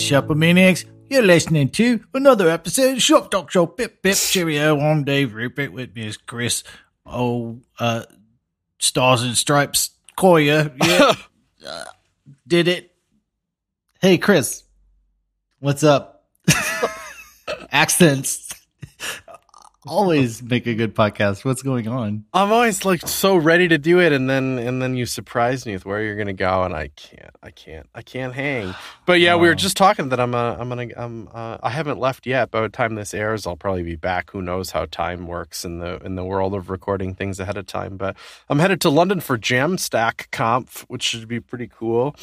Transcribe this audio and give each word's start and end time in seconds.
Yes, 0.00 0.10
Shopomaniacs, 0.10 0.86
you're 1.10 1.22
listening 1.22 1.68
to 1.70 2.00
another 2.14 2.48
episode 2.48 2.96
of 2.96 3.02
Shop 3.02 3.30
Talk 3.30 3.50
Show. 3.50 3.66
Pip, 3.66 4.02
pip, 4.02 4.16
cheerio. 4.16 4.80
I'm 4.80 5.04
Dave 5.04 5.34
Rupert 5.34 5.72
with 5.74 5.94
me 5.94 6.06
is 6.06 6.16
Chris. 6.16 6.64
Oh, 7.04 7.58
uh, 7.78 8.04
Stars 8.78 9.22
and 9.22 9.36
Stripes, 9.36 9.90
Koya. 10.16 10.74
Yeah. 10.82 11.68
uh, 11.68 11.84
did 12.46 12.68
it. 12.68 12.94
Hey, 14.00 14.16
Chris. 14.16 14.64
What's 15.58 15.84
up? 15.84 16.24
Accents 17.70 18.49
always 19.90 20.40
make 20.40 20.66
a 20.68 20.74
good 20.74 20.94
podcast. 20.94 21.44
What's 21.44 21.62
going 21.62 21.88
on? 21.88 22.24
I'm 22.32 22.52
always 22.52 22.84
like 22.84 23.06
so 23.06 23.36
ready 23.36 23.66
to 23.68 23.76
do 23.76 24.00
it, 24.00 24.12
and 24.12 24.30
then 24.30 24.58
and 24.58 24.80
then 24.80 24.94
you 24.96 25.04
surprise 25.04 25.66
me 25.66 25.72
with 25.72 25.84
where 25.84 26.02
you're 26.02 26.16
gonna 26.16 26.32
go, 26.32 26.62
and 26.62 26.74
I 26.74 26.88
can't, 26.94 27.34
I 27.42 27.50
can't, 27.50 27.86
I 27.94 28.02
can't 28.02 28.32
hang. 28.32 28.74
But 29.04 29.20
yeah, 29.20 29.34
oh. 29.34 29.38
we 29.38 29.48
were 29.48 29.54
just 29.54 29.76
talking 29.76 30.10
that 30.10 30.20
I'm 30.20 30.34
uh, 30.34 30.56
I'm 30.58 30.68
gonna 30.68 30.88
I'm 30.96 31.28
uh, 31.34 31.58
I 31.62 31.70
haven't 31.70 31.98
left 31.98 32.26
yet. 32.26 32.50
By 32.50 32.62
the 32.62 32.68
time 32.68 32.94
this 32.94 33.12
airs, 33.12 33.46
I'll 33.46 33.56
probably 33.56 33.82
be 33.82 33.96
back. 33.96 34.30
Who 34.30 34.40
knows 34.40 34.70
how 34.70 34.86
time 34.86 35.26
works 35.26 35.64
in 35.64 35.80
the 35.80 35.96
in 36.04 36.14
the 36.14 36.24
world 36.24 36.54
of 36.54 36.70
recording 36.70 37.14
things 37.14 37.40
ahead 37.40 37.56
of 37.56 37.66
time? 37.66 37.96
But 37.96 38.16
I'm 38.48 38.60
headed 38.60 38.80
to 38.82 38.90
London 38.90 39.20
for 39.20 39.36
Jamstack 39.36 40.30
Conf, 40.30 40.84
which 40.88 41.02
should 41.02 41.26
be 41.26 41.40
pretty 41.40 41.66
cool. 41.66 42.14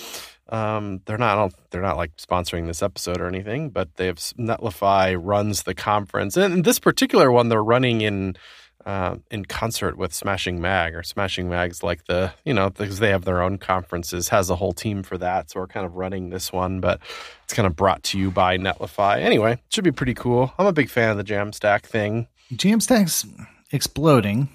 Um, 0.49 1.01
they're 1.05 1.17
not 1.17 1.53
they're 1.71 1.81
not 1.81 1.97
like 1.97 2.15
sponsoring 2.17 2.67
this 2.67 2.81
episode 2.81 3.19
or 3.19 3.27
anything, 3.27 3.69
but 3.69 3.95
they 3.95 4.05
have 4.05 4.17
Netlify 4.17 5.17
runs 5.19 5.63
the 5.63 5.73
conference, 5.73 6.37
and 6.37 6.63
this 6.63 6.79
particular 6.79 7.31
one 7.31 7.49
they're 7.49 7.63
running 7.63 8.01
in 8.01 8.37
uh, 8.85 9.17
in 9.29 9.43
concert 9.43 9.97
with 9.97 10.13
Smashing 10.13 10.61
Mag 10.61 10.95
or 10.95 11.03
Smashing 11.03 11.49
Mag's 11.49 11.83
like 11.83 12.05
the 12.05 12.31
you 12.45 12.53
know 12.53 12.69
because 12.69 12.99
they 12.99 13.09
have 13.09 13.25
their 13.25 13.41
own 13.41 13.57
conferences 13.57 14.29
has 14.29 14.49
a 14.49 14.55
whole 14.55 14.71
team 14.71 15.03
for 15.03 15.17
that, 15.17 15.49
so 15.49 15.59
we're 15.59 15.67
kind 15.67 15.85
of 15.85 15.95
running 15.95 16.29
this 16.29 16.53
one, 16.53 16.79
but 16.79 17.01
it's 17.43 17.53
kind 17.53 17.67
of 17.67 17.75
brought 17.75 18.03
to 18.03 18.17
you 18.17 18.31
by 18.31 18.57
Netlify. 18.57 19.19
Anyway, 19.19 19.61
should 19.69 19.83
be 19.83 19.91
pretty 19.91 20.13
cool. 20.13 20.53
I'm 20.57 20.65
a 20.67 20.71
big 20.71 20.89
fan 20.89 21.09
of 21.09 21.17
the 21.17 21.23
Jamstack 21.25 21.83
thing. 21.83 22.27
Jamstack's 22.53 23.25
exploding. 23.71 24.47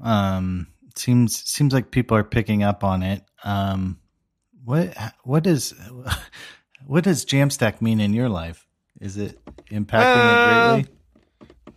Um, 0.00 0.68
seems 0.94 1.36
seems 1.48 1.74
like 1.74 1.90
people 1.90 2.16
are 2.16 2.24
picking 2.24 2.62
up 2.62 2.84
on 2.84 3.02
it. 3.02 3.24
Um, 3.42 3.98
what 4.64 4.96
what 5.24 5.42
does 5.42 5.74
what 6.86 7.04
does 7.04 7.24
Jamstack 7.24 7.80
mean 7.80 8.00
in 8.00 8.12
your 8.12 8.28
life? 8.28 8.66
Is 9.00 9.16
it 9.16 9.38
impacting 9.70 10.16
uh, 10.16 10.36
it 10.36 10.44
greatly? 10.44 10.96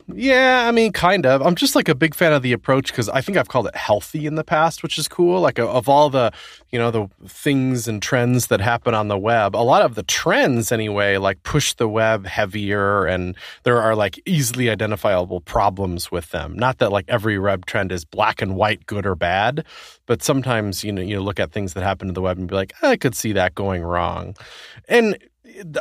Yeah, 0.07 0.67
I 0.67 0.71
mean, 0.71 0.91
kind 0.91 1.25
of. 1.25 1.41
I'm 1.41 1.55
just 1.55 1.73
like 1.75 1.89
a 1.89 1.95
big 1.95 2.13
fan 2.13 2.31
of 2.31 2.43
the 2.43 2.51
approach 2.53 2.91
because 2.91 3.09
I 3.09 3.21
think 3.21 3.39
I've 3.39 3.47
called 3.47 3.65
it 3.65 3.75
healthy 3.75 4.27
in 4.27 4.35
the 4.35 4.43
past, 4.43 4.83
which 4.83 4.99
is 4.99 5.07
cool. 5.07 5.41
Like 5.41 5.57
of 5.57 5.89
all 5.89 6.11
the, 6.11 6.31
you 6.71 6.77
know, 6.77 6.91
the 6.91 7.07
things 7.27 7.87
and 7.87 7.99
trends 8.03 8.45
that 8.47 8.61
happen 8.61 8.93
on 8.93 9.07
the 9.07 9.17
web, 9.17 9.55
a 9.55 9.65
lot 9.65 9.81
of 9.81 9.95
the 9.95 10.03
trends 10.03 10.71
anyway, 10.71 11.17
like 11.17 11.41
push 11.41 11.73
the 11.73 11.87
web 11.89 12.27
heavier, 12.27 13.05
and 13.05 13.35
there 13.63 13.81
are 13.81 13.95
like 13.95 14.21
easily 14.27 14.69
identifiable 14.69 15.41
problems 15.41 16.11
with 16.11 16.29
them. 16.29 16.55
Not 16.55 16.77
that 16.77 16.91
like 16.91 17.05
every 17.07 17.39
web 17.39 17.65
trend 17.65 17.91
is 17.91 18.05
black 18.05 18.43
and 18.43 18.55
white, 18.55 18.85
good 18.85 19.07
or 19.07 19.15
bad, 19.15 19.65
but 20.05 20.21
sometimes 20.21 20.83
you 20.83 20.91
know 20.91 21.01
you 21.01 21.19
look 21.19 21.39
at 21.39 21.51
things 21.51 21.73
that 21.73 21.81
happen 21.81 22.09
to 22.09 22.13
the 22.13 22.21
web 22.21 22.37
and 22.37 22.47
be 22.47 22.53
like, 22.53 22.73
I 22.83 22.95
could 22.95 23.15
see 23.15 23.31
that 23.33 23.55
going 23.55 23.81
wrong, 23.81 24.35
and 24.87 25.17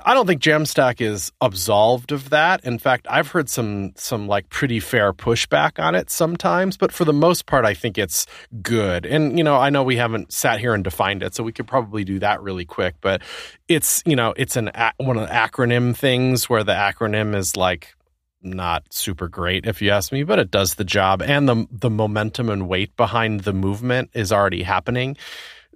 I 0.04 0.14
don't 0.14 0.26
think 0.26 0.42
Jamstack 0.42 1.00
is 1.00 1.32
absolved 1.40 2.12
of 2.12 2.30
that. 2.30 2.64
In 2.64 2.78
fact, 2.78 3.06
I've 3.10 3.28
heard 3.28 3.48
some 3.48 3.92
some 3.96 4.28
like 4.28 4.48
pretty 4.48 4.80
fair 4.80 5.12
pushback 5.12 5.82
on 5.82 5.94
it 5.94 6.10
sometimes, 6.10 6.76
but 6.76 6.92
for 6.92 7.04
the 7.04 7.12
most 7.12 7.46
part, 7.46 7.64
I 7.64 7.74
think 7.74 7.98
it's 7.98 8.26
good. 8.62 9.04
And 9.06 9.36
you 9.36 9.44
know, 9.44 9.56
I 9.56 9.70
know 9.70 9.82
we 9.82 9.96
haven't 9.96 10.32
sat 10.32 10.60
here 10.60 10.74
and 10.74 10.84
defined 10.84 11.22
it, 11.22 11.34
so 11.34 11.42
we 11.42 11.52
could 11.52 11.66
probably 11.66 12.04
do 12.04 12.18
that 12.20 12.42
really 12.42 12.64
quick. 12.64 12.94
But 13.00 13.22
it's 13.68 14.02
you 14.06 14.16
know, 14.16 14.34
it's 14.36 14.56
an 14.56 14.70
one 14.98 15.16
of 15.16 15.28
the 15.28 15.34
acronym 15.34 15.96
things 15.96 16.48
where 16.48 16.64
the 16.64 16.72
acronym 16.72 17.34
is 17.34 17.56
like 17.56 17.94
not 18.42 18.84
super 18.92 19.26
great 19.26 19.66
if 19.66 19.80
you 19.80 19.90
ask 19.90 20.12
me, 20.12 20.22
but 20.22 20.38
it 20.38 20.50
does 20.50 20.74
the 20.74 20.84
job, 20.84 21.22
and 21.22 21.48
the 21.48 21.66
the 21.70 21.90
momentum 21.90 22.48
and 22.48 22.68
weight 22.68 22.96
behind 22.96 23.40
the 23.40 23.52
movement 23.52 24.10
is 24.14 24.32
already 24.32 24.62
happening. 24.62 25.16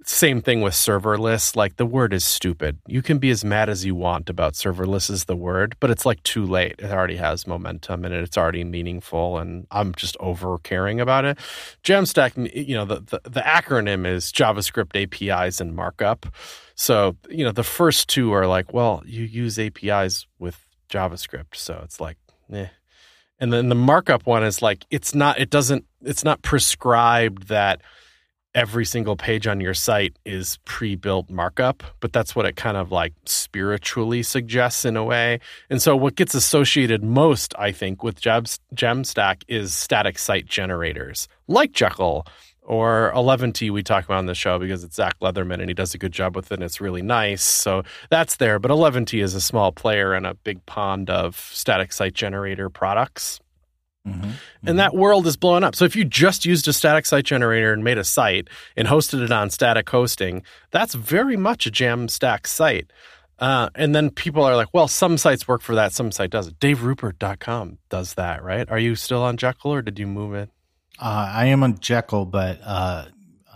Same 0.05 0.41
thing 0.41 0.61
with 0.61 0.73
serverless. 0.73 1.55
Like 1.55 1.75
the 1.75 1.85
word 1.85 2.13
is 2.13 2.25
stupid. 2.25 2.79
You 2.87 3.01
can 3.01 3.19
be 3.19 3.29
as 3.29 3.43
mad 3.43 3.69
as 3.69 3.85
you 3.85 3.95
want 3.95 4.29
about 4.29 4.53
serverless 4.53 5.09
is 5.09 5.25
the 5.25 5.35
word, 5.35 5.75
but 5.79 5.89
it's 5.89 6.05
like 6.05 6.23
too 6.23 6.45
late. 6.45 6.75
It 6.79 6.91
already 6.91 7.17
has 7.17 7.45
momentum 7.45 8.05
and 8.05 8.13
it's 8.13 8.37
already 8.37 8.63
meaningful, 8.63 9.37
and 9.37 9.67
I'm 9.71 9.93
just 9.93 10.15
over 10.19 10.57
caring 10.59 10.99
about 10.99 11.25
it. 11.25 11.37
Jamstack, 11.83 12.33
you 12.55 12.75
know, 12.75 12.85
the, 12.85 13.01
the, 13.01 13.29
the 13.29 13.41
acronym 13.41 14.07
is 14.07 14.31
JavaScript 14.31 14.95
APIs 14.95 15.59
and 15.59 15.75
markup. 15.75 16.27
So, 16.75 17.17
you 17.29 17.43
know, 17.43 17.51
the 17.51 17.63
first 17.63 18.07
two 18.07 18.31
are 18.31 18.47
like, 18.47 18.73
well, 18.73 19.03
you 19.05 19.25
use 19.25 19.59
APIs 19.59 20.25
with 20.39 20.65
JavaScript. 20.89 21.55
So 21.55 21.81
it's 21.83 21.99
like, 21.99 22.17
eh. 22.53 22.67
And 23.39 23.53
then 23.53 23.69
the 23.69 23.75
markup 23.75 24.25
one 24.25 24.43
is 24.43 24.61
like, 24.61 24.85
it's 24.89 25.13
not, 25.15 25.39
it 25.39 25.49
doesn't, 25.49 25.85
it's 26.01 26.23
not 26.23 26.41
prescribed 26.41 27.47
that 27.49 27.81
every 28.55 28.85
single 28.85 29.15
page 29.15 29.45
on 29.45 29.61
your 29.61 29.73
site 29.73 30.17
is 30.25 30.57
pre-built 30.65 31.29
markup 31.29 31.83
but 31.99 32.11
that's 32.11 32.35
what 32.35 32.45
it 32.45 32.55
kind 32.55 32.77
of 32.77 32.91
like 32.91 33.13
spiritually 33.25 34.23
suggests 34.23 34.85
in 34.85 34.97
a 34.97 35.03
way. 35.03 35.39
And 35.69 35.81
so 35.81 35.95
what 35.95 36.15
gets 36.15 36.33
associated 36.33 37.03
most 37.03 37.53
i 37.57 37.71
think 37.71 38.03
with 38.03 38.19
jamstack 38.21 39.43
is 39.47 39.73
static 39.73 40.17
site 40.17 40.45
generators 40.45 41.27
like 41.47 41.71
jekyll 41.71 42.25
or 42.69 43.11
Eleventy 43.15 43.71
we 43.71 43.81
talk 43.81 44.05
about 44.05 44.19
on 44.19 44.27
the 44.27 44.35
show 44.35 44.59
because 44.59 44.83
it's 44.83 44.95
zach 44.95 45.19
leatherman 45.19 45.59
and 45.59 45.69
he 45.69 45.73
does 45.73 45.95
a 45.95 45.97
good 45.97 46.11
job 46.11 46.35
with 46.35 46.51
it 46.51 46.55
and 46.55 46.63
it's 46.63 46.79
really 46.79 47.01
nice. 47.01 47.41
So 47.41 47.81
that's 48.11 48.35
there. 48.35 48.59
But 48.59 48.69
Eleventy 48.69 49.21
is 49.21 49.33
a 49.33 49.41
small 49.41 49.71
player 49.71 50.13
in 50.13 50.23
a 50.23 50.35
big 50.35 50.63
pond 50.67 51.09
of 51.09 51.35
static 51.35 51.91
site 51.91 52.13
generator 52.13 52.69
products 52.69 53.39
Mm-hmm. 54.13 54.67
And 54.67 54.79
that 54.79 54.95
world 54.95 55.25
is 55.27 55.37
blowing 55.37 55.63
up. 55.63 55.75
So 55.75 55.85
if 55.85 55.95
you 55.95 56.05
just 56.05 56.45
used 56.45 56.67
a 56.67 56.73
static 56.73 57.05
site 57.05 57.25
generator 57.25 57.73
and 57.73 57.83
made 57.83 57.97
a 57.97 58.03
site 58.03 58.47
and 58.75 58.87
hosted 58.87 59.23
it 59.23 59.31
on 59.31 59.49
static 59.49 59.89
hosting, 59.89 60.43
that's 60.71 60.93
very 60.93 61.37
much 61.37 61.65
a 61.67 61.71
Jamstack 61.71 62.47
site. 62.47 62.91
Uh, 63.39 63.69
and 63.75 63.95
then 63.95 64.09
people 64.09 64.43
are 64.43 64.55
like, 64.55 64.67
well, 64.73 64.87
some 64.87 65.17
sites 65.17 65.47
work 65.47 65.61
for 65.61 65.75
that, 65.75 65.93
some 65.93 66.11
site 66.11 66.29
doesn't. 66.29 66.59
DaveRupert.com 66.59 67.77
does 67.89 68.15
that, 68.15 68.43
right? 68.43 68.69
Are 68.69 68.79
you 68.79 68.95
still 68.95 69.23
on 69.23 69.37
Jekyll 69.37 69.73
or 69.73 69.81
did 69.81 69.97
you 69.97 70.07
move 70.07 70.33
it? 70.33 70.49
Uh, 70.99 71.31
I 71.33 71.45
am 71.45 71.63
on 71.63 71.79
Jekyll, 71.79 72.25
but 72.25 72.59
uh, 72.61 73.05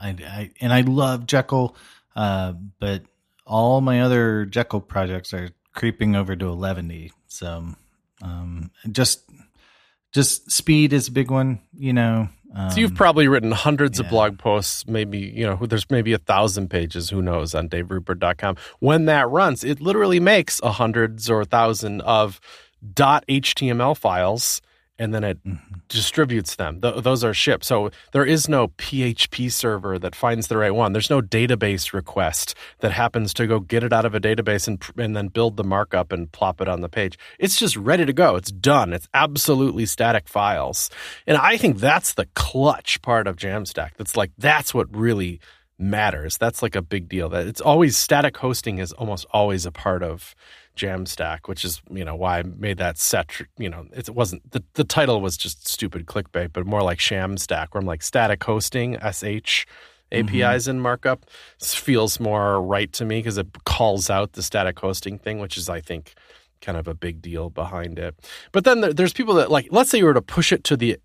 I, 0.02 0.10
I, 0.10 0.52
and 0.62 0.72
I 0.72 0.82
love 0.82 1.28
Jekyll, 1.28 1.76
uh, 2.16 2.54
but 2.80 3.04
all 3.46 3.82
my 3.82 4.02
other 4.02 4.46
Jekyll 4.46 4.80
projects 4.80 5.34
are 5.34 5.50
creeping 5.74 6.16
over 6.16 6.36
to 6.36 6.48
11 6.48 7.12
So 7.28 7.66
um, 8.22 8.72
just 8.90 9.30
just 10.14 10.52
speed 10.52 10.94
is 10.94 11.08
a 11.08 11.12
big 11.12 11.32
one, 11.32 11.60
you 11.78 11.94
know. 11.94 12.30
Um, 12.56 12.70
so 12.70 12.80
you've 12.80 12.94
probably 12.94 13.28
written 13.28 13.52
hundreds 13.52 14.00
yeah. 14.00 14.06
of 14.06 14.12
blog 14.12 14.38
posts, 14.38 14.86
maybe, 14.88 15.18
you 15.18 15.46
know, 15.46 15.66
there's 15.66 15.90
maybe 15.90 16.14
a 16.14 16.20
thousand 16.20 16.70
pages, 16.70 17.10
who 17.10 17.22
knows, 17.22 17.56
on 17.56 17.68
daverupert.com. 17.68 18.58
When 18.80 19.06
that 19.06 19.28
runs, 19.30 19.64
it 19.64 19.82
literally 19.82 20.20
makes 20.20 20.60
a 20.62 20.72
hundreds 20.72 21.30
or 21.30 21.42
a 21.42 21.46
thousand 21.46 22.02
of 22.02 22.40
.html 22.96 23.98
files 23.98 24.62
and 25.00 25.14
then 25.14 25.24
it 25.24 25.44
mm-hmm. 25.44 25.78
distributes 25.90 26.56
them. 26.56 26.80
Th- 26.82 27.04
those 27.04 27.24
are 27.24 27.34
shipped. 27.34 27.66
So 27.66 27.90
there 28.12 28.26
is 28.26 28.48
no 28.48 28.70
PHP 28.70 29.52
server 29.52 29.98
that 29.98 30.16
finds 30.16 30.48
the 30.48 30.58
right 30.58 30.74
one. 30.74 30.94
There's 30.94 31.10
no 31.10 31.22
database 31.22 31.94
request 31.94 32.56
that 32.80 32.92
happens 32.92 33.34
to 33.36 33.48
go 33.48 33.60
get 33.60 33.84
it 33.84 33.92
out 33.92 34.06
of 34.06 34.14
a 34.14 34.20
database 34.20 34.68
and 34.68 34.84
and 34.98 35.16
then 35.16 35.30
build 35.30 35.58
the 35.58 35.64
markup 35.64 36.12
and 36.12 36.32
plop 36.32 36.62
it 36.62 36.68
on 36.68 36.82
the 36.82 36.90
page. 36.90 37.18
It's 37.40 37.58
just 37.58 37.76
ready 37.76 38.06
to 38.06 38.14
go. 38.14 38.36
It's 38.36 38.52
done. 38.52 38.94
It's 38.94 39.08
absolutely 39.14 39.86
static 39.86 40.28
files. 40.28 40.90
And 41.26 41.38
I 41.38 41.58
think 41.58 41.80
that's 41.80 42.14
the 42.14 42.28
clutch 42.36 43.02
part 43.02 43.28
of 43.28 43.36
Jamstack. 43.36 43.92
That's 43.98 44.16
like 44.16 44.32
that's 44.38 44.74
what 44.74 44.96
really 44.96 45.40
matters. 45.80 46.38
That's 46.38 46.62
like 46.62 46.76
a 46.76 46.82
big 46.82 47.10
deal. 47.10 47.30
That 47.30 47.48
it's 47.48 47.62
always 47.62 47.98
static 47.98 48.38
hosting 48.38 48.78
is 48.78 48.92
almost 48.94 49.26
always 49.32 49.66
a 49.66 49.72
part 49.72 50.04
of 50.04 50.36
Jamstack, 50.76 51.48
which 51.48 51.64
is 51.64 51.82
you 51.90 52.04
know 52.04 52.16
why 52.16 52.40
I 52.40 52.44
made 52.44 52.78
that 52.78 52.98
set. 52.98 53.30
You 53.58 53.70
know, 53.70 53.88
it 53.96 54.10
wasn't 54.10 54.52
the 54.52 54.64
the 54.74 54.84
title 54.84 55.22
was 55.22 55.38
just 55.38 55.68
stupid 55.68 56.06
clickbait, 56.06 56.54
but 56.54 56.66
more 56.66 56.82
like 56.82 57.00
Shamstack, 57.00 57.68
where 57.72 57.82
I'm 57.82 57.88
like 57.88 58.04
static 58.04 58.44
hosting, 58.44 58.98
sh 59.44 59.66
APIs 60.12 60.30
mm-hmm. 60.32 60.70
and 60.70 60.82
markup 60.82 61.26
this 61.60 61.74
feels 61.74 62.20
more 62.20 62.62
right 62.62 62.94
to 62.94 63.04
me 63.04 63.18
because 63.18 63.40
it 63.40 63.48
calls 63.66 64.12
out 64.12 64.34
the 64.34 64.44
static 64.44 64.78
hosting 64.78 65.18
thing, 65.18 65.40
which 65.40 65.58
is 65.58 65.70
I 65.70 65.82
think 65.82 66.14
kind 66.62 66.78
of 66.78 66.88
a 66.88 66.94
big 66.94 67.22
deal 67.22 67.50
behind 67.50 68.00
it. 68.00 68.16
But 68.52 68.64
then 68.64 68.82
there, 68.82 68.94
there's 68.94 69.14
people 69.14 69.36
that 69.36 69.52
like, 69.52 69.68
let's 69.72 69.90
say 69.90 69.98
you 69.98 70.06
were 70.06 70.14
to 70.14 70.22
push 70.22 70.52
it 70.52 70.64
to 70.66 70.78
the 70.78 70.98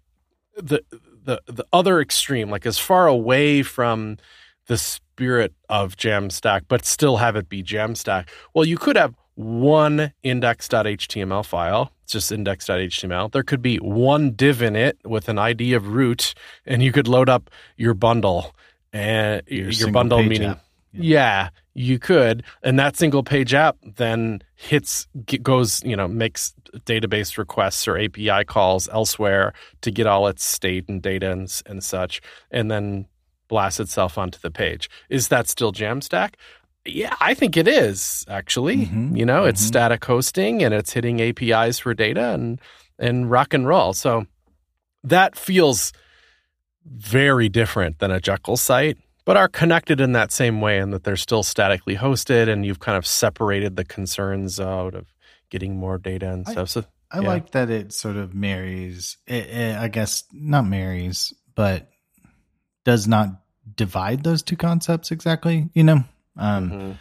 the 0.56 0.82
the 1.24 1.42
the 1.46 1.66
other 1.72 2.00
extreme, 2.00 2.50
like 2.50 2.66
as 2.66 2.78
far 2.78 3.06
away 3.06 3.62
from 3.62 4.18
the 4.66 4.78
spirit 4.78 5.54
of 5.68 5.96
Jamstack, 5.96 6.62
but 6.68 6.84
still 6.84 7.16
have 7.16 7.36
it 7.36 7.48
be 7.48 7.62
Jamstack. 7.62 8.28
Well, 8.54 8.64
you 8.64 8.78
could 8.78 8.96
have 8.96 9.14
one 9.38 10.12
index.html 10.24 11.46
file. 11.46 11.92
It's 12.02 12.12
just 12.12 12.32
index.html. 12.32 13.30
There 13.30 13.44
could 13.44 13.62
be 13.62 13.76
one 13.76 14.32
div 14.32 14.62
in 14.62 14.74
it 14.74 14.98
with 15.04 15.28
an 15.28 15.38
ID 15.38 15.74
of 15.74 15.88
root, 15.88 16.34
and 16.66 16.82
you 16.82 16.90
could 16.90 17.06
load 17.06 17.28
up 17.28 17.48
your 17.76 17.94
bundle 17.94 18.56
and 18.92 19.42
your, 19.46 19.70
your 19.70 19.92
bundle 19.92 20.24
meaning. 20.24 20.56
Yeah. 20.92 20.92
yeah. 20.92 21.48
you 21.74 22.00
could, 22.00 22.42
and 22.64 22.80
that 22.80 22.96
single 22.96 23.22
page 23.22 23.54
app 23.54 23.76
then 23.96 24.42
hits 24.56 25.06
goes 25.42 25.84
you 25.84 25.94
know 25.94 26.08
makes 26.08 26.52
database 26.84 27.38
requests 27.38 27.86
or 27.86 27.96
API 27.96 28.44
calls 28.44 28.88
elsewhere 28.88 29.52
to 29.82 29.92
get 29.92 30.08
all 30.08 30.26
its 30.26 30.44
state 30.44 30.88
and 30.88 31.00
data 31.00 31.30
and, 31.30 31.62
and 31.66 31.84
such, 31.84 32.20
and 32.50 32.72
then 32.72 33.06
blasts 33.46 33.78
itself 33.78 34.18
onto 34.18 34.38
the 34.40 34.50
page. 34.50 34.90
Is 35.08 35.28
that 35.28 35.48
still 35.48 35.72
Jamstack? 35.72 36.34
Yeah, 36.84 37.14
I 37.20 37.34
think 37.34 37.56
it 37.56 37.68
is 37.68 38.24
actually. 38.28 38.78
Mm-hmm, 38.78 39.16
you 39.16 39.26
know, 39.26 39.40
mm-hmm. 39.40 39.50
it's 39.50 39.60
static 39.60 40.04
hosting 40.04 40.62
and 40.62 40.72
it's 40.72 40.92
hitting 40.92 41.20
APIs 41.20 41.78
for 41.78 41.94
data 41.94 42.32
and 42.34 42.60
and 42.98 43.30
rock 43.30 43.54
and 43.54 43.66
roll. 43.66 43.92
So 43.92 44.26
that 45.04 45.36
feels 45.36 45.92
very 46.84 47.48
different 47.48 47.98
than 47.98 48.10
a 48.10 48.20
Jekyll 48.20 48.56
site, 48.56 48.98
but 49.24 49.36
are 49.36 49.48
connected 49.48 50.00
in 50.00 50.12
that 50.12 50.32
same 50.32 50.60
way 50.60 50.78
in 50.78 50.90
that 50.90 51.04
they're 51.04 51.16
still 51.16 51.42
statically 51.42 51.96
hosted 51.96 52.48
and 52.48 52.64
you've 52.64 52.80
kind 52.80 52.96
of 52.96 53.06
separated 53.06 53.76
the 53.76 53.84
concerns 53.84 54.58
out 54.58 54.94
of 54.94 55.06
getting 55.50 55.76
more 55.76 55.98
data 55.98 56.30
and 56.30 56.46
stuff. 56.48 56.70
So 56.70 56.84
I 57.10 57.20
yeah. 57.20 57.28
like 57.28 57.50
that 57.52 57.70
it 57.70 57.92
sort 57.92 58.16
of 58.16 58.34
marries, 58.34 59.18
it, 59.26 59.46
it, 59.46 59.76
I 59.76 59.88
guess 59.88 60.24
not 60.32 60.66
marries, 60.66 61.32
but 61.54 61.88
does 62.84 63.06
not 63.06 63.28
divide 63.74 64.24
those 64.24 64.42
two 64.42 64.56
concepts 64.56 65.10
exactly, 65.10 65.68
you 65.74 65.84
know? 65.84 66.04
Um, 66.38 66.70
mm-hmm. 66.70 66.92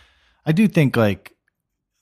I 0.45 0.51
do 0.51 0.67
think 0.67 0.97
like 0.97 1.33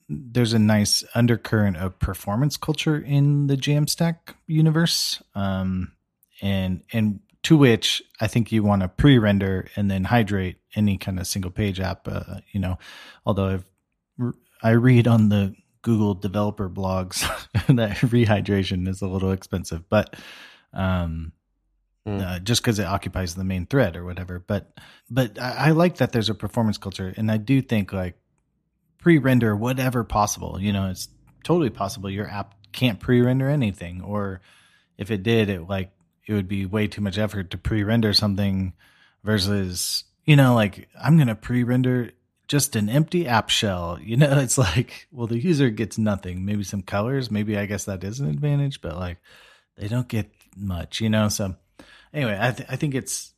there's 0.08 0.54
a 0.54 0.60
nice 0.60 1.04
undercurrent 1.14 1.78
of 1.78 2.00
performance 2.00 2.58
culture 2.58 2.98
in 2.98 3.48
the 3.48 3.58
Jamstack 3.58 4.36
universe. 4.48 5.22
Um, 5.34 5.94
and, 6.42 6.84
and 6.94 7.20
to 7.44 7.58
which 7.58 8.02
I 8.20 8.28
think 8.28 8.52
you 8.52 8.64
want 8.64 8.82
to 8.82 8.88
pre-render 8.88 9.68
and 9.76 9.90
then 9.90 10.04
hydrate 10.04 10.58
any 10.76 10.98
kind 10.98 11.20
of 11.20 11.28
single 11.28 11.52
page 11.52 11.80
app. 11.80 12.08
Uh, 12.08 12.40
you 12.52 12.60
know, 12.60 12.78
although 13.26 13.48
I've 13.48 13.66
I 14.64 14.72
read 14.72 15.08
on 15.08 15.30
the 15.30 15.56
Google 15.84 16.16
developer 16.16 16.70
blogs 16.70 17.22
that 17.76 17.98
rehydration 17.98 18.88
is 18.88 19.02
a 19.02 19.08
little 19.08 19.32
expensive, 19.32 19.88
but 19.90 20.16
um, 20.74 21.34
mm. 22.08 22.22
uh, 22.22 22.40
just 22.40 22.62
because 22.62 22.80
it 22.80 22.86
occupies 22.86 23.36
the 23.36 23.44
main 23.44 23.66
thread 23.66 23.96
or 23.96 24.06
whatever. 24.06 24.40
But 24.40 24.72
but 25.10 25.40
I, 25.40 25.68
I 25.68 25.72
like 25.72 25.98
that 25.98 26.12
there's 26.12 26.30
a 26.30 26.36
performance 26.36 26.78
culture, 26.78 27.14
and 27.16 27.32
I 27.32 27.38
do 27.38 27.62
think 27.62 27.94
like 27.94 28.16
pre-render 29.00 29.56
whatever 29.56 30.04
possible. 30.04 30.60
You 30.60 30.74
know, 30.74 30.90
it's 30.90 31.10
totally 31.44 31.70
possible 31.70 32.10
your 32.10 32.30
app 32.30 32.56
can't 32.72 33.00
pre-render 33.00 33.50
anything, 33.50 34.02
or 34.02 34.42
if 34.98 35.12
it 35.12 35.24
did, 35.24 35.50
it 35.50 35.68
like 35.68 35.92
it 36.28 36.34
would 36.34 36.48
be 36.48 36.66
way 36.66 36.88
too 36.88 37.02
much 37.02 37.18
effort 37.18 37.52
to 37.52 37.58
pre-render 37.58 38.14
something 38.14 38.74
versus 39.24 40.04
you 40.26 40.36
know 40.36 40.54
like 40.54 40.88
i'm 41.02 41.18
to 41.18 41.36
pre-render 41.36 42.12
just 42.48 42.76
an 42.76 42.90
empty 42.90 43.28
app 43.28 43.50
shell 43.50 43.98
you 44.04 44.16
know 44.16 44.40
it's 44.40 44.58
like 44.58 45.08
well 45.12 45.28
the 45.28 45.40
user 45.40 45.70
gets 45.70 45.98
nothing 45.98 46.46
maybe 46.46 46.64
some 46.64 46.82
colors 46.82 47.32
maybe 47.32 47.58
i 47.58 47.66
guess 47.66 47.86
that 47.86 48.04
is 48.04 48.20
an 48.20 48.30
advantage 48.30 48.82
but 48.82 48.96
like 48.96 49.18
they 49.78 49.88
don't 49.88 50.08
get 50.08 50.30
much 50.56 51.02
you 51.02 51.10
know 51.10 51.28
so 51.28 51.56
anyway 52.16 52.38
i, 52.42 52.52
th- 52.52 52.68
I 52.72 52.76
think 52.76 52.96
it's 52.96 53.34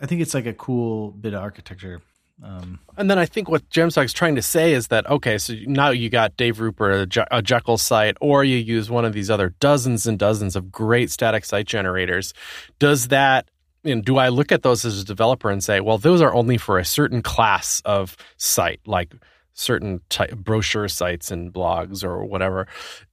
i 0.00 0.06
think 0.06 0.22
it's 0.22 0.32
like 0.32 0.46
a 0.46 0.54
cool 0.54 1.10
bit 1.10 1.34
of 1.34 1.42
architecture 1.42 2.00
um, 2.42 2.80
and 2.96 3.08
then 3.08 3.18
I 3.18 3.26
think 3.26 3.48
what 3.48 3.68
Jamstack 3.70 4.06
is 4.06 4.12
trying 4.12 4.34
to 4.34 4.42
say 4.42 4.72
is 4.72 4.88
that 4.88 5.08
okay, 5.08 5.38
so 5.38 5.54
now 5.66 5.90
you 5.90 6.10
got 6.10 6.36
Dave 6.36 6.58
Rupert, 6.58 6.92
a, 6.92 7.06
Je- 7.06 7.26
a 7.30 7.40
Jekyll 7.40 7.78
site, 7.78 8.16
or 8.20 8.42
you 8.42 8.56
use 8.56 8.90
one 8.90 9.04
of 9.04 9.12
these 9.12 9.30
other 9.30 9.50
dozens 9.60 10.06
and 10.06 10.18
dozens 10.18 10.56
of 10.56 10.72
great 10.72 11.12
static 11.12 11.44
site 11.44 11.66
generators. 11.66 12.34
Does 12.80 13.08
that 13.08 13.48
do 13.84 14.16
I 14.16 14.30
look 14.30 14.50
at 14.50 14.62
those 14.62 14.84
as 14.84 15.00
a 15.00 15.04
developer 15.04 15.50
and 15.50 15.62
say, 15.62 15.80
well, 15.80 15.98
those 15.98 16.22
are 16.22 16.34
only 16.34 16.56
for 16.56 16.78
a 16.78 16.84
certain 16.84 17.20
class 17.22 17.82
of 17.84 18.16
site, 18.38 18.80
like 18.86 19.12
certain 19.52 20.00
type, 20.08 20.34
brochure 20.36 20.88
sites 20.88 21.30
and 21.30 21.52
blogs 21.52 22.02
or 22.02 22.24
whatever? 22.24 22.66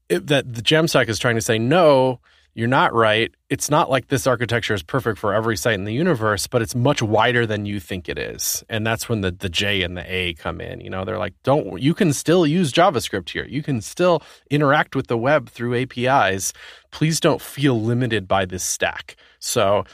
It, 0.07 0.27
that 0.27 0.53
the 0.53 0.61
Jamstack 0.61 1.09
is 1.09 1.19
trying 1.19 1.35
to 1.35 1.41
say, 1.41 1.59
no, 1.59 2.21
you're 2.53 2.67
not 2.67 2.93
right. 2.93 3.33
It's 3.49 3.69
not 3.69 3.89
like 3.89 4.07
this 4.07 4.27
architecture 4.27 4.73
is 4.73 4.83
perfect 4.83 5.17
for 5.17 5.33
every 5.33 5.55
site 5.55 5.75
in 5.75 5.85
the 5.85 5.93
universe, 5.93 6.47
but 6.47 6.61
it's 6.61 6.75
much 6.75 7.01
wider 7.01 7.45
than 7.45 7.65
you 7.65 7.79
think 7.79 8.09
it 8.09 8.17
is. 8.17 8.63
And 8.69 8.85
that's 8.85 9.07
when 9.07 9.21
the, 9.21 9.31
the 9.31 9.47
J 9.47 9.83
and 9.83 9.95
the 9.95 10.03
A 10.13 10.33
come 10.33 10.59
in. 10.59 10.81
You 10.81 10.89
know, 10.89 11.05
they're 11.05 11.17
like, 11.17 11.33
don't, 11.43 11.81
you 11.81 11.93
can 11.93 12.11
still 12.11 12.45
use 12.45 12.73
JavaScript 12.73 13.29
here. 13.29 13.45
You 13.45 13.63
can 13.63 13.79
still 13.79 14.21
interact 14.49 14.95
with 14.95 15.07
the 15.07 15.17
web 15.17 15.49
through 15.49 15.75
APIs. 15.81 16.51
Please 16.91 17.21
don't 17.21 17.41
feel 17.41 17.81
limited 17.81 18.27
by 18.27 18.45
this 18.45 18.63
stack. 18.63 19.15
So 19.39 19.85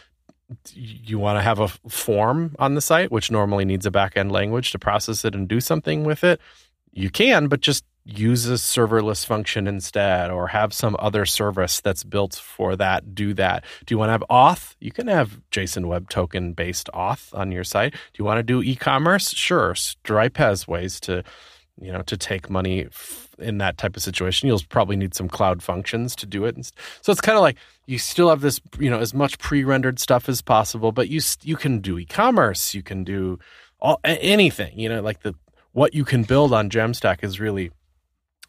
you 0.73 1.19
want 1.19 1.37
to 1.37 1.41
have 1.41 1.59
a 1.59 1.67
form 1.89 2.55
on 2.57 2.73
the 2.73 2.81
site, 2.81 3.11
which 3.11 3.29
normally 3.29 3.65
needs 3.65 3.85
a 3.85 3.91
backend 3.91 4.31
language 4.31 4.71
to 4.71 4.79
process 4.79 5.25
it 5.25 5.35
and 5.35 5.47
do 5.47 5.59
something 5.59 6.05
with 6.05 6.23
it. 6.23 6.39
You 6.91 7.11
can, 7.11 7.47
but 7.47 7.61
just 7.61 7.83
use 8.07 8.47
a 8.47 8.53
serverless 8.53 9.25
function 9.25 9.67
instead 9.67 10.31
or 10.31 10.47
have 10.47 10.73
some 10.73 10.95
other 10.97 11.25
service 11.25 11.81
that's 11.81 12.05
built 12.05 12.35
for 12.35 12.75
that 12.77 13.13
do 13.13 13.33
that. 13.33 13.65
Do 13.85 13.93
you 13.93 13.99
want 13.99 14.07
to 14.09 14.13
have 14.13 14.23
auth? 14.29 14.75
You 14.79 14.91
can 14.91 15.07
have 15.07 15.41
json 15.51 15.87
web 15.87 16.09
token 16.09 16.53
based 16.53 16.89
auth 16.93 17.37
on 17.37 17.51
your 17.51 17.65
site. 17.65 17.91
Do 17.91 17.99
you 18.17 18.25
want 18.25 18.37
to 18.37 18.43
do 18.43 18.63
e-commerce? 18.63 19.31
Sure. 19.31 19.75
Stripe 19.75 20.37
has 20.37 20.67
ways 20.67 20.99
to 21.01 21.23
you 21.79 21.91
know 21.91 22.01
to 22.03 22.15
take 22.17 22.49
money 22.49 22.87
in 23.39 23.57
that 23.57 23.77
type 23.77 23.97
of 23.97 24.01
situation. 24.01 24.47
You'll 24.47 24.61
probably 24.69 24.95
need 24.95 25.13
some 25.13 25.27
cloud 25.27 25.61
functions 25.61 26.15
to 26.15 26.25
do 26.25 26.45
it 26.45 26.55
so 27.01 27.11
it's 27.11 27.21
kind 27.21 27.37
of 27.37 27.41
like 27.41 27.57
you 27.85 27.99
still 27.99 28.29
have 28.29 28.41
this 28.41 28.61
you 28.79 28.89
know 28.89 28.99
as 28.99 29.13
much 29.13 29.37
pre-rendered 29.37 29.99
stuff 29.99 30.29
as 30.29 30.41
possible 30.41 30.91
but 30.91 31.09
you 31.09 31.21
you 31.43 31.55
can 31.55 31.79
do 31.79 31.99
e-commerce 31.99 32.73
you 32.73 32.81
can 32.81 33.03
do 33.03 33.37
all, 33.79 33.99
anything 34.03 34.77
you 34.79 34.89
know 34.89 35.01
like 35.01 35.21
the 35.21 35.35
what 35.73 35.93
you 35.93 36.03
can 36.03 36.23
build 36.23 36.53
on 36.53 36.69
jamstack 36.69 37.23
is 37.23 37.39
really 37.39 37.69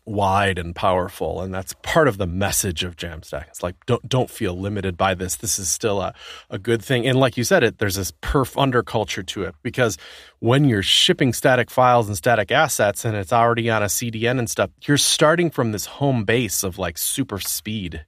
wide 0.09 0.59
and 0.59 0.75
powerful 0.75 1.41
and 1.41 1.53
that's 1.53 1.75
part 1.83 2.09
of 2.09 2.19
the 2.19 2.27
message 2.27 2.83
of 2.83 2.97
jamstack 2.97 3.47
it's 3.49 3.63
like 3.63 3.75
don't 3.87 4.09
don't 4.09 4.31
feel 4.31 4.59
limited 4.59 4.97
by 4.97 5.15
this. 5.15 5.37
This 5.37 5.59
is 5.59 5.69
still 5.69 6.01
a, 6.01 6.15
a 6.51 6.59
good 6.59 6.83
thing. 6.83 7.07
And 7.07 7.19
like 7.19 7.37
you 7.37 7.45
said 7.45 7.63
it 7.63 7.79
there's 7.79 7.97
this 7.97 8.13
perf 8.23 8.55
underculture 8.55 9.27
to 9.27 9.43
it 9.45 9.55
because 9.63 9.99
when 10.39 10.65
you're 10.65 10.83
shipping 10.83 11.33
static 11.33 11.71
files 11.71 12.09
and 12.09 12.17
static 12.17 12.51
assets 12.51 13.05
and 13.05 13.17
it's 13.17 13.33
already 13.33 13.71
on 13.71 13.83
a 13.83 13.87
cdn 13.87 14.39
and 14.39 14.49
stuff 14.49 14.71
you're 14.87 14.97
starting 14.97 15.51
from 15.51 15.73
this 15.73 15.87
home 15.87 16.25
base 16.25 16.63
of 16.63 16.79
like 16.79 16.99
super 16.99 17.39
speed. 17.39 18.05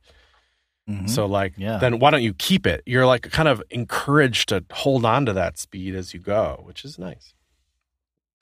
Mm-hmm. 0.88 1.06
so 1.06 1.26
like 1.26 1.54
yeah. 1.56 1.78
then 1.78 1.98
why 2.00 2.10
don't 2.10 2.22
you 2.22 2.34
keep 2.34 2.66
it? 2.66 2.82
You're 2.84 3.06
like 3.06 3.30
kind 3.30 3.48
of 3.48 3.62
encouraged 3.70 4.48
to 4.48 4.64
hold 4.72 5.04
on 5.04 5.26
to 5.26 5.32
that 5.34 5.58
speed 5.58 5.94
as 5.94 6.12
you 6.14 6.20
go 6.20 6.62
which 6.64 6.84
is 6.84 6.98
nice. 6.98 7.34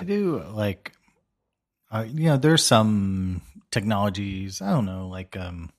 I 0.01 0.05
do 0.05 0.43
like 0.53 0.93
uh, 1.91 2.05
you 2.07 2.27
know, 2.27 2.37
there's 2.37 2.65
some 2.65 3.43
technologies, 3.71 4.61
I 4.61 4.71
don't 4.71 4.87
know, 4.87 5.09
like, 5.09 5.37
um, 5.37 5.71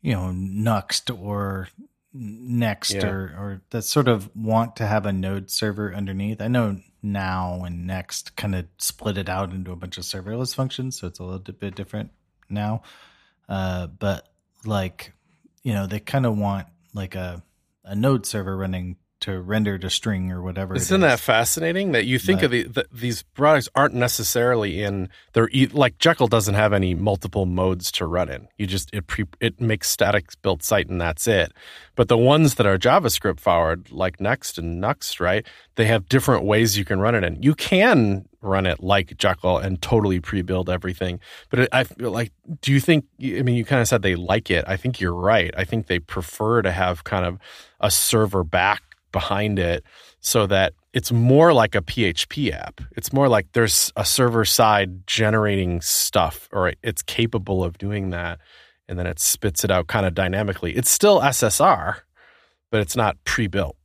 you 0.00 0.12
know, 0.12 0.32
Nuxt 0.34 1.16
or 1.16 1.68
Next 2.14 2.92
yeah. 2.92 3.06
or, 3.06 3.20
or 3.38 3.62
that 3.70 3.82
sort 3.82 4.06
of 4.06 4.28
want 4.36 4.76
to 4.76 4.86
have 4.86 5.06
a 5.06 5.12
node 5.12 5.50
server 5.50 5.94
underneath. 5.94 6.42
I 6.42 6.48
know 6.48 6.78
now 7.02 7.62
and 7.64 7.86
Next 7.86 8.36
kind 8.36 8.54
of 8.54 8.66
split 8.76 9.16
it 9.16 9.30
out 9.30 9.50
into 9.50 9.72
a 9.72 9.76
bunch 9.76 9.96
of 9.96 10.04
serverless 10.04 10.54
functions, 10.54 10.98
so 10.98 11.06
it's 11.06 11.20
a 11.20 11.24
little 11.24 11.38
bit 11.38 11.74
different 11.74 12.10
now. 12.50 12.82
Uh, 13.48 13.86
but 13.86 14.28
like, 14.66 15.14
you 15.62 15.72
know, 15.72 15.86
they 15.86 16.00
kind 16.00 16.26
of 16.26 16.36
want 16.36 16.66
like 16.92 17.14
a 17.14 17.42
a 17.84 17.94
node 17.94 18.26
server 18.26 18.56
running 18.56 18.96
to 19.22 19.40
render 19.40 19.78
to 19.78 19.88
string 19.88 20.30
or 20.30 20.42
whatever. 20.42 20.74
Isn't 20.74 21.00
that 21.00 21.20
fascinating 21.20 21.92
that 21.92 22.06
you 22.06 22.18
think 22.18 22.40
but, 22.40 22.46
of 22.46 22.50
the, 22.50 22.62
the, 22.64 22.86
these 22.92 23.22
products 23.22 23.68
aren't 23.74 23.94
necessarily 23.94 24.82
in 24.82 25.08
they're 25.32 25.48
like 25.72 25.98
Jekyll 25.98 26.28
doesn't 26.28 26.54
have 26.54 26.72
any 26.72 26.94
multiple 26.94 27.46
modes 27.46 27.90
to 27.92 28.06
run 28.06 28.28
in. 28.28 28.48
You 28.58 28.66
just 28.66 28.92
it 28.92 29.06
pre, 29.06 29.24
it 29.40 29.60
makes 29.60 29.88
static 29.88 30.30
built 30.42 30.62
site 30.62 30.88
and 30.88 31.00
that's 31.00 31.26
it. 31.26 31.52
But 31.94 32.08
the 32.08 32.18
ones 32.18 32.56
that 32.56 32.66
are 32.66 32.78
JavaScript 32.78 33.38
forward 33.38 33.92
like 33.92 34.20
Next 34.20 34.58
and 34.58 34.82
Nuxt, 34.82 35.20
right? 35.20 35.46
They 35.76 35.86
have 35.86 36.08
different 36.08 36.44
ways 36.44 36.76
you 36.76 36.84
can 36.84 37.00
run 37.00 37.14
it 37.14 37.22
in. 37.22 37.42
You 37.42 37.54
can 37.54 38.28
run 38.40 38.66
it 38.66 38.82
like 38.82 39.16
Jekyll 39.16 39.58
and 39.58 39.80
totally 39.80 40.18
pre-build 40.20 40.68
everything. 40.68 41.20
But 41.48 41.60
it, 41.60 41.68
I 41.72 41.84
feel 41.84 42.10
like, 42.10 42.32
do 42.60 42.72
you 42.72 42.80
think? 42.80 43.04
I 43.22 43.42
mean, 43.42 43.54
you 43.54 43.64
kind 43.64 43.80
of 43.80 43.88
said 43.88 44.02
they 44.02 44.16
like 44.16 44.50
it. 44.50 44.64
I 44.66 44.76
think 44.76 45.00
you're 45.00 45.14
right. 45.14 45.54
I 45.56 45.64
think 45.64 45.86
they 45.86 45.98
prefer 46.00 46.62
to 46.62 46.72
have 46.72 47.04
kind 47.04 47.24
of 47.24 47.38
a 47.80 47.90
server 47.90 48.42
back 48.42 48.82
behind 49.12 49.58
it 49.58 49.84
so 50.20 50.46
that 50.46 50.74
it's 50.92 51.10
more 51.10 51.52
like 51.52 51.74
a 51.74 51.82
PHP 51.82 52.52
app. 52.52 52.80
It's 52.96 53.12
more 53.12 53.28
like 53.28 53.52
there's 53.52 53.92
a 53.96 54.04
server 54.04 54.44
side 54.44 55.06
generating 55.06 55.80
stuff, 55.80 56.48
or 56.52 56.72
it's 56.82 57.02
capable 57.02 57.64
of 57.64 57.78
doing 57.78 58.10
that, 58.10 58.40
and 58.88 58.98
then 58.98 59.06
it 59.06 59.18
spits 59.18 59.64
it 59.64 59.70
out 59.70 59.86
kind 59.86 60.06
of 60.06 60.14
dynamically. 60.14 60.76
It's 60.76 60.90
still 60.90 61.20
SSR, 61.20 62.00
but 62.70 62.80
it's 62.80 62.96
not 62.96 63.22
pre 63.24 63.46
built. 63.46 63.76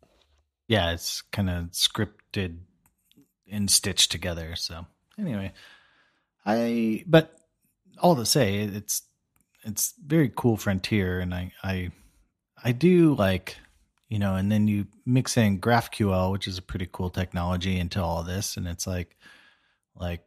Yeah, 0.68 0.92
it's 0.92 1.22
kind 1.32 1.50
of 1.50 1.72
scripted 1.72 2.58
and 3.50 3.72
stitched 3.72 4.12
together. 4.12 4.56
So, 4.56 4.86
anyway, 5.18 5.54
I, 6.46 7.04
but 7.08 7.34
all 8.00 8.18
to 8.18 8.26
say, 8.26 8.58
it's, 8.58 9.04
it's 9.64 9.94
very 10.06 10.32
cool 10.36 10.58
frontier, 10.58 11.20
and 11.20 11.34
I, 11.34 11.54
I, 11.64 11.92
I 12.62 12.74
do 12.74 13.16
like 13.16 13.58
you 14.10 14.20
know, 14.20 14.36
and 14.36 14.52
then 14.52 14.68
you 14.68 14.88
mix 15.06 15.38
in 15.38 15.60
GraphQL, 15.60 16.32
which 16.32 16.48
is 16.48 16.58
a 16.58 16.62
pretty 16.62 16.88
cool 16.92 17.10
technology, 17.10 17.80
into 17.80 18.02
all 18.02 18.24
this, 18.24 18.58
and 18.58 18.68
it's 18.68 18.88
like, 18.88 19.16
Like, 19.96 20.24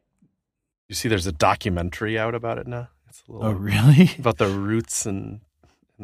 you 0.88 0.94
see, 0.94 1.08
there's 1.08 1.26
a 1.26 1.32
documentary 1.32 2.18
out 2.18 2.34
about 2.34 2.58
it 2.58 2.66
now. 2.66 2.88
It's 3.08 3.22
a 3.28 3.32
little 3.32 3.48
oh, 3.48 3.52
really? 3.52 4.10
About 4.18 4.38
the 4.38 4.48
roots 4.48 5.06
and 5.06 5.40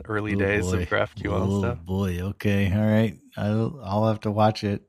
early 0.06 0.35
oh, 0.35 0.38
days 0.38 0.71
boy. 0.71 0.83
of 0.83 0.88
GraphQL 0.88 1.47
oh, 1.49 1.61
stuff. 1.61 1.78
boy, 1.80 2.21
okay, 2.21 2.73
all 2.73 2.87
right. 2.87 3.16
I'll 3.37 3.80
I'll 3.83 4.09
have 4.09 4.21
to 4.21 4.30
watch 4.30 4.64
it. 4.64 4.83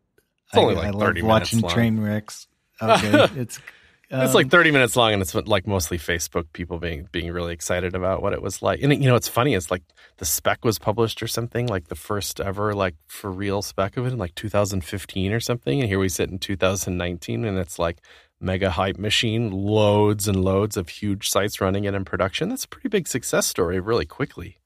It's 0.47 0.57
only 0.57 0.75
I, 0.75 0.77
like 0.77 0.87
I 0.87 0.91
love 0.91 1.15
watching 1.21 1.61
long. 1.61 1.71
train 1.71 1.99
wrecks. 1.99 2.47
Okay, 2.79 3.41
it's 3.41 3.59
um, 4.09 4.21
it's 4.21 4.33
like 4.33 4.45
um, 4.45 4.51
30 4.51 4.71
minutes 4.71 4.95
long 4.95 5.11
and 5.11 5.21
it's 5.21 5.35
like 5.35 5.67
mostly 5.67 5.97
Facebook 5.97 6.45
people 6.53 6.79
being 6.79 7.09
being 7.11 7.31
really 7.31 7.53
excited 7.53 7.93
about 7.93 8.21
what 8.21 8.31
it 8.31 8.41
was 8.41 8.61
like. 8.61 8.81
And 8.81 8.93
you 8.93 9.09
know, 9.09 9.15
it's 9.15 9.27
funny, 9.27 9.53
it's 9.53 9.69
like 9.69 9.83
the 10.17 10.25
spec 10.25 10.63
was 10.63 10.79
published 10.79 11.21
or 11.21 11.27
something, 11.27 11.67
like 11.67 11.87
the 11.87 11.95
first 11.95 12.39
ever 12.39 12.73
like 12.73 12.95
for 13.07 13.29
real 13.29 13.61
spec 13.61 13.97
of 13.97 14.05
it 14.05 14.13
in 14.13 14.17
like 14.17 14.33
2015 14.35 15.33
or 15.33 15.41
something. 15.41 15.81
And 15.81 15.89
here 15.89 15.99
we 15.99 16.07
sit 16.07 16.29
in 16.29 16.39
2019 16.39 17.43
and 17.43 17.57
it's 17.57 17.77
like 17.77 17.99
mega 18.39 18.69
hype 18.69 18.97
machine, 18.97 19.51
loads 19.51 20.27
and 20.27 20.41
loads 20.41 20.77
of 20.77 20.87
huge 20.87 21.29
sites 21.29 21.59
running 21.59 21.83
it 21.83 21.93
in 21.93 22.05
production. 22.05 22.47
That's 22.47 22.63
a 22.63 22.69
pretty 22.69 22.87
big 22.87 23.09
success 23.09 23.45
story 23.45 23.81
really 23.81 24.05
quickly. 24.05 24.59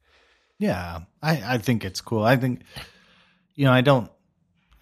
Yeah. 0.60 1.01
I, 1.24 1.55
I 1.55 1.57
think 1.57 1.83
it's 1.83 2.01
cool. 2.01 2.24
I 2.24 2.38
think 2.38 2.62
you 3.55 3.65
know, 3.65 3.71
I 3.71 3.81
don't 3.81 4.12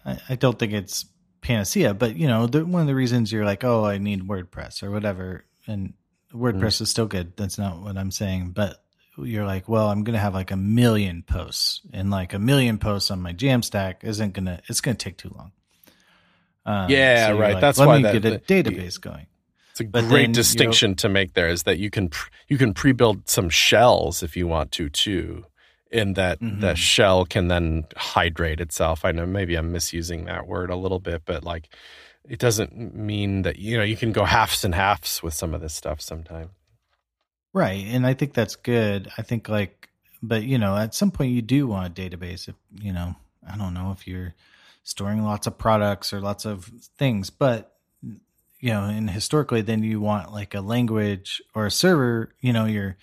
I, 0.04 0.18
I 0.28 0.34
don't 0.34 0.58
think 0.58 0.74
it's 0.74 1.06
panacea, 1.40 1.94
but 1.94 2.16
you 2.16 2.28
know, 2.28 2.46
the, 2.46 2.64
one 2.64 2.82
of 2.82 2.88
the 2.88 2.94
reasons 2.94 3.32
you're 3.32 3.44
like, 3.44 3.64
oh, 3.64 3.84
I 3.84 3.98
need 3.98 4.26
WordPress 4.26 4.82
or 4.82 4.90
whatever, 4.90 5.44
and 5.66 5.94
WordPress 6.34 6.78
mm. 6.78 6.82
is 6.82 6.90
still 6.90 7.06
good. 7.06 7.36
That's 7.36 7.58
not 7.58 7.80
what 7.80 7.96
I'm 7.96 8.10
saying, 8.10 8.50
but 8.50 8.82
you're 9.16 9.46
like, 9.46 9.68
well, 9.68 9.90
I'm 9.90 10.04
gonna 10.04 10.18
have 10.18 10.34
like 10.34 10.50
a 10.50 10.56
million 10.56 11.22
posts, 11.22 11.80
and 11.92 12.10
like 12.10 12.32
a 12.32 12.38
million 12.38 12.78
posts 12.78 13.10
on 13.10 13.20
my 13.20 13.32
Jamstack 13.32 14.04
isn't 14.04 14.32
gonna. 14.34 14.60
It's 14.68 14.80
gonna 14.80 14.96
take 14.96 15.16
too 15.16 15.32
long. 15.36 15.52
Um, 16.66 16.90
yeah, 16.90 17.28
so 17.28 17.38
right. 17.38 17.54
Like, 17.54 17.60
That's 17.60 17.78
let 17.78 17.86
why 17.86 17.96
me 17.96 18.02
that, 18.04 18.22
get 18.22 18.32
a 18.32 18.38
database 18.38 19.00
going. 19.00 19.26
It's 19.72 19.80
a 19.80 19.84
but 19.84 20.04
great 20.04 20.32
distinction 20.32 20.94
to 20.96 21.08
make. 21.08 21.34
There 21.34 21.48
is 21.48 21.64
that 21.64 21.78
you 21.78 21.90
can 21.90 22.10
you 22.48 22.58
can 22.58 22.74
pre-build 22.74 23.28
some 23.28 23.48
shells 23.48 24.22
if 24.22 24.36
you 24.36 24.46
want 24.46 24.72
to 24.72 24.88
too 24.88 25.44
in 25.90 26.14
that 26.14 26.40
mm-hmm. 26.40 26.60
the 26.60 26.74
shell 26.74 27.24
can 27.24 27.48
then 27.48 27.86
hydrate 27.96 28.60
itself. 28.60 29.04
I 29.04 29.12
know 29.12 29.26
maybe 29.26 29.56
I'm 29.56 29.72
misusing 29.72 30.24
that 30.26 30.46
word 30.46 30.70
a 30.70 30.76
little 30.76 31.00
bit, 31.00 31.22
but 31.24 31.44
like 31.44 31.68
it 32.28 32.38
doesn't 32.38 32.94
mean 32.94 33.42
that 33.42 33.58
you 33.58 33.76
know 33.76 33.82
you 33.82 33.96
can 33.96 34.12
go 34.12 34.24
halves 34.24 34.64
and 34.64 34.74
halves 34.74 35.22
with 35.22 35.34
some 35.34 35.54
of 35.54 35.60
this 35.60 35.74
stuff 35.74 36.00
sometimes. 36.00 36.50
Right, 37.52 37.84
and 37.88 38.06
I 38.06 38.14
think 38.14 38.34
that's 38.34 38.54
good. 38.54 39.10
I 39.18 39.22
think 39.22 39.48
like, 39.48 39.88
but 40.22 40.44
you 40.44 40.58
know, 40.58 40.76
at 40.76 40.94
some 40.94 41.10
point 41.10 41.32
you 41.32 41.42
do 41.42 41.66
want 41.66 41.98
a 41.98 42.02
database. 42.02 42.48
If 42.48 42.54
you 42.80 42.92
know, 42.92 43.16
I 43.48 43.56
don't 43.56 43.74
know 43.74 43.90
if 43.90 44.06
you're 44.06 44.34
storing 44.84 45.24
lots 45.24 45.46
of 45.46 45.58
products 45.58 46.12
or 46.12 46.20
lots 46.20 46.44
of 46.44 46.66
things, 46.96 47.30
but 47.30 47.72
you 48.60 48.70
know, 48.70 48.84
and 48.84 49.10
historically, 49.10 49.62
then 49.62 49.82
you 49.82 50.00
want 50.00 50.32
like 50.32 50.54
a 50.54 50.60
language 50.60 51.42
or 51.54 51.66
a 51.66 51.70
server. 51.70 52.32
You 52.40 52.52
know, 52.52 52.66
you're 52.66 52.96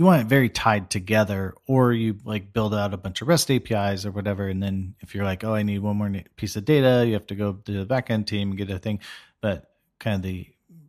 you 0.00 0.06
want 0.06 0.22
it 0.22 0.28
very 0.28 0.48
tied 0.48 0.88
together 0.88 1.52
or 1.66 1.92
you 1.92 2.16
like 2.24 2.54
build 2.54 2.74
out 2.74 2.94
a 2.94 2.96
bunch 2.96 3.20
of 3.20 3.28
rest 3.28 3.50
apis 3.50 4.06
or 4.06 4.10
whatever 4.10 4.48
and 4.48 4.62
then 4.62 4.94
if 5.00 5.14
you're 5.14 5.26
like 5.26 5.44
oh 5.44 5.54
i 5.54 5.62
need 5.62 5.80
one 5.80 5.94
more 5.94 6.10
piece 6.36 6.56
of 6.56 6.64
data 6.64 7.04
you 7.06 7.12
have 7.12 7.26
to 7.26 7.34
go 7.34 7.52
to 7.52 7.84
the 7.84 7.94
backend 7.94 8.26
team 8.26 8.48
and 8.48 8.56
get 8.56 8.70
a 8.70 8.78
thing. 8.78 8.98
But 9.42 9.70
kind 9.98 10.16
of 10.16 10.22
the 10.22 10.46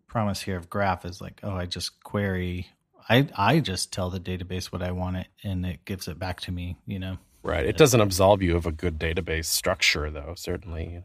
promise 0.08 0.42
here 0.42 0.56
of 0.56 0.70
graph 0.70 1.04
is 1.04 1.20
like 1.20 1.42
oh 1.44 1.52
i 1.52 1.66
just 1.66 2.02
query 2.06 2.68
i 3.10 3.28
i 3.36 3.60
just 3.60 3.92
tell 3.92 4.10
the 4.10 4.20
database 4.20 4.68
what 4.68 4.82
i 4.82 4.94
want 4.94 5.18
it 5.18 5.28
and 5.44 5.66
it 5.66 5.84
gives 5.84 6.08
it 6.08 6.18
back 6.18 6.40
to 6.42 6.52
me 6.54 6.78
you 6.88 6.98
know? 6.98 7.18
Right. 7.44 7.66
It 7.66 7.76
doesn't 7.76 8.00
absolve 8.00 8.42
you 8.42 8.56
of 8.56 8.66
a 8.66 8.72
good 8.72 8.98
database 8.98 9.46
structure 9.46 10.10
though 10.10 10.36
certainly. 10.38 11.04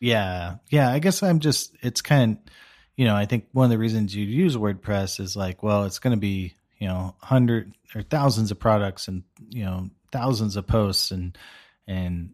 Yeah. 0.00 0.56
Yeah 0.70 0.90
i 0.90 0.98
guess 0.98 1.22
i'm 1.22 1.38
just 1.38 1.76
it's 1.82 2.00
kind 2.00 2.32
of 2.32 2.52
you 2.96 3.04
know 3.04 3.14
i 3.14 3.26
think 3.26 3.46
one 3.52 3.66
of 3.66 3.70
the 3.70 3.78
reasons 3.78 4.12
you 4.12 4.24
use 4.24 4.56
wordpress 4.56 5.20
is 5.20 5.36
like 5.36 5.62
well 5.62 5.84
it's 5.84 6.00
going 6.00 6.16
to 6.16 6.20
be 6.20 6.54
you 6.78 6.88
know 6.88 7.14
hundred 7.20 7.72
or 7.94 8.02
thousands 8.02 8.50
of 8.50 8.58
products 8.58 9.08
and 9.08 9.22
you 9.48 9.64
know 9.64 9.90
thousands 10.12 10.56
of 10.56 10.66
posts 10.66 11.10
and 11.10 11.36
and 11.86 12.30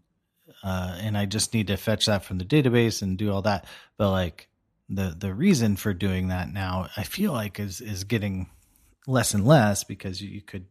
uh, 0.63 0.97
and 1.01 1.17
I 1.17 1.27
just 1.27 1.53
need 1.53 1.67
to 1.69 1.77
fetch 1.77 2.07
that 2.07 2.25
from 2.25 2.39
the 2.39 2.45
database 2.45 3.03
and 3.03 3.19
do 3.19 3.31
all 3.31 3.43
that. 3.43 3.67
But 3.97 4.11
like 4.11 4.49
the 4.89 5.15
the 5.17 5.35
reason 5.35 5.77
for 5.77 5.93
doing 5.95 6.29
that 6.29 6.53
now, 6.53 6.89
I 6.97 7.05
feel 7.05 7.33
like 7.33 7.61
is 7.61 7.81
is 7.81 8.05
getting 8.05 8.49
less 9.07 9.35
and 9.35 9.47
less 9.47 9.85
because 9.85 10.21
you, 10.21 10.29
you 10.29 10.41
could 10.43 10.67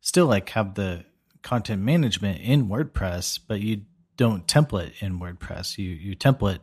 still 0.00 0.26
like 0.26 0.50
have 0.50 0.74
the 0.74 1.04
content 1.42 1.82
management 1.82 2.40
in 2.40 2.68
WordPress, 2.68 3.40
but 3.46 3.60
you 3.60 3.82
don't 4.16 4.46
template 4.46 4.92
in 5.00 5.18
WordPress. 5.18 5.78
You 5.78 5.90
you 5.90 6.16
template 6.16 6.60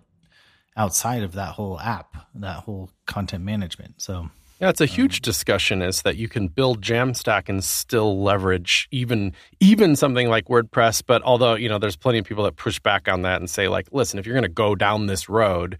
outside 0.76 1.24
of 1.24 1.34
that 1.34 1.54
whole 1.54 1.80
app, 1.80 2.16
that 2.36 2.64
whole 2.64 2.92
content 3.08 3.44
management. 3.44 4.02
So 4.02 4.30
yeah, 4.60 4.70
it's 4.70 4.82
a 4.82 4.86
huge 4.86 5.18
um, 5.18 5.22
discussion 5.22 5.82
is 5.82 6.02
that 6.02 6.18
you 6.18 6.28
can 6.28 6.48
build 6.48 6.82
Jamstack 6.82 7.48
and 7.48 7.64
still 7.64 8.22
leverage 8.24 8.88
even 8.92 9.34
even 9.60 9.96
something 9.96 10.30
like 10.30 10.46
WordPress. 10.46 11.04
But 11.06 11.22
although, 11.22 11.56
you 11.56 11.70
know, 11.70 11.78
there's 11.78 11.96
plenty 11.96 12.20
of 12.20 12.26
people 12.26 12.44
that 12.46 12.56
push 12.56 12.80
back 12.80 13.08
on 13.08 13.22
that 13.22 13.40
and 13.40 13.50
say, 13.50 13.68
like, 13.68 13.88
listen, 13.92 14.20
if 14.20 14.26
you're 14.26 14.36
gonna 14.36 14.48
go 14.48 14.74
down 14.74 15.06
this 15.06 15.30
road, 15.30 15.78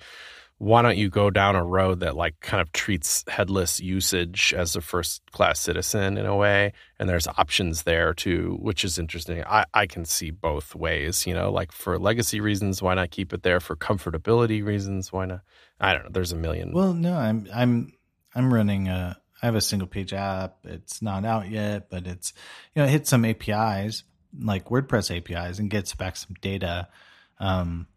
why 0.60 0.82
don't 0.82 0.98
you 0.98 1.10
go 1.10 1.30
down 1.30 1.56
a 1.56 1.64
road 1.64 2.00
that 2.00 2.16
like 2.16 2.40
kind 2.40 2.62
of 2.62 2.72
treats 2.72 3.24
headless 3.28 3.80
usage 3.80 4.54
as 4.56 4.76
a 4.76 4.82
first 4.82 5.22
class 5.32 5.60
citizen 5.60 6.18
in 6.18 6.26
a 6.26 6.36
way? 6.36 6.74
And 7.00 7.08
there's 7.08 7.28
options 7.28 7.84
there 7.84 8.14
too, 8.14 8.58
which 8.62 8.84
is 8.84 8.98
interesting. 9.00 9.44
I, 9.44 9.66
I 9.74 9.88
can 9.88 10.06
see 10.06 10.32
both 10.32 10.76
ways, 10.76 11.28
you 11.28 11.34
know, 11.34 11.52
like 11.52 11.72
for 11.72 11.98
legacy 12.00 12.40
reasons, 12.40 12.82
why 12.82 12.96
not 12.96 13.12
keep 13.12 13.34
it 13.34 13.44
there? 13.44 13.60
For 13.60 13.76
comfortability 13.76 14.66
reasons, 14.66 15.12
why 15.12 15.26
not? 15.26 15.42
I 15.80 15.94
don't 15.94 16.06
know. 16.06 16.10
There's 16.12 16.32
a 16.32 16.36
million. 16.36 16.72
Well, 16.74 16.94
no, 16.94 17.16
I'm 17.16 17.48
I'm 17.54 17.94
I'm 18.36 18.54
running 18.54 18.88
a 18.88 19.18
I 19.42 19.46
have 19.46 19.56
a 19.56 19.62
single 19.62 19.88
page 19.88 20.14
app. 20.14 20.58
It's 20.64 21.02
not 21.02 21.26
out 21.26 21.50
yet, 21.50 21.90
but 21.90 22.08
it's 22.08 22.34
you 22.76 22.82
know 22.82 22.88
it 22.88 22.92
hits 22.92 23.10
some 23.10 23.26
APIs 23.26 24.04
like 24.40 24.66
WordPress 24.66 25.16
APIs 25.16 25.60
and 25.60 25.70
gets 25.70 25.94
back 25.96 26.16
some 26.18 26.36
data, 26.42 26.88
um, 27.40 27.88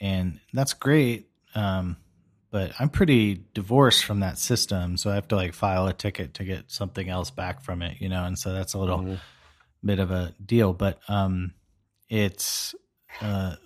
and 0.00 0.40
that's 0.52 0.74
great. 0.74 1.28
Um, 1.54 1.96
but 2.50 2.72
I'm 2.78 2.88
pretty 2.88 3.44
divorced 3.54 4.04
from 4.04 4.20
that 4.20 4.38
system, 4.38 4.96
so 4.96 5.10
I 5.10 5.14
have 5.14 5.28
to 5.28 5.36
like 5.36 5.54
file 5.54 5.86
a 5.86 5.92
ticket 5.92 6.34
to 6.34 6.44
get 6.44 6.70
something 6.70 7.08
else 7.08 7.30
back 7.30 7.62
from 7.62 7.82
it, 7.82 8.00
you 8.00 8.08
know, 8.08 8.24
and 8.24 8.38
so 8.38 8.52
that's 8.52 8.74
a 8.74 8.78
little 8.78 8.98
mm-hmm. 8.98 9.14
bit 9.84 9.98
of 9.98 10.10
a 10.10 10.34
deal. 10.44 10.72
But 10.72 10.98
um, 11.08 11.54
it's 12.08 12.74
uh, 13.20 13.56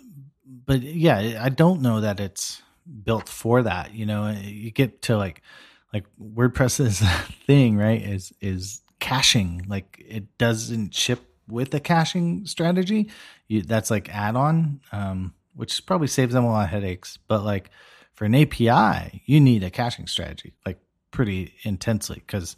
but 0.45 0.83
yeah, 0.83 1.41
I 1.41 1.51
don't 1.51 1.83
know 1.83 2.01
that 2.01 2.21
it's 2.21 2.63
built 3.05 3.29
for 3.29 3.63
that. 3.63 3.95
You 3.95 4.07
know, 4.07 4.31
you 4.31 4.71
get 4.71 5.03
to 5.03 5.17
like 5.17 5.43
like 5.93 6.05
WordPress's 6.21 7.01
thing, 7.47 7.77
right? 7.77 8.03
Is 8.03 8.33
is 8.41 8.83
caching. 9.01 9.65
Like 9.69 10.03
it 10.07 10.39
doesn't 10.39 10.95
ship 10.95 11.21
with 11.49 11.75
a 11.75 11.81
caching 11.81 12.47
strategy. 12.47 13.11
You, 13.49 13.63
that's 13.63 13.91
like 13.91 14.09
add 14.15 14.37
on, 14.37 14.81
um, 14.93 15.35
which 15.55 15.85
probably 15.87 16.07
saves 16.07 16.35
them 16.35 16.45
a 16.45 16.51
lot 16.51 16.65
of 16.65 16.71
headaches. 16.71 17.19
But 17.27 17.45
like 17.45 17.71
for 18.13 18.25
an 18.25 18.35
API, 18.35 19.23
you 19.27 19.41
need 19.41 19.65
a 19.65 19.71
caching 19.71 20.07
strategy, 20.07 20.53
like 20.65 20.79
pretty 21.11 21.55
intensely. 21.63 22.23
Because 22.25 22.57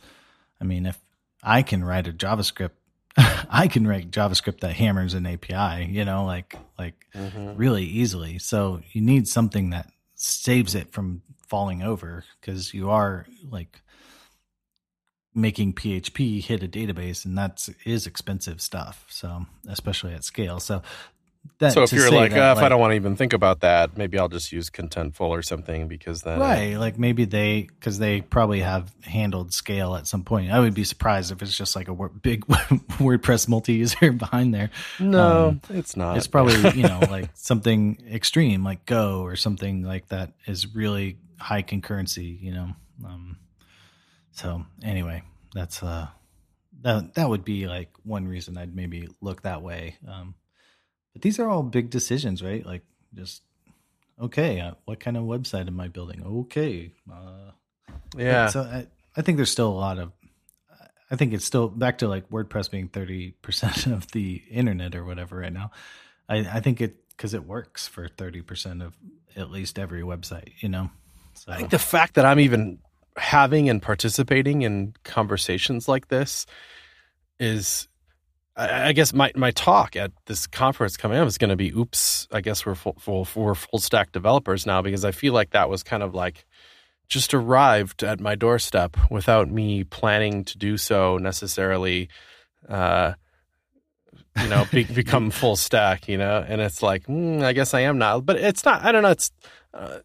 I 0.61 0.65
mean, 0.65 0.87
if 0.87 0.99
I 1.43 1.63
can 1.63 1.85
write 1.85 2.07
a 2.07 2.13
JavaScript, 2.13 2.73
I 3.17 3.69
can 3.69 3.87
write 3.87 4.11
JavaScript 4.11 4.61
that 4.61 4.75
hammers 4.75 5.15
an 5.15 5.27
API, 5.27 5.87
you 5.87 6.05
know, 6.05 6.25
like 6.25 6.57
like 6.79 7.07
mm-hmm. 7.15 7.57
really 7.57 7.85
easily. 7.85 8.39
So 8.39 8.83
you 8.93 9.01
need 9.01 9.27
something 9.27 9.71
that 9.71 9.91
saves 10.15 10.75
it 10.75 10.93
from 10.93 11.23
falling 11.53 11.83
over 11.83 12.25
because 12.41 12.73
you 12.73 12.89
are 12.89 13.27
like 13.51 13.83
making 15.35 15.75
PHP 15.75 16.43
hit 16.43 16.63
a 16.63 16.67
database, 16.67 17.27
and 17.27 17.37
that's 17.37 17.69
is 17.85 18.07
expensive 18.07 18.63
stuff. 18.63 19.05
So 19.11 19.45
especially 19.69 20.15
at 20.15 20.25
scale. 20.25 20.61
So 20.61 20.81
that, 21.59 21.75
so 21.75 21.83
if 21.83 21.93
you're 21.93 22.11
like, 22.11 22.31
that, 22.33 22.49
uh, 22.49 22.53
if 22.53 22.57
like, 22.57 22.65
I 22.65 22.69
don't 22.71 22.81
want 22.81 22.93
to 22.93 22.97
even 22.97 23.17
think 23.17 23.35
about 23.35 23.61
that, 23.61 23.99
maybe 23.99 24.19
I'll 24.19 24.31
just 24.31 24.51
use 24.51 24.71
Contentful 24.71 25.29
or 25.29 25.43
something 25.43 25.89
because 25.89 26.23
then 26.23 26.41
right, 26.41 26.79
like 26.79 26.99
maybe 26.99 27.27
they 27.27 27.69
because 27.79 27.99
they 27.99 28.23
probably 28.23 28.61
have 28.61 28.91
handled 29.03 29.53
scale 29.53 29.95
at 29.95 30.07
some 30.07 30.25
point. 30.25 30.51
I 30.51 30.59
would 30.59 30.73
be 30.73 30.85
surprised 30.85 31.33
if 31.33 31.43
it's 31.43 31.55
just 31.57 31.77
like 31.77 31.89
a 31.89 31.95
big 32.23 32.47
WordPress 32.47 33.47
multi-user 33.47 34.13
behind 34.25 34.55
there. 34.55 34.71
No, 34.99 35.49
um, 35.49 35.61
it's 35.69 35.97
not. 35.97 36.17
It's 36.17 36.27
probably 36.27 36.55
you 36.71 36.89
know 36.89 37.01
like 37.11 37.29
something 37.35 38.03
extreme 38.11 38.65
like 38.65 38.87
Go 38.87 39.21
or 39.21 39.37
something 39.37 39.83
like 39.83 40.09
that 40.09 40.33
is 40.47 40.75
really 40.75 41.19
high 41.43 41.63
concurrency. 41.63 42.41
You 42.41 42.53
know, 42.53 42.69
um, 43.05 43.37
so 44.33 44.65
anyway, 44.83 45.23
that's 45.55 45.83
uh 45.83 46.09
that 46.83 47.15
that 47.15 47.29
would 47.29 47.45
be 47.45 47.67
like 47.67 47.91
one 48.05 48.27
reason 48.27 48.59
I'd 48.59 48.75
maybe 48.75 49.09
look 49.21 49.43
that 49.43 49.63
way. 49.63 49.97
Um, 50.07 50.35
but 51.13 51.23
these 51.23 51.39
are 51.39 51.49
all 51.49 51.63
big 51.63 51.91
decisions, 51.91 52.43
right? 52.43 52.65
Like 52.65 52.83
just 53.15 53.43
okay, 54.21 54.61
uh, 54.61 54.73
what 54.85 55.01
kind 55.01 55.17
of 55.17 55.25
website 55.25 55.69
am 55.69 55.81
I 55.81 55.89
building? 55.89 56.23
Okay, 56.25 56.93
uh, 57.13 57.53
yeah. 58.17 58.49
So 58.49 58.63
I, 58.63 58.87
I 59.17 59.23
think 59.23 59.37
there's 59.37 59.51
still 59.51 59.69
a 59.69 59.71
lot 59.71 59.99
of. 59.99 60.13
I 61.11 61.17
think 61.17 61.35
it's 61.35 61.45
still 61.45 61.69
back 61.69 61.99
to 61.99 62.09
like 62.09 62.31
WordPress 62.31 62.71
being 62.71 62.89
thirty 62.89 63.33
percent 63.43 63.87
of 63.87 64.11
the 64.13 64.43
internet 64.51 64.95
or 64.95 65.05
whatever 65.05 65.37
right 65.37 65.53
now. 65.53 65.71
I, 66.29 66.39
I 66.39 66.61
think 66.61 66.81
it 66.81 66.97
because 67.11 67.35
it 67.35 67.45
works 67.45 67.87
for 67.87 68.09
thirty 68.09 68.43
percent 68.43 68.83
of 68.83 68.95
at 69.37 69.51
least 69.51 69.79
every 69.79 70.03
website. 70.03 70.53
You 70.61 70.69
know. 70.69 70.91
So. 71.35 71.53
I 71.53 71.57
think 71.57 71.71
the 71.71 71.79
fact 71.79 72.15
that 72.15 72.25
I'm 72.25 72.41
even 72.41 72.79
having 73.17 73.69
and 73.69 73.83
participating 73.83 74.63
in 74.63 74.95
conversations 75.05 75.89
like 75.89 76.09
this 76.09 76.47
is 77.39 77.89
I, 78.57 78.89
I 78.89 78.93
guess 78.93 79.13
my, 79.13 79.33
my 79.35 79.51
talk 79.51 79.97
at 79.97 80.13
this 80.27 80.47
conference 80.47 80.97
coming 80.97 81.19
up 81.19 81.27
is 81.27 81.39
going 81.39 81.51
to 81.51 81.57
be 81.57 81.71
oops 81.71 82.27
I 82.33 82.41
guess 82.41 82.65
we're 82.65 82.75
full, 82.75 82.97
full 82.99 83.27
we're 83.35 83.55
full 83.55 83.79
stack 83.79 84.13
developers 84.13 84.67
now 84.67 84.83
because 84.83 85.05
I 85.05 85.13
feel 85.13 85.33
like 85.33 85.51
that 85.51 85.69
was 85.69 85.83
kind 85.83 86.03
of 86.03 86.15
like 86.15 86.47
just 87.09 87.35
arrived 87.35 88.03
at 88.03 88.21
my 88.21 88.35
doorstep 88.35 88.97
without 89.11 89.51
me 89.51 89.85
planning 89.85 90.45
to 90.45 90.57
do 90.57 90.77
so 90.79 91.19
necessarily 91.19 92.09
uh, 92.69 93.13
you 94.41 94.49
know 94.49 94.67
be, 94.71 94.85
become 94.85 95.31
full 95.33 95.57
stack 95.57 96.09
you 96.09 96.17
know? 96.17 96.45
And 96.47 96.61
it's 96.61 96.83
like 96.83 97.07
mm, 97.07 97.43
I 97.43 97.53
guess 97.53 97.75
I 97.75 97.81
am 97.81 97.99
not 97.99 98.25
but 98.25 98.37
it's 98.37 98.65
not 98.65 98.83
I 98.83 98.93
don't 98.93 99.03
know 99.03 99.11
it's 99.11 99.31
uh, 99.75 99.99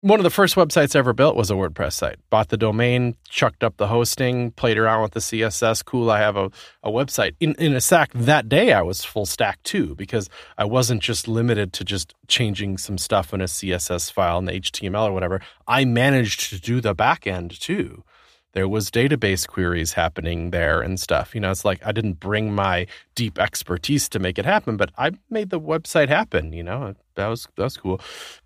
one 0.00 0.20
of 0.20 0.24
the 0.24 0.30
first 0.30 0.54
websites 0.54 0.94
ever 0.94 1.12
built 1.12 1.34
was 1.34 1.50
a 1.50 1.54
WordPress 1.54 1.94
site. 1.94 2.16
Bought 2.30 2.50
the 2.50 2.56
domain, 2.56 3.16
chucked 3.28 3.64
up 3.64 3.78
the 3.78 3.88
hosting, 3.88 4.52
played 4.52 4.78
around 4.78 5.02
with 5.02 5.12
the 5.12 5.20
CSS. 5.20 5.84
Cool, 5.84 6.08
I 6.10 6.20
have 6.20 6.36
a, 6.36 6.50
a 6.84 6.90
website. 6.90 7.34
In, 7.40 7.54
in 7.56 7.74
a 7.74 7.80
stack 7.80 8.12
that 8.12 8.48
day, 8.48 8.72
I 8.72 8.82
was 8.82 9.04
full 9.04 9.26
stack 9.26 9.60
too, 9.64 9.96
because 9.96 10.30
I 10.56 10.64
wasn't 10.64 11.02
just 11.02 11.26
limited 11.26 11.72
to 11.74 11.84
just 11.84 12.14
changing 12.28 12.78
some 12.78 12.96
stuff 12.96 13.34
in 13.34 13.40
a 13.40 13.44
CSS 13.44 14.12
file 14.12 14.40
the 14.42 14.52
HTML 14.52 15.08
or 15.08 15.12
whatever. 15.12 15.40
I 15.66 15.84
managed 15.84 16.50
to 16.50 16.60
do 16.60 16.80
the 16.80 16.94
back 16.94 17.26
end 17.26 17.58
too 17.60 18.04
there 18.52 18.68
was 18.68 18.90
database 18.90 19.46
queries 19.46 19.92
happening 19.92 20.50
there 20.50 20.80
and 20.80 20.98
stuff. 20.98 21.34
You 21.34 21.40
know, 21.40 21.50
it's 21.50 21.64
like 21.64 21.84
I 21.84 21.92
didn't 21.92 22.14
bring 22.14 22.54
my 22.54 22.86
deep 23.14 23.38
expertise 23.38 24.08
to 24.10 24.18
make 24.18 24.38
it 24.38 24.46
happen, 24.46 24.76
but 24.76 24.90
I 24.96 25.12
made 25.28 25.50
the 25.50 25.60
website 25.60 26.08
happen. 26.08 26.52
You 26.52 26.62
know, 26.62 26.94
that 27.14 27.26
was 27.26 27.46
that 27.56 27.64
was 27.64 27.76
cool, 27.76 28.00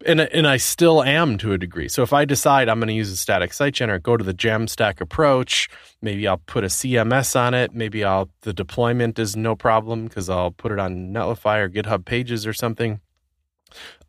and 0.04 0.20
and 0.20 0.46
I 0.46 0.56
still 0.56 1.02
am 1.02 1.38
to 1.38 1.52
a 1.52 1.58
degree. 1.58 1.88
So 1.88 2.02
if 2.02 2.12
I 2.12 2.24
decide 2.24 2.68
I'm 2.68 2.80
going 2.80 2.88
to 2.88 2.94
use 2.94 3.10
a 3.10 3.16
static 3.16 3.52
site 3.52 3.74
generator, 3.74 4.00
go 4.00 4.16
to 4.16 4.24
the 4.24 4.34
Jamstack 4.34 5.00
approach. 5.00 5.70
Maybe 6.00 6.26
I'll 6.26 6.38
put 6.38 6.64
a 6.64 6.68
CMS 6.68 7.38
on 7.38 7.54
it. 7.54 7.72
Maybe 7.74 8.02
I'll 8.02 8.28
the 8.40 8.52
deployment 8.52 9.18
is 9.18 9.36
no 9.36 9.54
problem 9.54 10.08
because 10.08 10.28
I'll 10.28 10.50
put 10.50 10.72
it 10.72 10.80
on 10.80 11.12
Netlify 11.12 11.58
or 11.58 11.68
GitHub 11.68 12.04
Pages 12.04 12.46
or 12.46 12.52
something. 12.52 13.00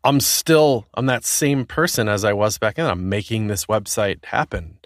I'm 0.02 0.20
still 0.20 0.86
I'm 0.94 1.06
that 1.06 1.24
same 1.24 1.64
person 1.64 2.08
as 2.08 2.24
I 2.24 2.32
was 2.32 2.58
back 2.58 2.74
then. 2.74 2.90
I'm 2.90 3.08
making 3.08 3.46
this 3.46 3.66
website 3.66 4.24
happen 4.24 4.78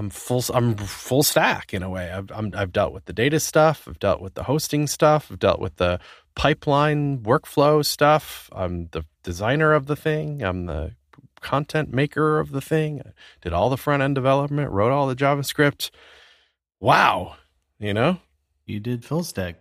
I'm 0.00 0.08
full 0.08 0.42
I'm 0.54 0.76
full 0.76 1.22
stack 1.22 1.74
in 1.74 1.82
a 1.82 1.90
way. 1.90 2.10
I've 2.10 2.32
i 2.32 2.58
have 2.58 2.72
dealt 2.72 2.94
with 2.94 3.04
the 3.04 3.12
data 3.12 3.38
stuff. 3.38 3.86
I've 3.86 3.98
dealt 3.98 4.22
with 4.22 4.32
the 4.32 4.44
hosting 4.44 4.86
stuff. 4.86 5.28
I've 5.30 5.38
dealt 5.38 5.60
with 5.60 5.76
the 5.76 6.00
pipeline 6.34 7.18
workflow 7.18 7.84
stuff. 7.84 8.48
I'm 8.52 8.88
the 8.92 9.04
designer 9.22 9.74
of 9.74 9.88
the 9.88 9.96
thing. 9.96 10.42
I'm 10.42 10.64
the 10.64 10.92
content 11.42 11.92
maker 11.92 12.40
of 12.40 12.50
the 12.50 12.62
thing. 12.62 13.02
I 13.04 13.10
did 13.42 13.52
all 13.52 13.68
the 13.68 13.76
front 13.76 14.02
end 14.02 14.14
development. 14.14 14.70
Wrote 14.70 14.90
all 14.90 15.06
the 15.06 15.14
JavaScript. 15.14 15.90
Wow, 16.80 17.36
you 17.78 17.92
know, 17.92 18.20
you 18.64 18.80
did 18.80 19.04
full 19.04 19.22
stack. 19.22 19.56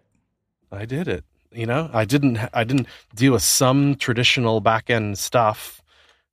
I 0.71 0.85
did 0.85 1.09
it. 1.09 1.25
You 1.51 1.65
know, 1.65 1.89
I 1.91 2.05
didn't. 2.05 2.39
I 2.53 2.63
didn't 2.63 2.87
deal 3.13 3.33
with 3.33 3.43
some 3.43 3.95
traditional 3.95 4.61
back 4.61 4.89
end 4.89 5.17
stuff 5.17 5.78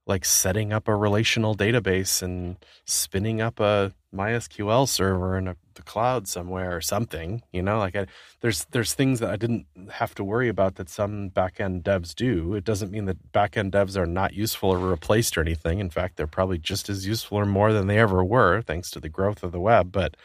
like 0.07 0.25
setting 0.25 0.73
up 0.73 0.87
a 0.87 0.95
relational 0.95 1.57
database 1.57 2.23
and 2.23 2.57
spinning 2.85 3.41
up 3.41 3.59
a 3.59 3.93
MySQL 4.15 4.89
server 4.89 5.37
in 5.37 5.49
a, 5.49 5.57
the 5.75 5.83
cloud 5.83 6.29
somewhere 6.29 6.75
or 6.77 6.81
something. 6.81 7.43
You 7.53 7.63
know, 7.63 7.79
like 7.79 7.97
I, 7.97 8.07
there's 8.41 8.65
there's 8.67 8.95
things 8.95 9.19
that 9.21 9.31
I 9.31 9.37
didn't 9.37 9.67
have 9.91 10.15
to 10.15 10.25
worry 10.25 10.49
about 10.49 10.77
that 10.77 10.89
some 10.89 11.31
backend 11.31 11.83
devs 11.83 12.15
do. 12.15 12.55
It 12.55 12.65
doesn't 12.65 12.93
mean 12.93 13.07
that 13.07 13.33
backend 13.33 13.73
devs 13.73 13.97
are 13.97 14.07
not 14.07 14.33
useful 14.33 14.71
or 14.71 14.79
replaced 14.79 15.37
or 15.37 15.41
anything. 15.41 15.81
In 15.81 15.91
fact, 15.91 16.17
they're 16.17 16.27
probably 16.27 16.59
just 16.59 16.89
as 16.89 17.07
useful 17.07 17.39
or 17.39 17.47
more 17.47 17.73
than 17.73 17.89
they 17.89 17.99
ever 17.99 18.25
were, 18.25 18.63
thanks 18.63 18.91
to 18.93 19.01
the 19.01 19.09
growth 19.09 19.43
of 19.43 19.53
the 19.53 19.61
web. 19.61 19.91
But 19.91 20.17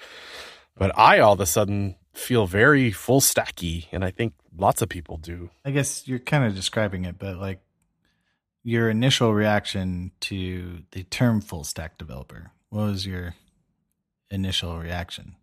but 0.77 0.97
I 0.97 1.19
all 1.19 1.34
of 1.34 1.39
a 1.39 1.45
sudden 1.47 1.95
feel 2.13 2.45
very 2.45 2.91
full 2.91 3.21
stacky, 3.21 3.88
and 3.91 4.06
I 4.06 4.12
think 4.12 4.34
lots 4.56 4.82
of 4.82 4.89
people 4.89 5.17
do. 5.17 5.49
I 5.65 5.71
guess 5.71 6.08
you're 6.08 6.19
kind 6.19 6.45
of 6.45 6.56
describing 6.56 7.06
it, 7.06 7.17
but 7.17 7.38
like 7.38 7.62
your 8.63 8.89
initial 8.89 9.34
reaction 9.34 10.12
to 10.21 10.84
the 10.91 11.04
term 11.04 11.41
full 11.41 11.63
stack 11.63 11.97
developer? 11.97 12.52
What 12.69 12.84
was 12.84 13.06
your 13.06 13.36
initial 14.30 14.78
reaction? 14.80 15.36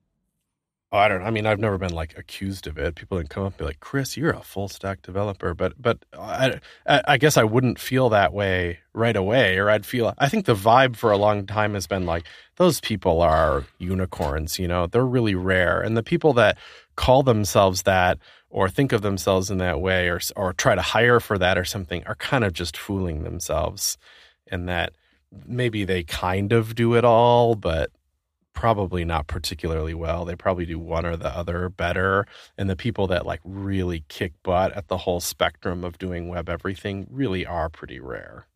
Oh, 0.91 0.97
I 0.97 1.09
don't. 1.09 1.23
I 1.23 1.31
mean, 1.31 1.45
I've 1.45 1.59
never 1.59 1.77
been 1.77 1.93
like 1.93 2.17
accused 2.17 2.67
of 2.67 2.79
it. 2.79 2.95
People 2.95 3.19
didn't 3.19 3.29
come 3.29 3.43
up 3.45 3.53
and 3.53 3.59
be 3.59 3.65
like, 3.67 3.81
"Chris, 3.81 4.17
you're 4.17 4.31
a 4.31 4.41
full 4.41 4.69
stack 4.69 5.03
developer," 5.03 5.53
but 5.53 5.75
but 5.81 5.99
I, 6.19 6.61
I 6.87 7.19
guess 7.19 7.37
I 7.37 7.45
wouldn't 7.45 7.79
feel 7.79 8.09
that 8.09 8.33
way 8.33 8.79
right 8.95 9.15
away, 9.15 9.59
or 9.59 9.69
I'd 9.69 9.85
feel. 9.85 10.15
I 10.17 10.31
think 10.31 10.47
the 10.47 10.55
vibe 10.55 10.97
for 10.97 11.13
a 11.13 11.19
long 11.19 11.45
time 11.47 11.75
has 11.75 11.87
been 11.87 12.07
like 12.07 12.25
those 12.57 12.81
people 12.81 13.21
are 13.21 13.67
unicorns. 13.79 14.59
You 14.59 14.67
know, 14.67 14.87
they're 14.87 15.05
really 15.05 15.35
rare, 15.35 15.83
and 15.83 15.95
the 15.95 16.03
people 16.03 16.33
that 16.35 16.57
call 16.99 17.23
themselves 17.23 17.83
that 17.83 18.19
or 18.51 18.69
think 18.69 18.93
of 18.93 19.03
themselves 19.03 19.53
in 19.53 19.59
that 19.59 19.81
way 19.81 20.09
or 20.09 20.19
or 20.35 20.53
try 20.53 20.75
to 20.75 20.83
hire 20.83 21.21
for 21.21 21.39
that 21.39 21.57
or 21.57 21.65
something 21.65 22.05
are 22.07 22.17
kind 22.17 22.43
of 22.43 22.53
just 22.53 22.77
fooling 22.77 23.23
themselves 23.23 23.97
and 24.49 24.69
that 24.69 24.93
maybe 25.47 25.85
they 25.85 26.03
kind 26.03 26.53
of 26.53 26.75
do 26.75 26.97
it 26.97 27.05
all 27.05 27.55
but 27.55 27.93
probably 28.53 29.05
not 29.05 29.29
particularly 29.29 29.95
well. 29.95 30.25
They 30.25 30.35
probably 30.35 30.67
do 30.67 30.81
one 30.81 31.07
or 31.07 31.17
the 31.17 31.29
other 31.29 31.69
better. 31.69 32.27
And 32.57 32.69
the 32.69 32.75
people 32.75 33.07
that 33.07 33.25
like 33.25 33.39
really 33.45 34.05
kick 34.09 34.33
butt 34.43 34.73
at 34.73 34.89
the 34.89 34.97
whole 34.97 35.21
spectrum 35.21 35.85
of 35.85 35.99
doing 35.99 36.27
web 36.29 36.49
everything 36.49 37.07
really 37.09 37.47
are 37.47 37.69
pretty 37.69 38.01
rare. 38.01 38.49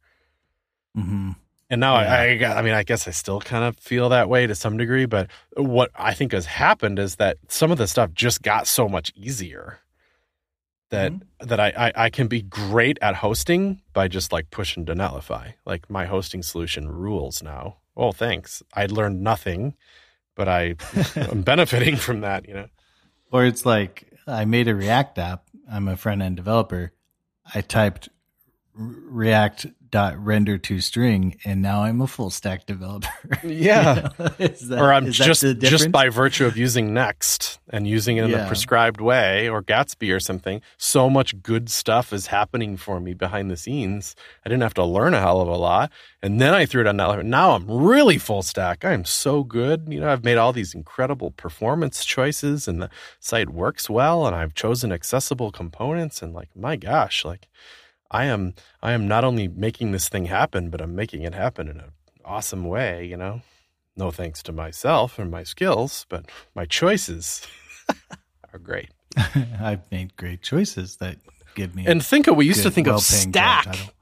Mm-hmm. 0.99 1.31
And 1.73 1.81
now 1.81 1.99
yeah. 1.99 2.45
I, 2.45 2.53
I, 2.53 2.59
I 2.59 2.63
mean, 2.63 2.75
I 2.75 2.83
guess 2.83 3.09
I 3.09 3.13
still 3.13 3.41
kind 3.41 3.65
of 3.65 3.79
feel 3.79 4.11
that 4.11 4.29
way 4.29 4.47
to 4.47 4.55
some 4.55 4.77
degree. 4.77 5.07
But 5.07 5.31
what 5.57 5.91
I 5.95 6.13
think 6.13 6.33
has 6.33 6.45
happened 6.45 6.99
is 6.99 7.17
that 7.17 7.39
some 7.49 7.73
of 7.73 7.79
the 7.79 7.87
stuff 7.87 8.13
just 8.13 8.43
got 8.43 8.67
so 8.67 8.91
much 8.91 9.11
easier 9.17 9.81
that 10.91 11.13
mm-hmm. 11.13 11.47
that 11.47 11.59
I, 11.59 11.73
I, 11.75 11.93
I 12.05 12.11
can 12.11 12.29
be 12.29 12.43
great 12.43 12.99
at 13.01 13.15
hosting 13.15 13.81
by 13.95 14.07
just 14.07 14.33
like 14.33 14.51
pushing 14.51 14.85
to 14.85 14.95
Netlify. 14.95 15.55
Like 15.65 15.89
my 15.89 16.05
hosting 16.05 16.43
solution 16.43 16.91
rules 16.91 17.43
now. 17.43 17.79
Oh, 17.97 18.13
thanks. 18.13 18.63
I 18.75 18.85
learned 18.85 19.23
nothing, 19.23 19.75
but 20.37 20.49
I 20.51 20.75
am 21.17 21.41
benefiting 21.41 21.97
from 21.97 22.21
that. 22.21 22.47
You 22.47 22.53
know. 22.53 22.67
Or 23.31 23.47
it's 23.47 23.65
like 23.65 24.13
I 24.27 24.45
made 24.45 24.69
a 24.69 24.75
React 24.75 25.19
app. 25.19 25.45
I'm 25.71 25.89
a 25.89 25.97
front 25.97 26.21
end 26.21 26.37
developer. 26.37 26.93
I 27.55 27.63
typed 27.63 28.11
React 28.75 29.67
dot 29.93 30.17
render 30.25 30.57
to 30.57 30.81
string 30.81 31.37
and 31.45 31.61
now 31.61 31.83
I'm 31.83 32.01
a 32.01 32.07
full 32.07 32.31
stack 32.31 32.67
developer. 32.67 33.09
Yeah. 33.45 34.09
you 34.39 34.49
that, 34.49 34.79
or 34.79 34.93
I'm 34.93 35.11
just 35.11 35.45
just 35.59 35.93
by 35.93 36.09
virtue 36.09 36.47
of 36.47 36.57
using 36.57 36.95
Next 36.95 37.61
and 37.69 37.87
using 37.87 38.17
it 38.17 38.25
in 38.25 38.31
yeah. 38.31 38.45
a 38.45 38.47
prescribed 38.47 39.01
way 39.01 39.49
or 39.49 39.63
Gatsby 39.63 40.15
or 40.15 40.19
something, 40.19 40.63
so 40.79 41.11
much 41.11 41.43
good 41.43 41.69
stuff 41.69 42.13
is 42.13 42.29
happening 42.29 42.77
for 42.79 43.01
me 43.01 43.13
behind 43.13 43.51
the 43.51 43.57
scenes. 43.57 44.17
I 44.47 44.49
didn't 44.49 44.63
have 44.63 44.75
to 44.75 44.85
learn 44.85 45.13
a 45.13 45.21
hell 45.21 45.41
of 45.41 45.49
a 45.49 45.57
lot. 45.57 45.91
And 46.23 46.41
then 46.41 46.55
I 46.55 46.65
threw 46.65 46.81
it 46.81 46.87
on 46.87 46.97
that. 46.97 47.27
Now 47.27 47.53
I'm 47.53 47.71
really 47.71 48.17
full 48.17 48.43
stack. 48.43 48.85
I 48.85 48.93
am 48.93 49.05
so 49.05 49.45
good. 49.45 49.87
You 49.89 50.01
know, 50.01 50.11
I've 50.11 50.25
made 50.25 50.39
all 50.39 50.55
these 50.55 50.75
incredible 50.75 51.33
performance 51.33 52.05
choices 52.05 52.67
and 52.67 52.81
the 52.81 52.91
site 53.21 53.51
works 53.51 53.91
well 53.91 54.27
and 54.27 54.35
I've 54.35 54.55
chosen 54.55 54.93
accessible 54.93 55.51
components 55.51 56.23
and 56.23 56.33
like 56.33 56.49
my 56.57 56.77
gosh, 56.77 57.25
like 57.25 57.49
I 58.13 58.27
am 58.27 58.55
I 58.83 58.93
am 58.93 59.09
not 59.09 59.25
only 59.25 59.49
making 59.49 59.93
this 59.93 60.09
thing 60.09 60.27
happen, 60.27 60.71
but 60.71 60.81
I'm 60.81 60.95
making 60.95 61.23
it 61.23 61.35
happen 61.35 61.67
in 61.67 61.81
an 61.81 61.93
awesome 62.25 62.65
way, 62.65 63.05
you 63.05 63.17
know. 63.17 63.41
No 63.97 64.11
thanks 64.11 64.43
to 64.45 64.53
myself 64.53 65.19
and 65.19 65.31
my 65.31 65.43
skills, 65.43 66.07
but 66.09 66.27
my 66.55 66.65
choices 66.67 67.47
are 68.53 68.59
great. 68.59 68.91
I've 69.61 69.91
made 69.91 70.17
great 70.17 70.43
choices 70.43 70.97
that 70.97 71.17
give 71.55 71.75
me 71.75 71.87
And 71.87 72.05
think 72.05 72.27
of 72.27 72.37
we 72.37 72.47
used 72.47 72.63
to 72.63 72.71
think 72.71 72.87
of 72.89 73.01
stack 73.01 73.95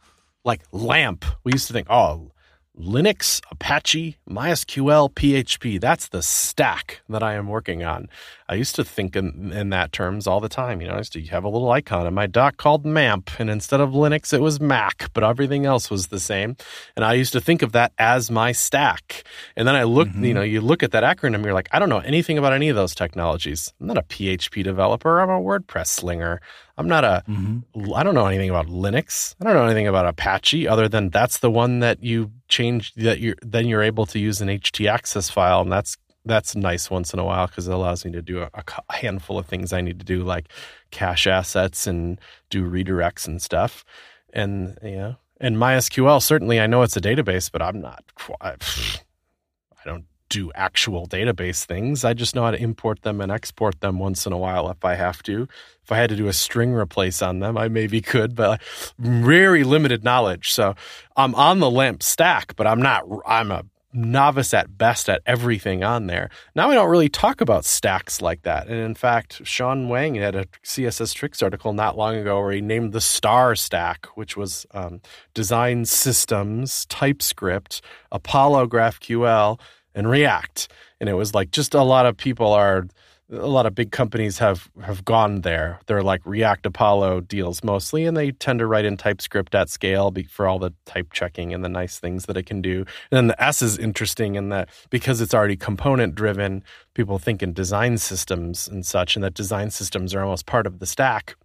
like 0.44 0.62
lamp. 0.72 1.24
We 1.44 1.52
used 1.52 1.66
to 1.68 1.72
think, 1.72 1.88
oh, 1.90 2.32
Linux, 2.78 3.40
Apache, 3.50 4.16
MySQL, 4.28 5.12
PHP. 5.12 5.80
That's 5.80 6.08
the 6.08 6.22
stack 6.22 7.02
that 7.08 7.22
I 7.22 7.34
am 7.34 7.48
working 7.48 7.84
on. 7.84 8.08
I 8.50 8.54
used 8.54 8.74
to 8.74 8.84
think 8.84 9.14
in, 9.14 9.52
in, 9.52 9.70
that 9.70 9.92
terms 9.92 10.26
all 10.26 10.40
the 10.40 10.48
time. 10.48 10.80
You 10.80 10.88
know, 10.88 10.94
I 10.94 10.98
used 10.98 11.12
to 11.12 11.22
have 11.26 11.44
a 11.44 11.48
little 11.48 11.70
icon 11.70 12.04
in 12.04 12.14
my 12.14 12.26
dock 12.26 12.56
called 12.56 12.84
MAMP, 12.84 13.30
and 13.38 13.48
instead 13.48 13.80
of 13.80 13.90
Linux, 13.90 14.32
it 14.32 14.40
was 14.40 14.58
Mac, 14.58 15.08
but 15.12 15.22
everything 15.22 15.66
else 15.66 15.88
was 15.88 16.08
the 16.08 16.18
same. 16.18 16.56
And 16.96 17.04
I 17.04 17.14
used 17.14 17.32
to 17.34 17.40
think 17.40 17.62
of 17.62 17.70
that 17.72 17.92
as 17.96 18.28
my 18.28 18.50
stack. 18.50 19.22
And 19.54 19.68
then 19.68 19.76
I 19.76 19.84
looked, 19.84 20.10
mm-hmm. 20.10 20.24
you 20.24 20.34
know, 20.34 20.42
you 20.42 20.60
look 20.60 20.82
at 20.82 20.90
that 20.90 21.04
acronym, 21.04 21.44
you're 21.44 21.54
like, 21.54 21.68
I 21.70 21.78
don't 21.78 21.88
know 21.88 22.00
anything 22.00 22.38
about 22.38 22.52
any 22.52 22.68
of 22.68 22.74
those 22.74 22.92
technologies. 22.92 23.72
I'm 23.80 23.86
not 23.86 23.98
a 23.98 24.02
PHP 24.02 24.64
developer. 24.64 25.20
I'm 25.20 25.30
a 25.30 25.40
WordPress 25.40 25.86
slinger. 25.86 26.40
I'm 26.76 26.88
not 26.88 27.04
a. 27.04 27.22
Mm-hmm. 27.28 27.94
I 27.94 28.02
don't 28.02 28.14
know 28.14 28.26
anything 28.26 28.50
about 28.50 28.66
Linux. 28.66 29.36
I 29.40 29.44
don't 29.44 29.54
know 29.54 29.66
anything 29.66 29.86
about 29.86 30.06
Apache 30.06 30.66
other 30.66 30.88
than 30.88 31.10
that's 31.10 31.38
the 31.38 31.52
one 31.52 31.78
that 31.80 32.02
you 32.02 32.32
change 32.48 32.94
that 32.94 33.20
you're 33.20 33.36
then 33.42 33.68
you're 33.68 33.82
able 33.82 34.06
to 34.06 34.18
use 34.18 34.40
an 34.40 34.48
htaccess 34.48 35.30
file 35.30 35.60
and 35.60 35.70
that's 35.70 35.96
that's 36.24 36.54
nice 36.54 36.90
once 36.90 37.12
in 37.12 37.18
a 37.18 37.24
while 37.24 37.46
because 37.46 37.66
it 37.66 37.74
allows 37.74 38.04
me 38.04 38.12
to 38.12 38.22
do 38.22 38.42
a, 38.42 38.50
a, 38.54 38.96
handful 38.96 39.38
of 39.38 39.46
things 39.46 39.72
I 39.72 39.80
need 39.80 39.98
to 40.00 40.04
do 40.04 40.22
like 40.22 40.48
cache 40.90 41.26
assets 41.26 41.86
and 41.86 42.20
do 42.50 42.68
redirects 42.68 43.26
and 43.26 43.40
stuff. 43.40 43.84
And 44.32 44.78
you 44.82 44.96
know, 44.96 45.16
And 45.40 45.56
MySQL, 45.56 46.22
certainly 46.22 46.60
I 46.60 46.66
know 46.66 46.82
it's 46.82 46.96
a 46.96 47.00
database, 47.00 47.50
but 47.50 47.62
I'm 47.62 47.80
not, 47.80 48.04
I, 48.40 48.50
I 48.50 49.84
don't 49.84 50.04
do 50.28 50.52
actual 50.54 51.08
database 51.08 51.64
things. 51.64 52.04
I 52.04 52.14
just 52.14 52.34
know 52.34 52.44
how 52.44 52.52
to 52.52 52.62
import 52.62 53.02
them 53.02 53.20
and 53.20 53.32
export 53.32 53.80
them 53.80 53.98
once 53.98 54.26
in 54.26 54.32
a 54.32 54.38
while 54.38 54.70
if 54.70 54.84
I 54.84 54.94
have 54.94 55.22
to. 55.24 55.48
If 55.82 55.90
I 55.90 55.96
had 55.96 56.10
to 56.10 56.16
do 56.16 56.28
a 56.28 56.32
string 56.32 56.72
replace 56.72 57.20
on 57.20 57.40
them, 57.40 57.58
I 57.58 57.68
maybe 57.68 58.00
could, 58.00 58.36
but 58.36 58.62
very 58.98 59.64
limited 59.64 60.04
knowledge. 60.04 60.52
So 60.52 60.76
I'm 61.16 61.34
on 61.34 61.58
the 61.58 61.70
LAMP 61.70 62.02
stack, 62.02 62.54
but 62.56 62.66
I'm 62.66 62.80
not, 62.80 63.04
I'm 63.26 63.50
a 63.50 63.64
novice 63.92 64.54
at 64.54 64.78
best 64.78 65.08
at 65.08 65.22
everything 65.26 65.82
on 65.82 66.06
there. 66.06 66.30
Now 66.54 66.68
we 66.68 66.74
don't 66.74 66.90
really 66.90 67.08
talk 67.08 67.40
about 67.40 67.64
stacks 67.64 68.22
like 68.22 68.42
that. 68.42 68.68
And 68.68 68.76
in 68.76 68.94
fact, 68.94 69.44
Shawn 69.44 69.88
Wang 69.88 70.14
had 70.14 70.34
a 70.34 70.46
CSS 70.64 71.14
Tricks 71.14 71.42
article 71.42 71.72
not 71.72 71.96
long 71.96 72.16
ago 72.16 72.40
where 72.40 72.52
he 72.52 72.60
named 72.60 72.92
the 72.92 73.00
star 73.00 73.56
stack, 73.56 74.06
which 74.14 74.36
was 74.36 74.66
um, 74.72 75.00
design 75.34 75.84
systems, 75.84 76.86
TypeScript, 76.86 77.82
Apollo 78.12 78.68
GraphQL, 78.68 79.58
and 79.94 80.08
React. 80.08 80.68
And 81.00 81.08
it 81.08 81.14
was 81.14 81.34
like 81.34 81.50
just 81.50 81.74
a 81.74 81.82
lot 81.82 82.06
of 82.06 82.16
people 82.16 82.52
are 82.52 82.86
a 83.32 83.46
lot 83.46 83.66
of 83.66 83.74
big 83.74 83.92
companies 83.92 84.38
have 84.38 84.70
have 84.82 85.04
gone 85.04 85.42
there. 85.42 85.80
They're 85.86 86.02
like 86.02 86.20
React 86.24 86.66
Apollo 86.66 87.22
deals 87.22 87.62
mostly, 87.62 88.04
and 88.04 88.16
they 88.16 88.32
tend 88.32 88.58
to 88.58 88.66
write 88.66 88.84
in 88.84 88.96
TypeScript 88.96 89.54
at 89.54 89.68
scale 89.68 90.12
for 90.28 90.48
all 90.48 90.58
the 90.58 90.72
type 90.84 91.12
checking 91.12 91.54
and 91.54 91.64
the 91.64 91.68
nice 91.68 91.98
things 91.98 92.26
that 92.26 92.36
it 92.36 92.46
can 92.46 92.60
do. 92.60 92.78
And 93.10 93.16
then 93.16 93.26
the 93.28 93.42
S 93.42 93.62
is 93.62 93.78
interesting 93.78 94.34
in 94.34 94.48
that 94.48 94.68
because 94.90 95.20
it's 95.20 95.34
already 95.34 95.56
component 95.56 96.14
driven, 96.14 96.64
people 96.94 97.18
think 97.18 97.42
in 97.42 97.52
design 97.52 97.98
systems 97.98 98.66
and 98.66 98.84
such, 98.84 99.16
and 99.16 99.24
that 99.24 99.34
design 99.34 99.70
systems 99.70 100.14
are 100.14 100.22
almost 100.22 100.46
part 100.46 100.66
of 100.66 100.78
the 100.78 100.86
stack. 100.86 101.36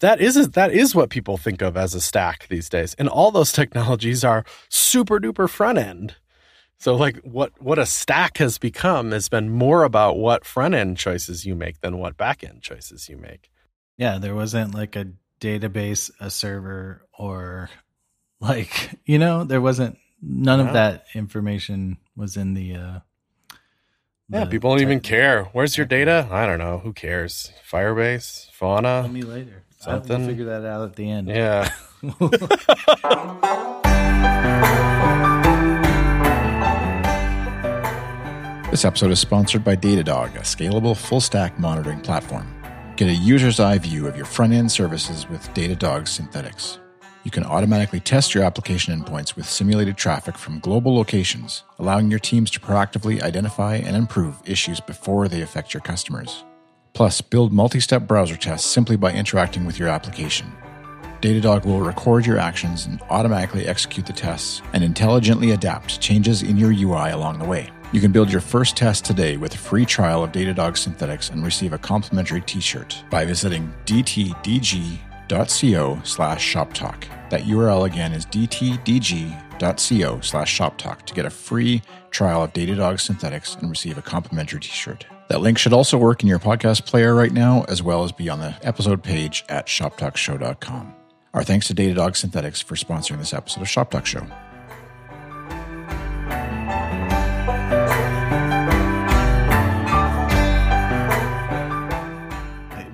That 0.00 0.20
is 0.20 0.50
that 0.50 0.72
is 0.72 0.94
what 0.94 1.10
people 1.10 1.36
think 1.36 1.62
of 1.62 1.76
as 1.76 1.94
a 1.94 2.00
stack 2.00 2.48
these 2.48 2.68
days, 2.68 2.94
and 2.94 3.08
all 3.08 3.30
those 3.30 3.52
technologies 3.60 4.24
are 4.24 4.44
super 4.68 5.18
duper 5.18 5.48
front 5.48 5.78
end. 5.78 6.16
So 6.82 6.96
like 6.96 7.18
what 7.18 7.52
what 7.62 7.78
a 7.78 7.86
stack 7.86 8.38
has 8.38 8.58
become 8.58 9.12
has 9.12 9.28
been 9.28 9.50
more 9.50 9.84
about 9.84 10.18
what 10.18 10.44
front 10.44 10.74
end 10.74 10.98
choices 10.98 11.46
you 11.46 11.54
make 11.54 11.80
than 11.80 11.98
what 11.98 12.16
back 12.16 12.42
end 12.42 12.60
choices 12.60 13.08
you 13.08 13.16
make. 13.16 13.52
Yeah, 13.98 14.18
there 14.18 14.34
wasn't 14.34 14.74
like 14.74 14.96
a 14.96 15.06
database, 15.40 16.10
a 16.18 16.28
server, 16.28 17.06
or 17.16 17.70
like 18.40 18.98
you 19.04 19.20
know, 19.20 19.44
there 19.44 19.60
wasn't 19.60 19.96
none 20.20 20.58
yeah. 20.58 20.66
of 20.66 20.72
that 20.72 21.04
information 21.14 21.98
was 22.16 22.36
in 22.36 22.54
the 22.54 22.74
uh 22.74 22.98
yeah, 24.28 24.46
people 24.46 24.70
don't 24.70 24.80
even 24.80 24.98
care. 24.98 25.44
Where's 25.52 25.76
your 25.76 25.86
data? 25.86 26.26
I 26.32 26.46
don't 26.46 26.58
know. 26.58 26.78
Who 26.78 26.92
cares? 26.92 27.52
Firebase, 27.70 28.50
Fauna. 28.50 29.02
Tell 29.02 29.08
me 29.08 29.22
later. 29.22 29.62
Something. 29.78 30.22
I'll 30.22 30.26
figure 30.26 30.46
that 30.46 30.64
out 30.64 30.82
at 30.88 30.96
the 30.96 31.08
end. 31.08 31.28
Yeah. 31.28 31.70
This 38.72 38.86
episode 38.86 39.10
is 39.10 39.20
sponsored 39.20 39.64
by 39.64 39.76
Datadog, 39.76 40.34
a 40.34 40.38
scalable 40.38 40.96
full 40.96 41.20
stack 41.20 41.58
monitoring 41.58 42.00
platform. 42.00 42.50
Get 42.96 43.10
a 43.10 43.14
user's 43.14 43.60
eye 43.60 43.76
view 43.76 44.06
of 44.08 44.16
your 44.16 44.24
front 44.24 44.54
end 44.54 44.72
services 44.72 45.28
with 45.28 45.46
Datadog 45.52 46.08
Synthetics. 46.08 46.78
You 47.22 47.30
can 47.30 47.44
automatically 47.44 48.00
test 48.00 48.34
your 48.34 48.44
application 48.44 48.98
endpoints 48.98 49.36
with 49.36 49.46
simulated 49.46 49.98
traffic 49.98 50.38
from 50.38 50.58
global 50.58 50.94
locations, 50.94 51.64
allowing 51.78 52.10
your 52.10 52.18
teams 52.18 52.50
to 52.52 52.60
proactively 52.60 53.20
identify 53.20 53.74
and 53.74 53.94
improve 53.94 54.40
issues 54.46 54.80
before 54.80 55.28
they 55.28 55.42
affect 55.42 55.74
your 55.74 55.82
customers. 55.82 56.42
Plus, 56.94 57.20
build 57.20 57.52
multi 57.52 57.78
step 57.78 58.06
browser 58.06 58.36
tests 58.36 58.70
simply 58.70 58.96
by 58.96 59.12
interacting 59.12 59.66
with 59.66 59.78
your 59.78 59.90
application. 59.90 60.50
Datadog 61.20 61.66
will 61.66 61.82
record 61.82 62.24
your 62.24 62.38
actions 62.38 62.86
and 62.86 63.02
automatically 63.10 63.66
execute 63.66 64.06
the 64.06 64.14
tests 64.14 64.62
and 64.72 64.82
intelligently 64.82 65.50
adapt 65.50 66.00
changes 66.00 66.42
in 66.42 66.56
your 66.56 66.72
UI 66.72 67.10
along 67.10 67.38
the 67.38 67.44
way. 67.44 67.70
You 67.92 68.00
can 68.00 68.10
build 68.10 68.32
your 68.32 68.40
first 68.40 68.74
test 68.74 69.04
today 69.04 69.36
with 69.36 69.54
a 69.54 69.58
free 69.58 69.84
trial 69.84 70.24
of 70.24 70.32
Datadog 70.32 70.78
Synthetics 70.78 71.28
and 71.28 71.44
receive 71.44 71.74
a 71.74 71.78
complimentary 71.78 72.40
t-shirt 72.40 73.04
by 73.10 73.26
visiting 73.26 73.72
dtdg.co 73.84 74.98
slash 76.02 76.54
shoptalk. 76.54 77.04
That 77.28 77.42
URL 77.42 77.84
again 77.84 78.14
is 78.14 78.24
dtdg.co 78.26 80.20
slash 80.20 80.58
shoptalk 80.58 81.02
to 81.02 81.12
get 81.12 81.26
a 81.26 81.30
free 81.30 81.82
trial 82.10 82.42
of 82.42 82.54
Datadog 82.54 82.98
Synthetics 82.98 83.56
and 83.56 83.68
receive 83.68 83.98
a 83.98 84.02
complimentary 84.02 84.60
t-shirt. 84.60 85.04
That 85.28 85.42
link 85.42 85.58
should 85.58 85.74
also 85.74 85.98
work 85.98 86.22
in 86.22 86.30
your 86.30 86.38
podcast 86.38 86.86
player 86.86 87.14
right 87.14 87.32
now, 87.32 87.66
as 87.68 87.82
well 87.82 88.04
as 88.04 88.12
be 88.12 88.30
on 88.30 88.38
the 88.40 88.54
episode 88.62 89.02
page 89.02 89.44
at 89.50 89.66
shoptalkshow.com. 89.66 90.94
Our 91.34 91.44
thanks 91.44 91.68
to 91.68 91.74
Datadog 91.74 92.16
Synthetics 92.16 92.62
for 92.62 92.74
sponsoring 92.74 93.18
this 93.18 93.34
episode 93.34 93.60
of 93.60 93.68
Shop 93.68 93.90
Talk 93.90 94.06
Show. 94.06 94.26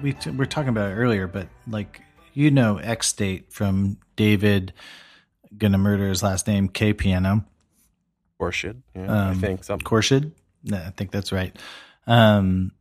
We 0.09 0.15
t- 0.15 0.31
were 0.31 0.47
talking 0.47 0.71
about 0.71 0.91
it 0.91 0.95
earlier, 0.95 1.27
but 1.27 1.49
like 1.67 2.01
you 2.33 2.51
know, 2.51 2.79
X 2.79 3.09
State 3.09 3.53
from 3.53 3.99
David, 4.17 4.73
gonna 5.59 5.77
murder 5.77 6.09
his 6.09 6.23
last 6.23 6.47
name, 6.47 6.71
K 6.71 6.95
Piano. 6.95 7.45
Khourshid, 8.41 8.81
yeah, 8.95 9.03
um, 9.03 9.31
I 9.33 9.35
think 9.35 9.65
something. 9.65 9.85
Khourshid, 9.85 10.33
yeah, 10.63 10.85
I 10.87 10.91
think 10.93 11.11
that's 11.11 11.31
right. 11.31 11.55
Um, 12.07 12.73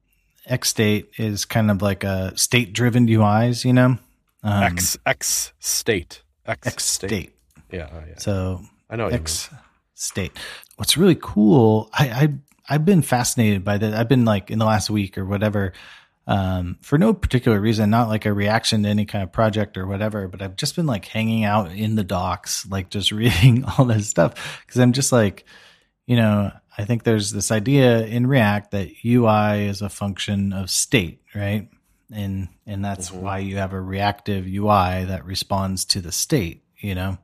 X 0.45 0.69
State 0.69 1.09
is 1.17 1.43
kind 1.43 1.69
of 1.69 1.81
like 1.81 2.05
a 2.05 2.31
state 2.37 2.71
driven 2.71 3.07
UIs, 3.07 3.65
you 3.65 3.73
know. 3.73 3.97
Um, 4.41 4.63
X 4.63 4.97
X 5.05 5.51
State 5.59 6.23
X, 6.45 6.65
X 6.65 6.85
State. 6.85 7.09
state. 7.09 7.35
Yeah, 7.73 7.89
oh, 7.91 8.03
yeah. 8.07 8.19
So 8.19 8.61
I 8.89 8.95
know 8.95 9.07
X 9.07 9.49
State. 9.95 10.31
What's 10.77 10.95
really 10.95 11.17
cool, 11.19 11.89
I, 11.91 12.07
I 12.07 12.33
I've 12.69 12.85
been 12.85 13.01
fascinated 13.01 13.65
by 13.65 13.79
that. 13.79 13.93
I've 13.95 14.07
been 14.07 14.23
like 14.23 14.49
in 14.49 14.59
the 14.59 14.65
last 14.65 14.89
week 14.89 15.17
or 15.17 15.25
whatever 15.25 15.73
um, 16.27 16.77
for 16.81 16.97
no 16.97 17.13
particular 17.13 17.59
reason, 17.59 17.89
not 17.89 18.09
like 18.09 18.25
a 18.25 18.33
reaction 18.33 18.83
to 18.83 18.89
any 18.89 19.05
kind 19.05 19.23
of 19.23 19.31
project 19.31 19.77
or 19.77 19.87
whatever, 19.87 20.27
but 20.27 20.41
I've 20.41 20.57
just 20.57 20.75
been 20.75 20.85
like 20.85 21.05
hanging 21.05 21.45
out 21.45 21.71
in 21.71 21.95
the 21.95 22.03
docs, 22.03 22.67
like 22.69 22.89
just 22.89 23.11
reading 23.13 23.63
all 23.63 23.85
this 23.85 24.09
stuff. 24.09 24.65
Cause 24.67 24.77
I'm 24.77 24.91
just 24.91 25.13
like, 25.13 25.45
you 26.05 26.17
know, 26.17 26.51
I 26.77 26.83
think 26.83 27.03
there's 27.03 27.31
this 27.31 27.49
idea 27.49 28.05
in 28.05 28.27
React 28.27 28.71
that 28.71 28.89
UI 29.05 29.67
is 29.67 29.81
a 29.81 29.89
function 29.89 30.51
of 30.51 30.69
state, 30.69 31.21
right? 31.33 31.69
And, 32.11 32.49
and 32.65 32.83
that's 32.83 33.09
mm-hmm. 33.09 33.21
why 33.21 33.39
you 33.39 33.57
have 33.57 33.73
a 33.73 33.81
reactive 33.81 34.45
UI 34.45 35.05
that 35.05 35.25
responds 35.25 35.85
to 35.85 36.01
the 36.01 36.11
state, 36.11 36.63
you 36.77 36.93
know? 36.93 37.17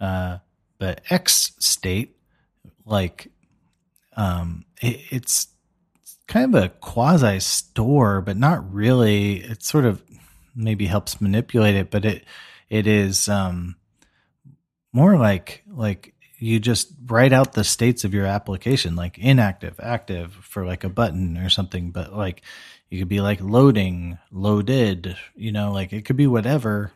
Uh, 0.00 0.38
but 0.78 1.00
X 1.10 1.52
state, 1.58 2.16
like, 2.84 3.30
um, 4.16 4.64
it, 4.80 5.00
it's, 5.10 5.48
kind 6.28 6.54
of 6.54 6.62
a 6.62 6.68
quasi 6.68 7.40
store, 7.40 8.20
but 8.20 8.36
not 8.36 8.72
really. 8.72 9.38
It 9.38 9.62
sort 9.64 9.84
of 9.84 10.02
maybe 10.54 10.86
helps 10.86 11.20
manipulate 11.20 11.74
it, 11.74 11.90
but 11.90 12.04
it 12.04 12.24
it 12.68 12.86
is 12.86 13.28
um, 13.28 13.76
more 14.92 15.18
like 15.18 15.64
like 15.68 16.14
you 16.38 16.60
just 16.60 16.92
write 17.06 17.32
out 17.32 17.54
the 17.54 17.64
states 17.64 18.04
of 18.04 18.14
your 18.14 18.26
application, 18.26 18.94
like 18.94 19.18
inactive, 19.18 19.80
active 19.82 20.32
for 20.34 20.64
like 20.64 20.84
a 20.84 20.88
button 20.88 21.36
or 21.36 21.48
something. 21.48 21.90
But 21.90 22.14
like 22.14 22.42
you 22.90 22.98
could 22.98 23.08
be 23.08 23.20
like 23.20 23.40
loading, 23.40 24.18
loaded, 24.30 25.16
you 25.34 25.50
know, 25.50 25.72
like 25.72 25.92
it 25.92 26.04
could 26.04 26.16
be 26.16 26.26
whatever. 26.26 26.92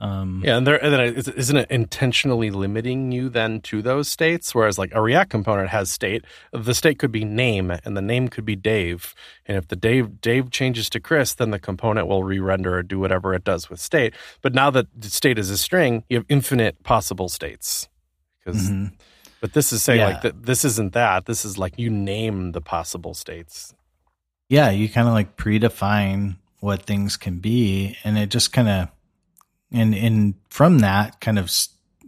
Um, 0.00 0.42
yeah, 0.44 0.56
and, 0.56 0.66
there, 0.66 0.82
and 0.82 0.92
then 0.92 1.14
isn't 1.36 1.56
it 1.56 1.70
intentionally 1.70 2.50
limiting 2.50 3.12
you 3.12 3.28
then 3.28 3.60
to 3.62 3.82
those 3.82 4.08
states? 4.08 4.52
Whereas 4.52 4.78
like 4.78 4.92
a 4.92 5.00
React 5.00 5.30
component 5.30 5.68
has 5.68 5.90
state, 5.90 6.24
the 6.52 6.74
state 6.74 6.98
could 6.98 7.12
be 7.12 7.24
name, 7.24 7.70
and 7.70 7.96
the 7.96 8.02
name 8.02 8.26
could 8.26 8.44
be 8.44 8.56
Dave. 8.56 9.14
And 9.46 9.56
if 9.56 9.68
the 9.68 9.76
Dave 9.76 10.20
Dave 10.20 10.50
changes 10.50 10.90
to 10.90 10.98
Chris, 10.98 11.34
then 11.34 11.52
the 11.52 11.60
component 11.60 12.08
will 12.08 12.24
re-render 12.24 12.76
or 12.76 12.82
do 12.82 12.98
whatever 12.98 13.32
it 13.32 13.44
does 13.44 13.70
with 13.70 13.78
state. 13.78 14.12
But 14.42 14.54
now 14.54 14.70
that 14.70 14.88
the 14.92 15.08
state 15.08 15.38
is 15.38 15.50
a 15.50 15.58
string, 15.58 16.02
you 16.08 16.16
have 16.16 16.26
infinite 16.28 16.82
possible 16.82 17.28
states. 17.28 17.88
Because, 18.44 18.68
mm-hmm. 18.68 18.94
but 19.40 19.52
this 19.52 19.72
is 19.72 19.84
saying 19.84 20.00
yeah. 20.00 20.06
like 20.06 20.22
that. 20.22 20.42
This 20.42 20.64
isn't 20.64 20.94
that. 20.94 21.26
This 21.26 21.44
is 21.44 21.58
like 21.58 21.78
you 21.78 21.90
name 21.90 22.52
the 22.52 22.60
possible 22.60 23.14
states. 23.14 23.72
Yeah, 24.48 24.70
you 24.70 24.88
kind 24.88 25.06
of 25.06 25.14
like 25.14 25.36
predefine 25.36 26.38
what 26.58 26.82
things 26.82 27.16
can 27.16 27.38
be, 27.38 27.96
and 28.02 28.18
it 28.18 28.30
just 28.30 28.52
kind 28.52 28.68
of 28.68 28.88
and 29.72 29.94
and 29.94 30.34
from 30.48 30.80
that 30.80 31.20
kind 31.20 31.38
of 31.38 31.50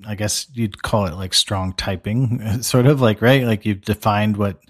i 0.07 0.15
guess 0.15 0.47
you'd 0.55 0.83
call 0.83 1.07
it 1.07 1.15
like 1.15 1.35
strong 1.35 1.73
typing 1.73 2.63
sort 2.63 2.87
of 2.87 3.01
like 3.01 3.21
right? 3.23 3.45
Like 3.45 3.67
you've 3.67 3.83
defined 3.83 4.37
what 4.37 4.61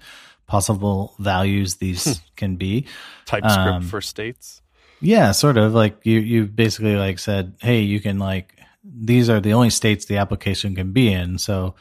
possible 0.47 1.15
values 1.19 1.75
these 1.75 2.03
hmm. 2.05 2.11
can 2.35 2.55
be. 2.55 2.87
Typescript 3.25 3.67
um, 3.67 3.83
for 3.83 4.01
states? 4.01 4.61
yeah 5.01 5.31
sort 5.31 5.57
of. 5.57 5.73
Like 5.73 6.05
you 6.05 6.19
you 6.19 6.45
basically 6.45 6.95
like 6.95 7.19
said 7.19 7.55
hey 7.61 7.81
you 7.81 7.99
can 7.99 8.19
like 8.19 8.55
these 8.83 9.29
are 9.29 9.39
the 9.39 9.53
only 9.53 9.69
states 9.69 10.05
the 10.05 10.17
application 10.17 10.75
can 10.75 10.91
be 10.91 11.11
in. 11.11 11.37
So 11.37 11.75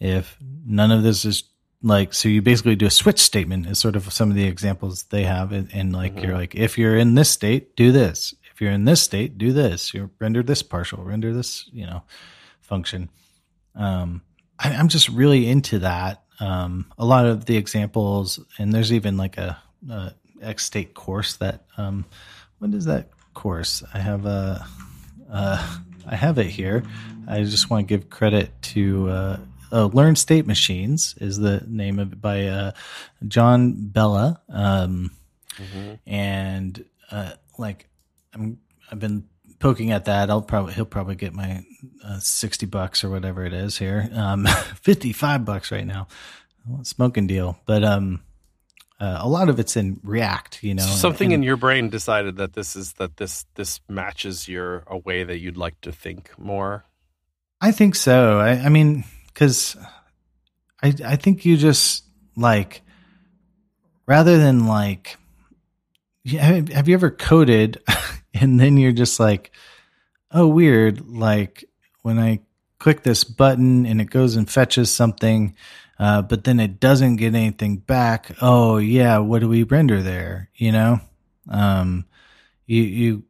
if 0.00 0.36
none 0.66 0.90
of 0.90 1.02
this 1.02 1.24
is 1.24 1.44
like 1.82 2.14
so 2.14 2.28
you 2.28 2.42
basically 2.42 2.74
do 2.74 2.86
a 2.86 2.90
switch 2.90 3.20
statement 3.20 3.66
is 3.66 3.78
sort 3.78 3.96
of 3.96 4.12
some 4.12 4.30
of 4.30 4.36
the 4.36 4.44
examples 4.44 5.04
they 5.04 5.24
have 5.24 5.52
and, 5.52 5.68
and 5.72 5.92
like 5.92 6.14
mm-hmm. 6.14 6.24
you're 6.24 6.36
like 6.36 6.54
if 6.54 6.78
you're 6.78 6.96
in 6.96 7.14
this 7.14 7.30
state 7.30 7.76
do 7.76 7.92
this 7.92 8.34
if 8.56 8.60
you're 8.60 8.72
in 8.72 8.86
this 8.86 9.02
state, 9.02 9.36
do 9.36 9.52
this. 9.52 9.92
You 9.92 10.10
render 10.18 10.42
this 10.42 10.62
partial, 10.62 11.04
render 11.04 11.32
this, 11.34 11.68
you 11.72 11.86
know. 11.86 12.02
function. 12.66 13.08
Um, 13.74 14.22
I, 14.58 14.70
I'm 14.70 14.88
just 14.88 15.08
really 15.08 15.48
into 15.48 15.80
that. 15.80 16.22
Um, 16.40 16.92
a 16.98 17.04
lot 17.04 17.26
of 17.26 17.46
the 17.46 17.56
examples, 17.56 18.40
and 18.58 18.72
there's 18.72 18.92
even 18.92 19.16
like 19.16 19.38
a, 19.38 19.58
a 19.88 20.12
X 20.42 20.64
state 20.64 20.92
course 20.92 21.36
that 21.36 21.64
um, 21.78 22.04
what 22.58 22.74
is 22.74 22.84
that 22.86 23.08
course? 23.32 23.82
I 23.94 23.98
have 23.98 24.26
a 24.26 24.66
uh, 25.30 25.78
I 26.06 26.16
have 26.16 26.38
it 26.38 26.46
here. 26.46 26.82
I 27.26 27.42
just 27.42 27.70
want 27.70 27.88
to 27.88 27.94
give 27.94 28.10
credit 28.10 28.50
to 28.62 29.08
uh, 29.08 29.40
uh, 29.72 29.86
Learn 29.86 30.14
State 30.14 30.46
Machines 30.46 31.14
is 31.20 31.38
the 31.38 31.64
name 31.66 31.98
of 31.98 32.12
it 32.12 32.20
by 32.20 32.46
uh, 32.46 32.72
Jon 33.26 33.74
Bellah, 33.74 34.38
um, 34.48 35.10
and 36.06 36.84
uh, 37.10 37.32
like 37.58 37.88
I'm 38.36 38.58
I've 38.90 39.00
been 39.00 39.24
poking 39.58 39.90
at 39.90 40.04
that. 40.04 40.30
I'll 40.30 40.42
probably 40.42 40.74
he'll 40.74 40.84
probably 40.84 41.14
get 41.16 41.32
my 41.32 41.64
uh, 42.04 42.18
sixty 42.20 42.66
bucks 42.66 43.02
or 43.02 43.10
whatever 43.10 43.44
it 43.44 43.52
is 43.52 43.78
here. 43.78 44.08
Um, 44.12 44.46
Fifty 44.82 45.12
five 45.12 45.44
bucks 45.44 45.72
right 45.72 45.86
now, 45.86 46.06
smoking 46.82 47.26
deal. 47.26 47.58
But 47.66 47.82
um, 47.82 48.20
uh, 49.00 49.18
a 49.20 49.28
lot 49.28 49.48
of 49.48 49.58
it's 49.58 49.76
in 49.76 50.00
React. 50.02 50.62
You 50.62 50.74
know, 50.74 50.82
Something 50.82 51.32
and- 51.32 51.42
in 51.42 51.42
your 51.42 51.56
brain 51.56 51.88
decided 51.88 52.36
that 52.36 52.52
this 52.52 52.76
is 52.76 52.92
that 52.94 53.16
this 53.16 53.46
this 53.54 53.80
matches 53.88 54.48
your 54.48 54.84
a 54.86 54.98
way 54.98 55.24
that 55.24 55.38
you'd 55.38 55.56
like 55.56 55.80
to 55.82 55.92
think 55.92 56.30
more. 56.38 56.84
I 57.60 57.72
think 57.72 57.94
so. 57.94 58.38
I, 58.38 58.50
I 58.50 58.68
mean, 58.68 59.04
because 59.28 59.76
I 60.82 60.94
I 61.04 61.16
think 61.16 61.44
you 61.46 61.56
just 61.56 62.04
like 62.36 62.82
rather 64.06 64.36
than 64.38 64.66
like 64.66 65.16
have 66.26 66.68
have 66.68 66.88
you 66.88 66.94
ever 66.94 67.10
coded 67.10 67.80
and 68.40 68.58
then 68.58 68.76
you're 68.76 68.92
just 68.92 69.20
like, 69.20 69.50
oh 70.30 70.48
weird, 70.48 71.08
like 71.08 71.64
when 72.02 72.18
I 72.18 72.40
click 72.78 73.02
this 73.02 73.24
button 73.24 73.86
and 73.86 74.00
it 74.00 74.10
goes 74.10 74.36
and 74.36 74.48
fetches 74.48 74.90
something, 74.90 75.54
uh, 75.98 76.22
but 76.22 76.44
then 76.44 76.60
it 76.60 76.78
doesn't 76.78 77.16
get 77.16 77.34
anything 77.34 77.78
back. 77.78 78.30
Oh 78.42 78.76
yeah, 78.76 79.18
what 79.18 79.40
do 79.40 79.48
we 79.48 79.62
render 79.62 80.02
there? 80.02 80.50
You 80.54 80.72
know, 80.72 81.00
um, 81.48 82.04
you 82.66 82.82
you 82.82 83.22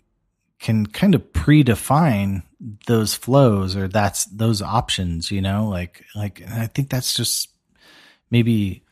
can 0.59 0.87
kind 0.87 1.15
of 1.15 1.23
predefine 1.33 2.43
those 2.87 3.15
flows 3.15 3.77
or 3.77 3.87
that's 3.87 4.25
those 4.27 4.63
options 4.63 5.31
you 5.31 5.43
know 5.43 5.69
like 5.69 6.03
like 6.15 6.43
i 6.53 6.67
think 6.67 6.89
that's 6.89 7.13
just 7.13 7.51
maybe 8.31 8.83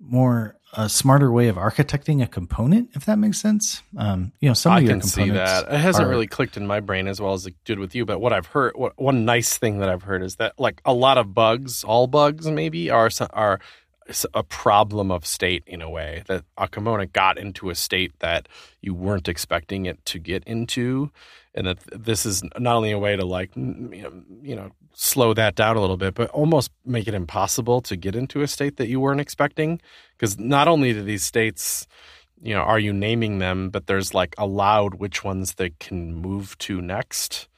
more 0.00 0.56
a 0.76 0.88
smarter 0.88 1.30
way 1.30 1.48
of 1.48 1.56
architecting 1.56 2.22
a 2.22 2.26
component 2.26 2.90
if 2.94 3.04
that 3.06 3.18
makes 3.18 3.40
sense 3.40 3.82
um 3.96 4.32
you 4.40 4.48
know 4.48 4.54
some 4.54 4.72
I 4.72 4.78
of 4.78 4.84
your 4.84 4.92
can 4.92 5.02
see 5.02 5.30
that. 5.30 5.64
It 5.72 5.78
hasn't 5.78 6.06
are- 6.06 6.10
really 6.10 6.26
clicked 6.26 6.56
in 6.56 6.66
my 6.66 6.80
brain 6.80 7.08
as 7.08 7.20
well 7.20 7.32
as 7.32 7.46
it 7.46 7.54
did 7.64 7.78
with 7.78 7.94
you. 7.94 8.04
But 8.04 8.20
what 8.20 8.32
I've 8.32 8.46
heard, 8.46 8.76
what, 8.76 8.92
one 8.98 9.24
nice 9.24 9.56
thing 9.56 9.78
that 9.78 9.88
I've 9.88 10.02
heard 10.02 10.22
is 10.22 10.36
that 10.36 10.58
like 10.58 10.80
a 10.84 10.92
lot 10.92 11.18
of 11.18 11.34
bugs, 11.34 11.84
all 11.84 12.06
bugs 12.06 12.46
maybe, 12.46 12.90
are 12.90 13.08
are 13.30 13.60
a 14.34 14.42
problem 14.42 15.10
of 15.10 15.24
state 15.24 15.62
in 15.66 15.80
a 15.80 15.88
way 15.88 16.22
that 16.26 16.44
a 16.58 16.68
component 16.68 17.12
got 17.12 17.38
into 17.38 17.70
a 17.70 17.74
state 17.74 18.12
that 18.18 18.48
you 18.82 18.92
weren't 18.92 19.28
expecting 19.28 19.86
it 19.86 20.04
to 20.04 20.18
get 20.18 20.44
into, 20.44 21.10
and 21.54 21.66
that 21.66 21.78
this 21.90 22.26
is 22.26 22.42
not 22.58 22.76
only 22.76 22.90
a 22.90 22.98
way 22.98 23.16
to 23.16 23.24
like 23.24 23.50
you 23.56 24.54
know 24.56 24.70
slow 24.94 25.34
that 25.34 25.54
down 25.54 25.76
a 25.76 25.80
little 25.80 25.96
bit, 25.96 26.14
but 26.14 26.30
almost 26.30 26.70
make 26.84 27.06
it 27.06 27.14
impossible 27.14 27.80
to 27.82 27.96
get 27.96 28.16
into 28.16 28.42
a 28.42 28.48
state 28.48 28.76
that 28.78 28.88
you 28.88 29.00
weren't 29.00 29.20
expecting. 29.20 29.80
Because 30.16 30.38
not 30.38 30.68
only 30.68 30.92
do 30.92 31.02
these 31.02 31.24
states 31.24 31.86
you 32.44 32.54
know, 32.54 32.60
are 32.60 32.78
you 32.78 32.92
naming 32.92 33.38
them? 33.38 33.70
But 33.70 33.86
there's 33.86 34.14
like 34.14 34.34
allowed 34.38 34.94
which 34.94 35.24
ones 35.24 35.54
they 35.54 35.70
can 35.70 36.14
move 36.14 36.56
to 36.58 36.80
next, 36.80 37.48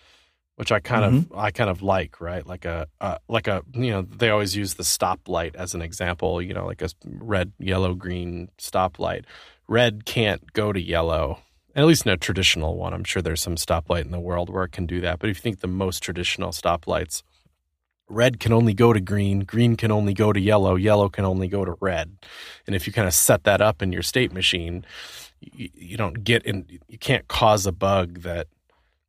which 0.55 0.71
I 0.71 0.79
kind 0.79 1.05
of 1.05 1.33
I 1.37 1.51
kind 1.51 1.69
of 1.69 1.83
like, 1.83 2.21
right? 2.21 2.47
Like 2.47 2.65
a 2.65 2.87
uh, 3.01 3.19
like 3.29 3.49
a 3.49 3.63
you 3.73 3.91
know 3.91 4.03
they 4.03 4.31
always 4.31 4.57
use 4.57 4.75
the 4.75 4.85
stoplight 4.85 5.57
as 5.57 5.75
an 5.75 5.83
example. 5.83 6.41
You 6.41 6.55
know, 6.55 6.67
like 6.67 6.83
a 6.83 6.89
red, 7.05 7.53
yellow, 7.59 7.95
green 7.95 8.49
stoplight. 8.59 9.25
Red 9.69 10.05
can't 10.05 10.53
go 10.53 10.73
to 10.73 10.81
yellow. 10.81 11.41
At 11.77 11.85
least 11.85 12.07
in 12.07 12.13
a 12.13 12.17
traditional 12.17 12.79
one, 12.79 12.95
I'm 12.95 13.05
sure 13.05 13.21
there's 13.21 13.43
some 13.43 13.57
stoplight 13.57 14.07
in 14.07 14.11
the 14.11 14.19
world 14.19 14.49
where 14.49 14.65
it 14.65 14.73
can 14.73 14.87
do 14.87 15.03
that. 15.03 15.19
But 15.19 15.29
if 15.29 15.37
you 15.37 15.43
think 15.43 15.61
the 15.61 15.67
most 15.67 16.03
traditional 16.03 16.51
stoplights, 16.51 17.23
red 18.09 18.41
can 18.41 18.55
only 18.55 18.73
go 18.73 18.95
to 18.95 19.01
green, 19.01 19.41
green 19.41 19.77
can 19.77 19.93
only 19.93 20.15
go 20.15 20.33
to 20.33 20.41
yellow, 20.41 20.77
yellow 20.77 21.11
can 21.11 21.27
only 21.27 21.49
go 21.49 21.67
to 21.67 21.77
red. 21.79 22.17
And 22.67 22.75
if 22.75 22.87
you 22.87 22.95
kind 22.95 23.07
of 23.07 23.13
set 23.13 23.45
that 23.45 23.61
up 23.61 23.83
in 23.83 23.93
your 23.93 24.03
state 24.03 24.33
machine, 24.33 24.87
you, 25.41 25.69
you 25.75 25.97
don't 25.99 26.25
get 26.25 26.45
in, 26.45 26.65
you 26.89 26.97
can't 26.97 27.29
cause 27.29 27.67
a 27.67 27.73
bug 27.73 28.23
that 28.23 28.47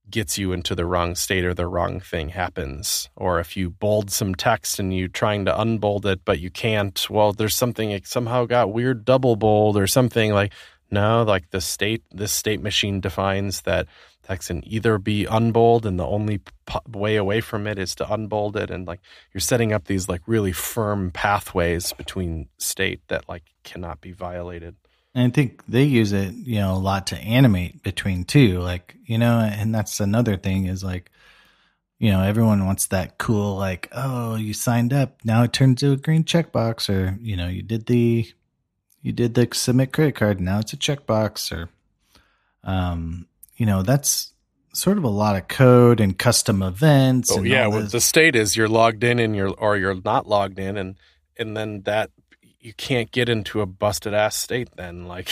gets 0.10 0.38
you 0.38 0.52
into 0.52 0.76
the 0.76 0.86
wrong 0.86 1.16
state 1.16 1.46
or 1.46 1.54
the 1.54 1.68
wrong 1.68 2.02
thing 2.02 2.30
happens. 2.30 3.10
Or 3.16 3.40
if 3.40 3.56
you 3.56 3.70
bold 3.70 4.12
some 4.12 4.36
text 4.36 4.78
and 4.78 4.96
you're 4.96 5.08
trying 5.08 5.46
to 5.46 5.60
unbold 5.60 6.06
it, 6.06 6.22
but 6.26 6.40
you 6.40 6.50
can't, 6.50 7.10
well, 7.10 7.32
there's 7.32 7.56
something 7.56 7.92
it 7.92 8.08
somehow 8.08 8.46
got 8.46 8.74
weird 8.74 9.06
double 9.06 9.38
bold 9.38 9.78
or 9.78 9.88
something 9.88 10.34
like, 10.34 10.52
no, 10.90 11.24
like 11.24 11.50
the 11.52 11.62
state, 11.62 12.04
this 12.12 12.32
state 12.32 12.62
machine 12.62 13.00
defines 13.00 13.62
that 13.62 13.88
text 14.24 14.50
can 14.50 14.62
either 14.68 14.98
be 14.98 15.26
unbold 15.26 15.86
and 15.86 16.00
the 16.00 16.06
only 16.06 16.42
way 16.90 17.16
away 17.16 17.42
from 17.42 17.66
it 17.66 17.80
is 17.80 17.96
to 17.96 18.14
unbold 18.14 18.58
it. 18.58 18.70
And 18.70 18.86
like 18.86 19.00
you're 19.34 19.42
setting 19.42 19.74
up 19.74 19.86
these 19.86 20.10
like 20.10 20.22
really 20.28 20.52
firm 20.52 21.12
pathways 21.12 21.94
between 21.94 22.50
state 22.58 23.02
that 23.08 23.28
like 23.30 23.44
cannot 23.64 24.02
be 24.02 24.12
violated. 24.12 24.76
And 25.16 25.32
I 25.32 25.34
think 25.34 25.64
they 25.68 25.84
use 25.84 26.12
it, 26.12 26.34
you 26.34 26.60
know, 26.60 26.74
a 26.74 26.78
lot 26.78 27.08
to 27.08 27.18
animate 27.18 27.82
between 27.84 28.24
two. 28.24 28.60
Like, 28.60 28.96
you 29.06 29.18
know, 29.18 29.40
and 29.40 29.74
that's 29.74 30.00
another 30.00 30.38
thing 30.38 30.66
is 30.66 30.84
like, 30.84 31.10
you 31.98 32.12
know, 32.12 32.22
everyone 32.22 32.66
wants 32.66 32.88
that 32.88 33.18
cool, 33.18 33.56
like, 33.56 33.90
oh, 33.92 34.36
you 34.36 34.54
signed 34.54 34.94
up. 34.94 35.18
Now 35.24 35.42
it 35.44 35.54
turns 35.54 35.80
to 35.80 35.94
a 35.94 35.98
green 35.98 36.24
checkbox, 36.24 36.90
or, 36.94 37.18
you 37.20 37.36
know, 37.36 37.48
you 37.48 37.64
did 37.64 37.88
the, 37.88 38.32
you 39.08 39.14
did 39.14 39.36
the 39.36 39.48
submit 39.54 39.94
credit 39.94 40.16
card. 40.16 40.42
Now 40.42 40.60
it's 40.60 40.74
a 40.74 40.78
checkbox, 40.78 41.50
or, 41.56 41.70
um, 42.66 43.26
you 43.56 43.66
know, 43.66 43.82
that's 43.82 44.34
sort 44.74 44.98
of 44.98 45.06
a 45.06 45.10
lot 45.10 45.38
of 45.38 45.48
code 45.48 46.02
and 46.02 46.18
custom 46.18 46.62
events. 46.62 47.32
Oh 47.32 47.38
and 47.38 47.48
yeah, 47.48 47.68
well, 47.68 47.84
the 47.84 48.02
state 48.02 48.36
is 48.36 48.58
you're 48.58 48.68
logged 48.68 49.06
in 49.06 49.18
and 49.20 49.34
you're 49.34 49.54
or 49.54 49.78
you're 49.78 49.96
not 50.04 50.28
logged 50.28 50.60
in, 50.60 50.76
and 50.76 50.98
and 51.38 51.56
then 51.56 51.84
that 51.84 52.12
you 52.60 52.74
can't 52.74 53.10
get 53.10 53.30
into 53.30 53.62
a 53.62 53.66
busted 53.66 54.14
ass 54.14 54.36
state. 54.36 54.68
Then 54.76 55.08
like 55.08 55.30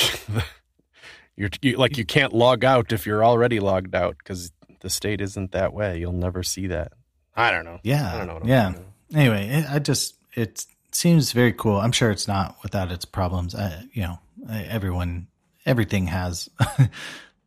you're 1.35 1.49
you, 1.61 1.75
like 1.75 1.97
you 1.97 2.05
can't 2.05 2.31
log 2.31 2.63
out 2.63 2.93
if 2.93 3.05
you're 3.05 3.25
already 3.25 3.59
logged 3.59 3.93
out 3.93 4.15
because 4.19 4.53
the 4.79 4.89
state 4.89 5.19
isn't 5.19 5.51
that 5.51 5.73
way. 5.73 5.99
You'll 5.99 6.13
never 6.13 6.43
see 6.43 6.67
that. 6.67 6.93
I 7.35 7.51
don't 7.51 7.65
know. 7.65 7.81
Yeah, 7.83 8.13
I 8.13 8.17
don't 8.19 8.27
know. 8.27 8.35
What 8.35 8.45
yeah. 8.45 8.73
anyway, 9.13 9.49
it, 9.49 9.65
I 9.69 9.79
just 9.79 10.15
it 10.33 10.65
seems 10.95 11.31
very 11.31 11.53
cool. 11.53 11.77
I'm 11.77 11.91
sure 11.91 12.11
it's 12.11 12.27
not 12.27 12.57
without 12.63 12.91
its 12.91 13.05
problems. 13.05 13.53
I, 13.53 13.83
you 13.93 14.03
know, 14.03 14.19
everyone, 14.49 15.27
everything 15.65 16.07
has 16.07 16.49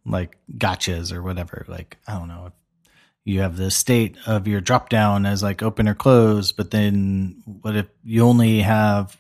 like 0.07 0.37
gotchas 0.57 1.13
or 1.13 1.23
whatever. 1.23 1.65
Like 1.69 1.97
I 2.07 2.13
don't 2.19 2.29
know, 2.29 2.47
if 2.47 2.53
you 3.25 3.41
have 3.41 3.57
the 3.57 3.71
state 3.71 4.17
of 4.27 4.47
your 4.47 4.61
drop 4.61 4.89
down 4.89 5.27
as 5.27 5.43
like 5.43 5.63
open 5.63 5.89
or 5.89 5.95
close, 5.95 6.53
but 6.53 6.71
then 6.71 7.43
what 7.45 7.77
if 7.77 7.87
you 8.05 8.23
only 8.23 8.61
have 8.61 9.17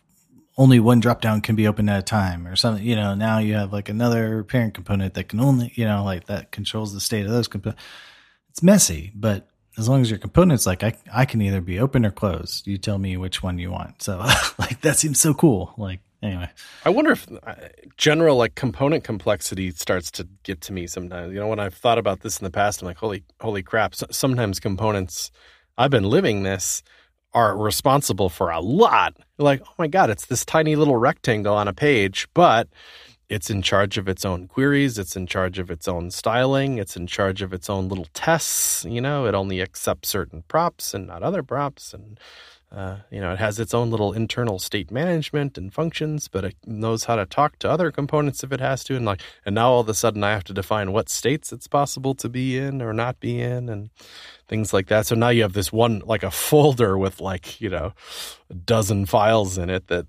only 0.56 0.80
one 0.80 0.98
drop 0.98 1.20
down 1.20 1.40
can 1.40 1.54
be 1.54 1.68
open 1.68 1.88
at 1.88 2.00
a 2.00 2.02
time 2.02 2.46
or 2.46 2.56
something? 2.56 2.84
You 2.84 2.96
know, 2.96 3.14
now 3.14 3.38
you 3.38 3.54
have 3.54 3.72
like 3.72 3.88
another 3.88 4.44
parent 4.44 4.74
component 4.74 5.14
that 5.14 5.28
can 5.28 5.40
only 5.40 5.72
you 5.74 5.84
know 5.84 6.04
like 6.04 6.26
that 6.26 6.52
controls 6.52 6.92
the 6.92 7.00
state 7.00 7.26
of 7.26 7.32
those 7.32 7.48
components. 7.48 7.82
It's 8.50 8.62
messy, 8.62 9.12
but 9.14 9.47
as 9.78 9.88
long 9.88 10.02
as 10.02 10.10
your 10.10 10.18
component's 10.18 10.66
like 10.66 10.82
I, 10.82 10.94
I 11.12 11.24
can 11.24 11.40
either 11.40 11.60
be 11.60 11.78
open 11.78 12.04
or 12.04 12.10
closed. 12.10 12.66
You 12.66 12.78
tell 12.78 12.98
me 12.98 13.16
which 13.16 13.42
one 13.42 13.58
you 13.58 13.70
want. 13.70 14.02
So 14.02 14.18
like 14.58 14.80
that 14.82 14.98
seems 14.98 15.18
so 15.20 15.32
cool. 15.34 15.72
Like 15.76 16.00
anyway, 16.22 16.50
I 16.84 16.90
wonder 16.90 17.12
if 17.12 17.26
uh, 17.30 17.54
general 17.96 18.36
like 18.36 18.54
component 18.54 19.04
complexity 19.04 19.70
starts 19.70 20.10
to 20.12 20.28
get 20.42 20.60
to 20.62 20.72
me 20.72 20.86
sometimes. 20.86 21.32
You 21.32 21.40
know, 21.40 21.48
when 21.48 21.60
I've 21.60 21.74
thought 21.74 21.98
about 21.98 22.20
this 22.20 22.38
in 22.38 22.44
the 22.44 22.50
past, 22.50 22.82
I'm 22.82 22.86
like, 22.86 22.98
holy, 22.98 23.24
holy 23.40 23.62
crap! 23.62 23.94
So, 23.94 24.06
sometimes 24.10 24.60
components, 24.60 25.30
I've 25.76 25.90
been 25.90 26.04
living 26.04 26.42
this, 26.42 26.82
are 27.34 27.56
responsible 27.56 28.28
for 28.28 28.50
a 28.50 28.60
lot. 28.60 29.16
Like, 29.38 29.62
oh 29.64 29.74
my 29.78 29.86
god, 29.86 30.10
it's 30.10 30.26
this 30.26 30.44
tiny 30.44 30.76
little 30.76 30.96
rectangle 30.96 31.54
on 31.54 31.68
a 31.68 31.72
page, 31.72 32.26
but 32.34 32.68
it's 33.28 33.50
in 33.50 33.62
charge 33.62 33.98
of 33.98 34.08
its 34.08 34.24
own 34.24 34.48
queries. 34.48 34.98
It's 34.98 35.16
in 35.16 35.26
charge 35.26 35.58
of 35.58 35.70
its 35.70 35.86
own 35.86 36.10
styling. 36.10 36.78
It's 36.78 36.96
in 36.96 37.06
charge 37.06 37.42
of 37.42 37.52
its 37.52 37.68
own 37.68 37.88
little 37.88 38.06
tests. 38.14 38.84
You 38.84 39.00
know, 39.00 39.26
it 39.26 39.34
only 39.34 39.60
accepts 39.60 40.08
certain 40.08 40.42
props 40.48 40.94
and 40.94 41.06
not 41.06 41.22
other 41.22 41.42
props, 41.42 41.92
and 41.92 42.18
uh, 42.70 42.96
you 43.10 43.20
know, 43.20 43.32
it 43.32 43.38
has 43.38 43.58
its 43.58 43.72
own 43.72 43.90
little 43.90 44.12
internal 44.12 44.58
state 44.58 44.90
management 44.90 45.56
and 45.56 45.72
functions, 45.72 46.28
but 46.28 46.44
it 46.44 46.54
knows 46.66 47.04
how 47.04 47.16
to 47.16 47.24
talk 47.24 47.58
to 47.58 47.70
other 47.70 47.90
components 47.90 48.44
if 48.44 48.52
it 48.52 48.60
has 48.60 48.84
to. 48.84 48.94
And 48.94 49.06
like, 49.06 49.22
and 49.46 49.54
now 49.54 49.70
all 49.70 49.80
of 49.80 49.88
a 49.88 49.94
sudden, 49.94 50.22
I 50.22 50.32
have 50.32 50.44
to 50.44 50.52
define 50.52 50.92
what 50.92 51.08
states 51.08 51.50
it's 51.50 51.66
possible 51.66 52.14
to 52.16 52.28
be 52.28 52.58
in 52.58 52.82
or 52.82 52.92
not 52.92 53.20
be 53.20 53.40
in, 53.40 53.70
and 53.70 53.88
things 54.48 54.72
like 54.74 54.88
that. 54.88 55.06
So 55.06 55.14
now 55.14 55.30
you 55.30 55.42
have 55.42 55.54
this 55.54 55.72
one, 55.72 56.02
like 56.04 56.22
a 56.22 56.30
folder 56.30 56.98
with 56.98 57.20
like 57.20 57.58
you 57.60 57.70
know, 57.70 57.92
a 58.50 58.54
dozen 58.54 59.06
files 59.06 59.56
in 59.56 59.70
it 59.70 59.88
that 59.88 60.06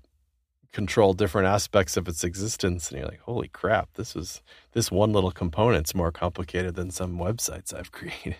control 0.72 1.14
different 1.14 1.48
aspects 1.48 1.96
of 1.96 2.06
its 2.08 2.22
existence, 2.24 2.90
and 2.90 2.98
you're 2.98 3.08
like, 3.08 3.20
holy 3.20 3.48
crap, 3.48 3.88
this 3.94 4.14
is 4.14 4.42
this 4.72 4.90
one 4.90 5.12
little 5.12 5.32
component's 5.32 5.94
more 5.94 6.12
complicated 6.12 6.74
than 6.74 6.90
some 6.90 7.18
websites 7.18 7.74
I've 7.74 7.92
created. 7.92 8.36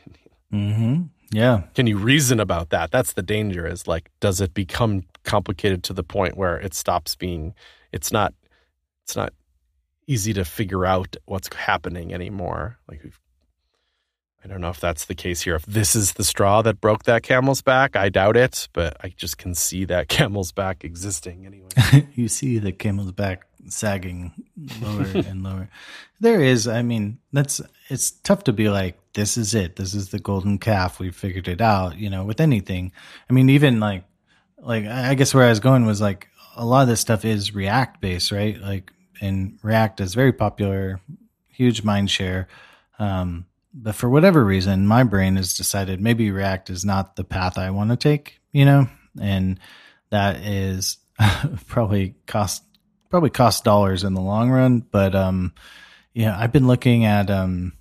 mm-hmm. 0.52 1.02
Yeah. 1.32 1.62
Can 1.74 1.86
you 1.86 1.96
reason 1.96 2.40
about 2.40 2.70
that? 2.70 2.90
That's 2.90 3.12
the 3.12 3.22
danger 3.22 3.66
is 3.66 3.86
like, 3.86 4.10
does 4.20 4.40
it 4.40 4.52
become 4.52 5.04
complicated 5.24 5.84
to 5.84 5.92
the 5.92 6.02
point 6.02 6.36
where 6.36 6.58
it 6.58 6.74
stops 6.74 7.14
being, 7.14 7.54
it's 7.92 8.12
not, 8.12 8.34
it's 9.04 9.14
not 9.14 9.32
easy 10.08 10.32
to 10.32 10.44
figure 10.44 10.84
out 10.84 11.16
what's 11.26 11.54
happening 11.54 12.12
anymore. 12.12 12.78
Like 12.88 13.04
we've, 13.04 13.20
I 14.42 14.48
don't 14.48 14.60
know 14.60 14.70
if 14.70 14.80
that's 14.80 15.04
the 15.04 15.14
case 15.14 15.42
here. 15.42 15.54
If 15.54 15.66
this 15.66 15.94
is 15.94 16.14
the 16.14 16.24
straw 16.24 16.62
that 16.62 16.80
broke 16.80 17.04
that 17.04 17.22
camel's 17.22 17.60
back, 17.60 17.94
I 17.94 18.08
doubt 18.08 18.36
it, 18.36 18.68
but 18.72 18.96
I 19.02 19.10
just 19.10 19.36
can 19.36 19.54
see 19.54 19.84
that 19.86 20.08
camel's 20.08 20.52
back 20.52 20.84
existing 20.84 21.46
anyway. 21.46 22.08
you 22.14 22.28
see 22.28 22.58
the 22.58 22.72
camel's 22.72 23.12
back 23.12 23.46
sagging 23.68 24.32
lower 24.80 25.02
and 25.14 25.42
lower. 25.42 25.68
There 26.20 26.40
is, 26.40 26.66
I 26.66 26.82
mean, 26.82 27.18
that's 27.32 27.60
it's 27.88 28.10
tough 28.10 28.44
to 28.44 28.52
be 28.52 28.68
like, 28.68 28.98
this 29.12 29.36
is 29.36 29.54
it. 29.54 29.76
This 29.76 29.94
is 29.94 30.10
the 30.10 30.18
golden 30.18 30.58
calf. 30.58 30.98
We 30.98 31.10
figured 31.10 31.48
it 31.48 31.60
out, 31.60 31.98
you 31.98 32.08
know, 32.08 32.24
with 32.24 32.40
anything. 32.40 32.92
I 33.28 33.32
mean, 33.32 33.50
even 33.50 33.80
like 33.80 34.04
like 34.58 34.86
I 34.86 35.14
guess 35.14 35.34
where 35.34 35.44
I 35.44 35.50
was 35.50 35.60
going 35.60 35.84
was 35.84 36.00
like 36.00 36.28
a 36.56 36.64
lot 36.64 36.82
of 36.82 36.88
this 36.88 37.00
stuff 37.00 37.24
is 37.24 37.54
React 37.54 38.00
based, 38.00 38.32
right? 38.32 38.60
Like 38.60 38.92
and 39.20 39.58
React 39.62 40.00
is 40.00 40.14
very 40.14 40.32
popular, 40.32 41.00
huge 41.48 41.82
mind 41.82 42.10
share. 42.10 42.48
Um, 42.98 43.46
but 43.72 43.94
for 43.94 44.08
whatever 44.08 44.44
reason, 44.44 44.86
my 44.86 45.04
brain 45.04 45.36
has 45.36 45.54
decided 45.54 46.00
maybe 46.00 46.30
React 46.30 46.70
is 46.70 46.84
not 46.84 47.16
the 47.16 47.24
path 47.24 47.58
I 47.58 47.70
want 47.70 47.90
to 47.90 47.96
take, 47.96 48.40
you 48.52 48.64
know, 48.64 48.88
and 49.20 49.60
that 50.10 50.36
is 50.36 50.98
probably 51.66 52.14
cost 52.26 52.64
probably 53.08 53.30
cost 53.30 53.64
dollars 53.64 54.04
in 54.04 54.14
the 54.14 54.20
long 54.20 54.50
run. 54.50 54.80
But 54.80 55.14
um, 55.14 55.52
yeah, 56.14 56.36
I've 56.38 56.52
been 56.52 56.66
looking 56.66 57.04
at 57.04 57.30
um, 57.30 57.72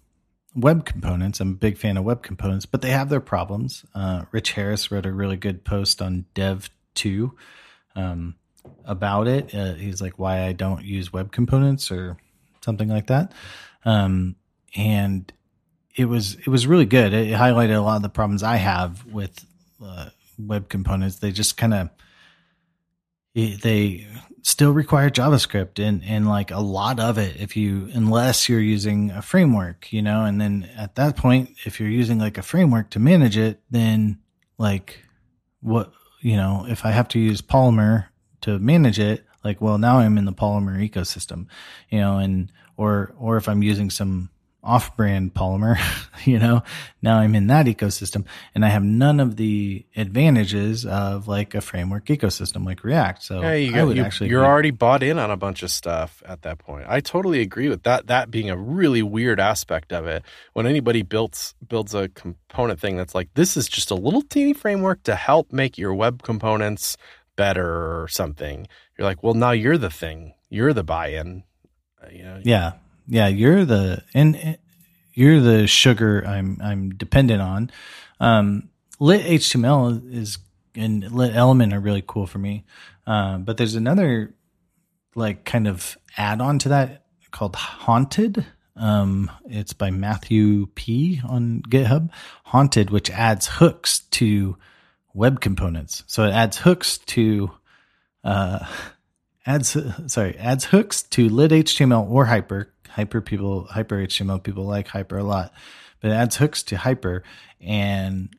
web 0.56 0.86
components. 0.86 1.40
I'm 1.40 1.52
a 1.52 1.56
big 1.56 1.78
fan 1.78 1.98
of 1.98 2.04
web 2.04 2.24
components, 2.24 2.66
but 2.66 2.82
they 2.82 2.92
have 2.92 3.10
their 3.10 3.20
problems. 3.20 3.86
Uh, 3.96 4.26
Rich 4.32 4.54
Harris 4.54 4.92
wrote 4.92 5.06
a 5.06 5.12
really 5.12 5.38
good 5.38 5.64
post 5.64 6.02
on 6.02 6.26
Dev 6.34 6.70
Two 6.96 7.36
um, 7.96 8.36
about 8.86 9.28
it. 9.28 9.54
Uh, 9.54 9.74
he's 9.74 10.02
like, 10.02 10.20
why 10.20 10.46
I 10.46 10.54
don't 10.54 10.84
use 10.84 11.14
web 11.14 11.32
components 11.32 11.92
or 11.92 12.18
something 12.62 12.90
like 12.90 13.08
that. 13.08 13.34
Um, 13.86 14.36
and 14.76 15.32
it 15.96 16.06
was 16.06 16.36
it 16.36 16.48
was 16.48 16.68
really 16.68 16.86
good. 16.86 17.14
It 17.14 17.34
highlighted 17.34 17.76
a 17.76 17.82
lot 17.82 17.98
of 17.98 18.02
the 18.02 18.10
problems 18.10 18.44
I 18.44 18.58
have 18.58 19.06
with 19.06 19.46
uh, 19.84 20.10
web 20.38 20.70
components. 20.70 21.18
They 21.18 21.32
just 21.32 21.58
kind 21.58 21.74
of 21.74 21.90
they 23.34 24.08
still 24.42 24.72
require 24.72 25.10
JavaScript 25.10 25.80
and 25.80 26.04
and 26.04 26.28
like 26.28 26.52
a 26.52 26.60
lot 26.60 27.00
of 27.00 27.18
it 27.18 27.38
if 27.38 27.56
you 27.56 27.90
unless 27.94 28.48
you're 28.48 28.60
using 28.60 29.12
a 29.12 29.22
framework, 29.22 29.92
you 29.92 30.02
know, 30.02 30.26
and 30.26 30.40
then 30.40 30.70
at 30.78 30.96
that 30.96 31.16
point 31.16 31.52
if 31.66 31.80
you're 31.80 31.90
using 31.90 32.20
like 32.20 32.38
a 32.38 32.44
framework 32.44 32.90
to 32.92 33.00
manage 33.00 33.38
it, 33.38 33.62
then 33.70 34.20
like 34.58 35.04
what 35.62 35.92
you 36.22 36.36
know, 36.36 36.66
if 36.68 36.86
I 36.86 36.92
have 36.92 37.08
to 37.10 37.20
use 37.20 37.42
Polymer 37.42 38.08
to 38.42 38.60
manage 38.60 39.00
it, 39.00 39.26
like 39.44 39.62
well 39.62 39.78
now 39.78 40.00
I'm 40.00 40.18
in 40.18 40.26
the 40.26 40.34
Polymer 40.34 40.78
ecosystem, 40.88 41.48
you 41.90 42.00
know, 42.00 42.18
and 42.18 42.52
or 42.78 43.14
or 43.18 43.38
if 43.38 43.50
I'm 43.50 43.64
using 43.64 43.90
some 43.90 44.30
off-brand 44.62 45.34
polymer 45.34 45.78
you 46.26 46.38
know 46.38 46.62
now 47.02 47.18
i'm 47.18 47.34
in 47.34 47.48
that 47.48 47.66
ecosystem 47.66 48.26
and 48.54 48.66
i 48.66 48.70
have 48.70 48.84
none 48.84 49.20
of 49.20 49.38
the 49.38 49.86
advantages 49.96 50.86
of 50.86 51.28
like 51.28 51.56
a 51.56 51.62
framework 51.62 52.06
ecosystem 52.08 52.66
like 52.66 52.84
react 52.84 53.24
so 53.24 53.42
yeah, 53.42 53.54
you 53.54 53.86
would 53.86 53.96
you, 53.96 54.04
actually 54.04 54.30
you're 54.30 54.46
already 54.46 54.72
bought 54.72 55.02
in 55.04 55.18
on 55.18 55.32
a 55.32 55.38
bunch 55.38 55.64
of 55.64 55.72
stuff 55.72 56.22
at 56.26 56.42
that 56.44 56.60
point. 56.60 56.86
I 56.88 57.00
totally 57.00 57.42
agree 57.42 57.70
with 57.70 57.84
that. 57.84 58.08
That 58.08 58.30
being 58.30 58.50
a 58.50 58.58
really 58.58 59.02
weird 59.02 59.40
aspect 59.40 59.92
of 59.92 60.06
it. 60.06 60.24
When 60.54 60.68
anybody 60.68 61.02
builds 61.02 61.56
builds 61.68 61.94
a 61.94 62.10
component 62.10 62.80
thing 62.80 62.98
that's 62.98 63.16
like 63.16 63.30
this 63.34 63.58
is 63.58 63.68
just 63.68 63.92
a 63.92 63.96
little 63.96 64.22
teeny 64.22 64.54
framework 64.54 65.04
to 65.04 65.16
help 65.16 65.52
make 65.52 65.78
your 65.78 65.94
web 65.94 66.22
components 66.24 66.98
better 67.36 68.02
or 68.02 68.08
something. 68.08 68.68
You're 68.98 69.08
like, 69.08 69.24
well, 69.24 69.34
now 69.34 69.52
you're 69.52 69.78
the 69.78 69.90
thing. 69.90 70.34
You're 70.50 70.74
the 70.74 70.84
buy-in. 70.84 71.44
Uh, 72.04 72.08
You 72.12 72.24
know, 72.24 72.42
yeah 72.44 72.74
yeah 73.10 73.28
you're 73.28 73.66
the 73.66 74.04
and 74.14 74.58
you're 75.14 75.42
the 75.42 75.68
sugar 75.68 76.24
i'm 76.26 76.58
i'm 76.64 76.92
dependent 76.92 77.42
on. 77.42 77.72
Um 78.20 78.70
lit 79.00 79.26
html 79.26 80.14
is 80.14 80.38
and 80.76 81.12
lit 81.12 81.36
element 81.36 81.74
are 81.74 81.80
really 81.80 82.04
cool 82.06 82.28
for 82.28 82.38
me. 82.38 82.66
Um 83.06 83.44
but 83.44 83.58
there's 83.58 83.76
another 83.76 84.34
like 85.16 85.44
kind 85.44 85.68
of 85.68 85.98
add-on 86.16 86.60
to 86.60 86.70
that 86.70 87.06
called 87.32 87.56
haunted. 87.56 88.46
Um 88.76 89.32
it's 89.46 89.74
by 89.74 89.90
matthew 89.90 90.68
p 90.76 91.20
on 91.28 91.64
github. 91.68 92.12
Haunted 92.46 92.92
which 92.92 93.10
adds 93.10 93.48
hooks 93.48 94.02
to 94.12 94.56
web 95.14 95.42
components. 95.42 96.04
So 96.06 96.24
it 96.26 96.32
adds 96.32 96.58
hooks 96.58 97.00
to 97.00 97.52
uh 98.24 98.60
adds 99.48 99.76
sorry 100.08 100.38
adds 100.38 100.66
hooks 100.66 101.02
to 101.02 101.28
lit 101.28 101.52
html 101.52 102.08
or 102.08 102.26
hyper 102.26 102.72
hyper 103.00 103.22
people 103.22 103.66
hyper 103.66 103.98
html 104.06 104.44
people 104.44 104.66
like 104.66 104.88
hyper 104.88 105.18
a 105.18 105.24
lot 105.24 105.54
but 106.02 106.12
it 106.12 106.14
adds 106.14 106.36
hooks 106.36 106.64
to 106.64 106.78
hyper 106.78 107.24
and 107.62 108.36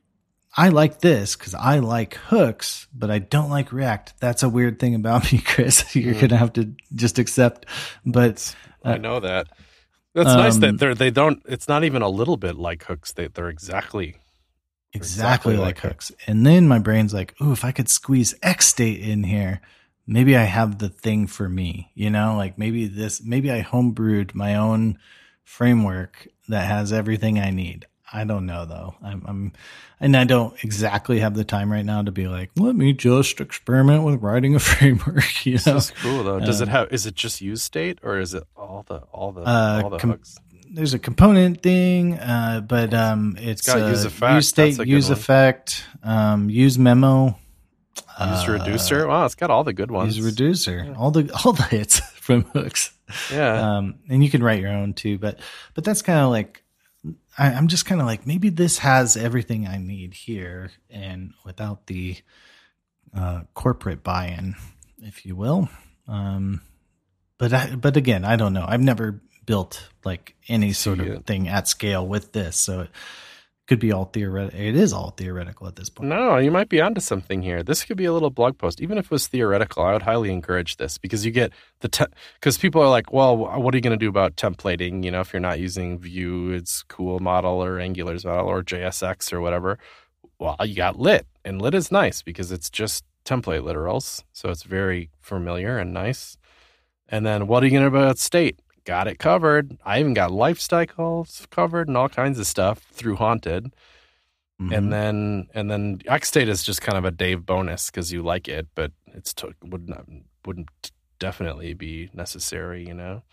i 0.55 0.69
like 0.69 0.99
this 0.99 1.35
because 1.35 1.55
i 1.55 1.79
like 1.79 2.13
hooks 2.13 2.87
but 2.93 3.09
i 3.09 3.19
don't 3.19 3.49
like 3.49 3.71
react 3.71 4.13
that's 4.19 4.43
a 4.43 4.49
weird 4.49 4.79
thing 4.79 4.95
about 4.95 5.31
me 5.33 5.39
chris 5.39 5.95
you're 5.95 6.13
gonna 6.13 6.37
have 6.37 6.53
to 6.53 6.71
just 6.93 7.17
accept 7.19 7.65
but 8.05 8.55
I 8.83 8.97
know 8.97 9.19
that. 9.19 9.47
That's 10.13 10.33
nice 10.33 10.55
um, 10.55 10.61
that 10.61 10.77
they're 10.77 10.95
they 10.95 11.09
don't. 11.09 11.41
It's 11.45 11.67
not 11.67 11.83
even 11.83 12.01
a 12.01 12.09
little 12.09 12.37
bit 12.37 12.57
like 12.57 12.83
hooks. 12.83 13.13
They 13.13 13.27
they're 13.27 13.49
exactly 13.49 14.17
exactly, 14.93 15.53
exactly 15.53 15.57
like 15.57 15.65
like 15.65 15.79
hooks 15.79 16.11
and 16.27 16.45
then 16.45 16.67
my 16.67 16.77
brain's 16.77 17.13
like 17.13 17.33
oh 17.39 17.53
if 17.53 17.63
i 17.63 17.71
could 17.71 17.87
squeeze 17.87 18.35
x 18.43 18.65
state 18.65 18.99
in 18.99 19.23
here 19.23 19.61
maybe 20.11 20.35
i 20.37 20.43
have 20.43 20.77
the 20.79 20.89
thing 20.89 21.25
for 21.27 21.47
me 21.49 21.89
you 21.95 22.09
know 22.09 22.35
like 22.35 22.57
maybe 22.57 22.85
this 22.87 23.23
maybe 23.23 23.51
i 23.51 23.61
homebrewed 23.63 24.33
my 24.35 24.55
own 24.55 24.97
framework 25.45 26.27
that 26.49 26.65
has 26.67 26.93
everything 26.93 27.39
i 27.39 27.49
need 27.49 27.85
i 28.13 28.23
don't 28.23 28.45
know 28.45 28.65
though 28.65 28.95
i'm, 29.03 29.23
I'm 29.27 29.53
and 29.99 30.15
i 30.15 30.23
don't 30.23 30.53
exactly 30.63 31.19
have 31.19 31.33
the 31.33 31.43
time 31.43 31.71
right 31.71 31.85
now 31.85 32.01
to 32.01 32.11
be 32.11 32.27
like 32.27 32.51
let 32.57 32.75
me 32.75 32.93
just 32.93 33.39
experiment 33.41 34.03
with 34.03 34.21
writing 34.21 34.55
a 34.55 34.59
framework 34.71 35.45
you 35.45 35.55
know 35.65 35.73
That's 35.73 35.91
cool 35.91 36.23
though. 36.23 36.39
Does 36.39 36.61
it 36.61 36.67
Uh, 36.69 36.71
have? 36.71 36.93
Is 36.93 37.05
it 37.05 37.15
just 37.15 37.41
use 37.41 37.61
state 37.63 37.99
or 38.03 38.19
is 38.19 38.33
it 38.33 38.43
all 38.55 38.83
the 38.87 38.97
all 39.11 39.31
the 39.31 39.41
Uh, 39.41 39.81
all 39.83 39.89
the 39.89 39.97
com- 39.97 40.11
hooks? 40.11 40.37
there's 40.73 40.93
a 40.93 40.99
component 40.99 41.61
thing, 41.61 42.13
uh, 42.17 42.61
but 42.61 42.93
um, 42.93 43.35
it's, 43.37 43.59
it's 43.59 43.67
got 43.67 43.89
use 43.89 44.05
effect. 44.05 44.33
use 44.35 44.47
state, 44.47 44.69
That's 44.69 44.79
a 44.79 44.85
good 44.85 44.89
use 44.91 45.09
one. 45.09 45.17
effect, 45.17 45.83
um, 46.01 46.49
use 46.49 46.79
memo, 46.79 47.37
Use 47.97 48.47
uh, 48.47 48.51
reducer. 48.51 49.07
Wow, 49.07 49.25
it's 49.25 49.35
got 49.35 49.49
all 49.49 49.63
the 49.63 49.73
good 49.73 49.91
ones. 49.91 50.17
use 50.17 50.25
reducer, 50.25 50.93
all 50.97 51.11
the 51.11 51.31
all 51.43 51.53
the 51.53 51.63
hits 51.63 51.99
from 52.15 52.43
hooks. 52.43 52.91
Yeah. 53.31 53.77
Um, 53.77 53.95
and 54.09 54.23
you 54.23 54.29
can 54.29 54.43
write 54.43 54.61
your 54.61 54.71
own 54.71 54.93
too, 54.93 55.17
but 55.17 55.39
but 55.73 55.83
that's 55.83 56.01
kind 56.01 56.19
of 56.19 56.29
like 56.29 56.63
I, 57.37 57.47
I'm 57.47 57.67
just 57.67 57.85
kind 57.85 58.01
of 58.01 58.07
like 58.07 58.27
maybe 58.27 58.49
this 58.49 58.79
has 58.79 59.17
everything 59.17 59.67
I 59.67 59.77
need 59.77 60.13
here, 60.13 60.71
and 60.89 61.33
without 61.45 61.87
the 61.87 62.17
uh, 63.15 63.41
corporate 63.53 64.03
buy-in, 64.03 64.55
if 64.99 65.25
you 65.25 65.35
will. 65.35 65.69
Um, 66.07 66.61
but 67.37 67.53
I, 67.53 67.75
but 67.75 67.97
again, 67.97 68.23
I 68.23 68.35
don't 68.35 68.53
know. 68.53 68.65
I've 68.67 68.81
never 68.81 69.21
built 69.45 69.89
like 70.03 70.35
any 70.47 70.73
sort 70.73 70.99
of 70.99 71.25
thing 71.25 71.47
at 71.47 71.67
scale 71.67 72.05
with 72.07 72.33
this, 72.33 72.57
so 72.57 72.87
could 73.71 73.79
be 73.79 73.93
all 73.93 74.03
theoretical. 74.03 74.59
It 74.59 74.75
is 74.75 74.91
all 74.91 75.11
theoretical 75.11 75.65
at 75.65 75.77
this 75.77 75.89
point. 75.89 76.09
No, 76.09 76.35
you 76.35 76.51
might 76.51 76.67
be 76.67 76.81
onto 76.81 76.99
something 76.99 77.41
here. 77.41 77.63
This 77.63 77.85
could 77.85 77.95
be 77.95 78.03
a 78.03 78.11
little 78.11 78.29
blog 78.29 78.57
post. 78.57 78.81
Even 78.81 78.97
if 78.97 79.05
it 79.05 79.11
was 79.11 79.27
theoretical, 79.27 79.81
I 79.81 79.93
would 79.93 80.01
highly 80.01 80.29
encourage 80.29 80.75
this 80.75 80.97
because 80.97 81.25
you 81.25 81.31
get 81.31 81.53
the 81.79 82.09
because 82.33 82.57
people 82.57 82.81
are 82.81 82.89
like, 82.89 83.13
well, 83.13 83.37
what 83.37 83.73
are 83.73 83.77
you 83.77 83.81
going 83.81 83.97
to 83.97 84.05
do 84.05 84.09
about 84.09 84.35
templating? 84.35 85.05
You 85.05 85.11
know, 85.11 85.21
if 85.21 85.31
you're 85.31 85.39
not 85.39 85.61
using 85.61 85.97
Vue, 85.99 86.51
it's 86.51 86.83
cool 86.83 87.21
model 87.21 87.63
or 87.63 87.77
Angular's 87.77 88.25
model 88.25 88.47
or 88.47 88.61
JSX 88.61 89.31
or 89.31 89.39
whatever. 89.39 89.79
Well, 90.37 90.57
you 90.65 90.75
got 90.75 90.99
Lit, 90.99 91.25
and 91.45 91.61
Lit 91.61 91.73
is 91.73 91.93
nice 91.93 92.21
because 92.21 92.51
it's 92.51 92.69
just 92.69 93.05
template 93.23 93.61
literals, 93.61 94.25
so 94.33 94.49
it's 94.49 94.63
very 94.63 95.11
familiar 95.21 95.77
and 95.77 95.93
nice. 95.93 96.35
And 97.07 97.25
then 97.25 97.47
what 97.47 97.63
are 97.63 97.67
you 97.67 97.71
going 97.71 97.85
to 97.85 97.89
do 97.89 97.95
about 97.95 98.17
state? 98.17 98.59
Got 98.83 99.07
it 99.07 99.19
covered. 99.19 99.77
I 99.85 99.99
even 99.99 100.13
got 100.13 100.31
life 100.31 100.59
cycles 100.59 101.45
covered 101.51 101.87
and 101.87 101.95
all 101.97 102.09
kinds 102.09 102.39
of 102.39 102.47
stuff 102.47 102.79
through 102.91 103.15
Haunted 103.17 103.71
Mhm. 104.61 104.77
and 104.77 104.93
then 104.93 105.47
and 105.55 105.71
then 105.71 105.97
Xstate 105.99 106.47
is 106.47 106.63
just 106.63 106.81
kind 106.81 106.97
of 106.97 107.03
a 107.05 107.09
Dave 107.11 107.45
bonus 107.45 107.89
because 107.89 108.11
you 108.11 108.21
like 108.21 108.47
it, 108.47 108.67
but 108.75 108.91
it's 109.07 109.33
to, 109.35 109.53
would 109.63 109.89
not 109.89 110.05
wouldn't 110.45 110.69
definitely 111.19 111.73
be 111.73 112.09
necessary, 112.13 112.85
you 112.87 112.93
know. 112.93 113.23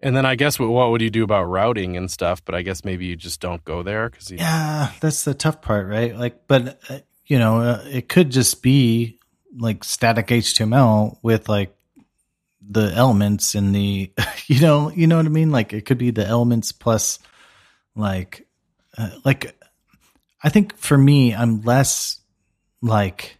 And 0.00 0.14
then 0.14 0.24
I 0.26 0.34
guess 0.36 0.58
what, 0.60 0.68
what 0.68 0.90
would 0.90 1.00
you 1.02 1.10
do 1.10 1.24
about 1.24 1.44
routing 1.44 1.96
and 1.96 2.10
stuff? 2.10 2.44
But 2.44 2.54
I 2.54 2.62
guess 2.62 2.84
maybe 2.84 3.06
you 3.06 3.16
just 3.16 3.40
don't 3.40 3.64
go 3.64 3.82
there 3.82 4.08
because 4.10 4.30
Yeah, 4.30 4.90
that's 5.00 5.24
the 5.24 5.34
tough 5.34 5.60
part, 5.62 5.86
right? 5.88 6.14
Like, 6.16 6.46
but 6.46 6.78
uh, 6.90 6.98
you 7.26 7.38
know, 7.38 7.60
uh, 7.60 7.84
it 7.90 8.08
could 8.08 8.30
just 8.30 8.62
be 8.62 9.18
like 9.58 9.84
static 9.84 10.26
HTML 10.28 11.18
with 11.22 11.48
like 11.48 11.74
the 12.68 12.92
elements 12.94 13.54
in 13.54 13.72
the, 13.72 14.12
you 14.46 14.60
know, 14.60 14.90
you 14.90 15.06
know 15.06 15.16
what 15.16 15.26
I 15.26 15.30
mean? 15.30 15.50
Like, 15.50 15.72
it 15.72 15.84
could 15.84 15.98
be 15.98 16.10
the 16.10 16.26
elements 16.26 16.72
plus, 16.72 17.18
like, 17.96 18.46
uh, 18.96 19.10
like 19.24 19.56
I 20.42 20.48
think 20.50 20.76
for 20.76 20.96
me, 20.96 21.34
I'm 21.34 21.62
less 21.62 22.20
like 22.80 23.38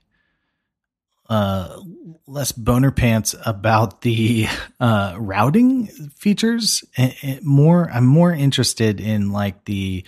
uh 1.28 1.78
less 2.26 2.52
boner 2.52 2.90
pants 2.90 3.34
about 3.44 4.00
the 4.00 4.46
uh 4.80 5.14
routing 5.18 5.86
features 6.16 6.82
and, 6.96 7.14
and 7.22 7.42
more 7.44 7.90
i'm 7.92 8.06
more 8.06 8.32
interested 8.32 9.00
in 9.00 9.30
like 9.30 9.64
the 9.66 10.04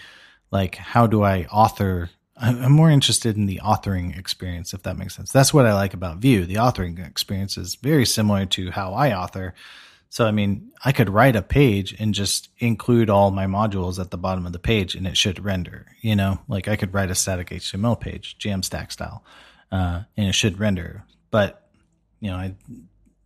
like 0.50 0.76
how 0.76 1.06
do 1.06 1.22
i 1.22 1.44
author 1.44 2.08
I'm 2.43 2.72
more 2.72 2.91
interested 2.91 3.36
in 3.36 3.47
the 3.47 3.61
authoring 3.62 4.18
experience, 4.18 4.72
if 4.72 4.82
that 4.84 4.97
makes 4.97 5.14
sense. 5.14 5.30
That's 5.30 5.53
what 5.53 5.66
I 5.66 5.74
like 5.74 5.93
about 5.93 6.18
Vue. 6.18 6.47
The 6.47 6.55
authoring 6.55 7.07
experience 7.07 7.59
is 7.59 7.74
very 7.74 8.07
similar 8.07 8.47
to 8.47 8.70
how 8.70 8.95
I 8.95 9.12
author. 9.14 9.55
So, 10.09 10.26
I 10.26 10.32
mean, 10.32 10.72
I 10.84 10.93
could 10.93 11.09
write 11.09 11.36
a 11.36 11.43
page 11.43 11.95
and 12.01 12.14
just 12.14 12.49
include 12.59 13.11
all 13.11 13.30
my 13.30 13.47
modules 13.47 14.01
at 14.01 14.11
the 14.11 14.18
bottom 14.18 14.47
of 14.47 14.53
the 14.53 14.59
page 14.59 14.95
and 14.95 15.07
it 15.07 15.16
should 15.16 15.45
render, 15.45 15.86
you 16.01 16.16
know, 16.16 16.41
like 16.49 16.66
I 16.66 16.76
could 16.76 16.93
write 16.95 17.11
a 17.11 17.14
static 17.14 17.51
HTML 17.51 18.01
page, 18.01 18.36
Jamstack 18.38 18.91
style, 18.91 19.24
uh, 19.70 20.03
and 20.16 20.28
it 20.28 20.34
should 20.34 20.59
render. 20.59 21.05
But, 21.30 21.68
you 22.18 22.30
know, 22.30 22.36
I, 22.36 22.55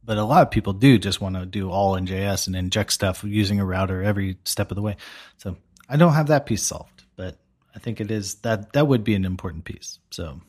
but 0.04 0.18
a 0.18 0.24
lot 0.24 0.42
of 0.42 0.50
people 0.50 0.74
do 0.74 0.98
just 0.98 1.20
want 1.20 1.36
to 1.36 1.46
do 1.46 1.70
all 1.70 1.96
in 1.96 2.06
JS 2.06 2.46
and 2.48 2.54
inject 2.54 2.92
stuff 2.92 3.24
using 3.24 3.60
a 3.60 3.64
router 3.64 4.02
every 4.02 4.36
step 4.44 4.70
of 4.70 4.74
the 4.74 4.82
way. 4.82 4.96
So 5.38 5.56
I 5.88 5.96
don't 5.96 6.12
have 6.12 6.26
that 6.26 6.44
piece 6.44 6.62
solved, 6.62 6.93
I 7.74 7.78
think 7.78 8.00
it 8.00 8.10
is 8.10 8.36
that 8.36 8.72
that 8.72 8.86
would 8.86 9.04
be 9.04 9.14
an 9.14 9.24
important 9.24 9.64
piece. 9.64 9.98
So 10.10 10.40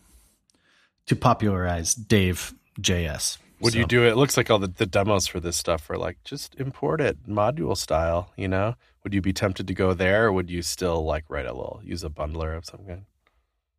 to 1.07 1.15
popularize 1.15 1.93
Dave 1.95 2.53
JS. 2.79 3.37
Would 3.61 3.73
So- 3.73 3.79
you 3.79 3.85
do 3.85 4.03
it? 4.05 4.09
It 4.11 4.15
looks 4.17 4.37
like 4.37 4.49
all 4.51 4.59
the, 4.59 4.67
the 4.67 4.85
demos 4.85 5.27
for 5.27 5.39
this 5.39 5.55
stuff 5.55 5.89
are 5.89 5.97
like 5.97 6.17
just 6.23 6.55
import 6.59 6.99
it 7.01 7.27
module 7.27 7.77
style, 7.77 8.31
you 8.35 8.47
know? 8.47 8.75
Would 9.03 9.13
you 9.13 9.21
be 9.21 9.33
tempted 9.33 9.67
to 9.67 9.73
go 9.73 9.93
there 9.93 10.25
or 10.25 10.33
would 10.33 10.49
you 10.49 10.61
still 10.61 11.05
like 11.05 11.25
write 11.29 11.45
a 11.45 11.53
little 11.53 11.79
use 11.83 12.03
a 12.03 12.09
bundler 12.09 12.57
of 12.57 12.65
some 12.65 12.85
kind? 12.85 13.05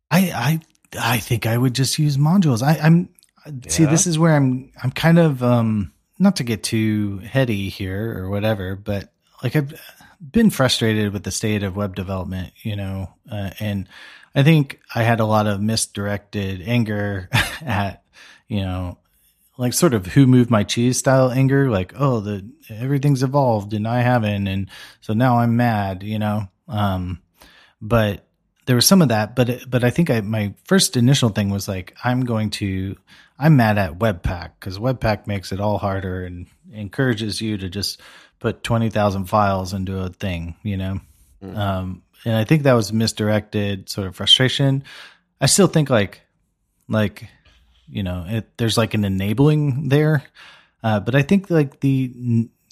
I 0.09 0.19
I 0.33 0.59
I 0.99 1.17
think 1.19 1.45
I 1.45 1.57
would 1.57 1.73
just 1.75 1.99
use 1.99 2.17
modules. 2.17 2.61
I, 2.63 2.79
I'm 2.81 3.09
see 3.67 3.85
this 3.85 4.07
is 4.07 4.17
where 4.17 4.35
I'm 4.35 4.71
I'm 4.81 4.91
kind 4.91 5.19
of 5.19 5.43
um 5.43 5.91
not 6.17 6.37
to 6.37 6.43
get 6.43 6.63
too 6.63 7.17
heady 7.19 7.67
here 7.69 8.17
or 8.17 8.29
whatever, 8.29 8.75
but 8.77 9.11
like 9.43 9.55
I've 9.57 9.73
been 10.19 10.49
frustrated 10.49 11.13
with 11.13 11.23
the 11.23 11.31
state 11.31 11.63
of 11.63 11.75
web 11.75 11.95
development, 11.95 12.53
you 12.63 12.75
know, 12.75 13.13
uh, 13.31 13.51
and 13.59 13.87
I 14.35 14.43
think 14.43 14.79
I 14.93 15.03
had 15.03 15.19
a 15.19 15.25
lot 15.25 15.47
of 15.47 15.61
misdirected 15.61 16.61
anger 16.61 17.29
at 17.61 18.03
you 18.47 18.61
know 18.61 18.97
like 19.57 19.73
sort 19.73 19.93
of 19.93 20.05
who 20.07 20.27
moved 20.27 20.49
my 20.49 20.63
cheese 20.63 20.97
style 20.97 21.31
anger 21.31 21.69
like 21.69 21.93
oh 21.97 22.19
the 22.19 22.47
everything's 22.69 23.23
evolved 23.23 23.73
and 23.73 23.87
i 23.87 24.01
haven't 24.01 24.47
and 24.47 24.69
so 25.01 25.13
now 25.13 25.39
i'm 25.39 25.55
mad 25.55 26.03
you 26.03 26.19
know? 26.19 26.47
Um 26.67 27.21
but 27.81 28.25
there 28.65 28.75
was 28.75 28.85
some 28.85 29.01
of 29.01 29.09
that 29.09 29.35
but 29.35 29.69
but 29.69 29.83
i 29.83 29.89
think 29.89 30.09
i 30.09 30.21
my 30.21 30.53
first 30.65 30.97
initial 30.97 31.29
thing 31.29 31.49
was 31.49 31.67
like 31.67 31.95
i'm 32.03 32.21
going 32.21 32.49
to 32.49 32.95
i'm 33.39 33.55
mad 33.55 33.77
at 33.77 33.99
webpack 33.99 34.51
because 34.59 34.79
webpack 34.79 35.27
makes 35.27 35.51
it 35.51 35.59
all 35.59 35.77
harder 35.77 36.25
and 36.25 36.47
encourages 36.73 37.39
you 37.39 37.57
to 37.57 37.69
just 37.69 38.01
put 38.39 38.63
20000 38.63 39.25
files 39.25 39.73
into 39.73 39.99
a 39.99 40.09
thing 40.09 40.55
you 40.63 40.77
know? 40.77 40.99
Um 41.41 42.03
and 42.25 42.35
i 42.35 42.43
think 42.43 42.63
that 42.63 42.73
was 42.73 42.91
misdirected 42.91 43.89
sort 43.89 44.07
of 44.07 44.15
frustration. 44.15 44.83
I 45.39 45.45
still 45.45 45.67
think 45.67 45.89
like 45.89 46.21
like 46.89 47.29
you 47.87 48.03
know 48.03 48.25
it, 48.27 48.57
there's 48.57 48.77
like 48.77 48.93
an 48.93 49.05
enabling 49.05 49.89
there. 49.89 50.23
Uh, 50.83 50.99
but 50.99 51.15
i 51.15 51.21
think 51.21 51.49
like 51.49 51.79
the 51.79 52.11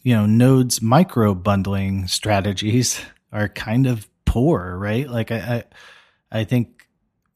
you 0.04 0.14
know 0.16 0.26
nodes 0.26 0.82
micro 0.82 1.34
bundling 1.34 2.08
strategies 2.08 3.02
are 3.32 3.50
kind 3.50 3.88
of 3.88 4.08
poor 4.26 4.78
right? 4.78 5.10
Like 5.10 5.32
i 5.32 5.64
i, 6.32 6.40
I 6.40 6.44
think 6.44 6.88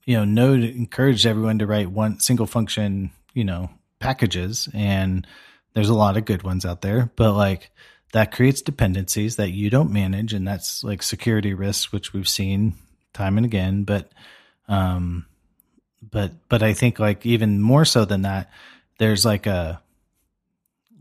you 0.05 0.17
know 0.17 0.25
node 0.25 0.63
encouraged 0.63 1.25
everyone 1.25 1.59
to 1.59 1.67
write 1.67 1.91
one 1.91 2.19
single 2.19 2.47
function 2.47 3.11
you 3.33 3.43
know 3.43 3.69
packages 3.99 4.67
and 4.73 5.27
there's 5.73 5.89
a 5.89 5.93
lot 5.93 6.17
of 6.17 6.25
good 6.25 6.43
ones 6.43 6.65
out 6.65 6.81
there. 6.81 7.11
But 7.15 7.33
like 7.33 7.71
that 8.13 8.31
creates 8.31 8.61
dependencies 8.61 9.35
that 9.35 9.51
you 9.51 9.69
don't 9.69 9.91
manage 9.91 10.33
and 10.33 10.47
that's 10.47 10.83
like 10.83 11.03
security 11.03 11.53
risks 11.53 11.91
which 11.91 12.13
we've 12.13 12.29
seen 12.29 12.73
time 13.13 13.37
and 13.37 13.45
again 13.45 13.83
but 13.83 14.11
um 14.67 15.25
but 16.01 16.31
but 16.47 16.63
I 16.63 16.73
think 16.73 16.99
like 16.99 17.25
even 17.25 17.61
more 17.61 17.85
so 17.85 18.05
than 18.05 18.23
that, 18.23 18.49
there's 18.97 19.25
like 19.25 19.47
a 19.47 19.81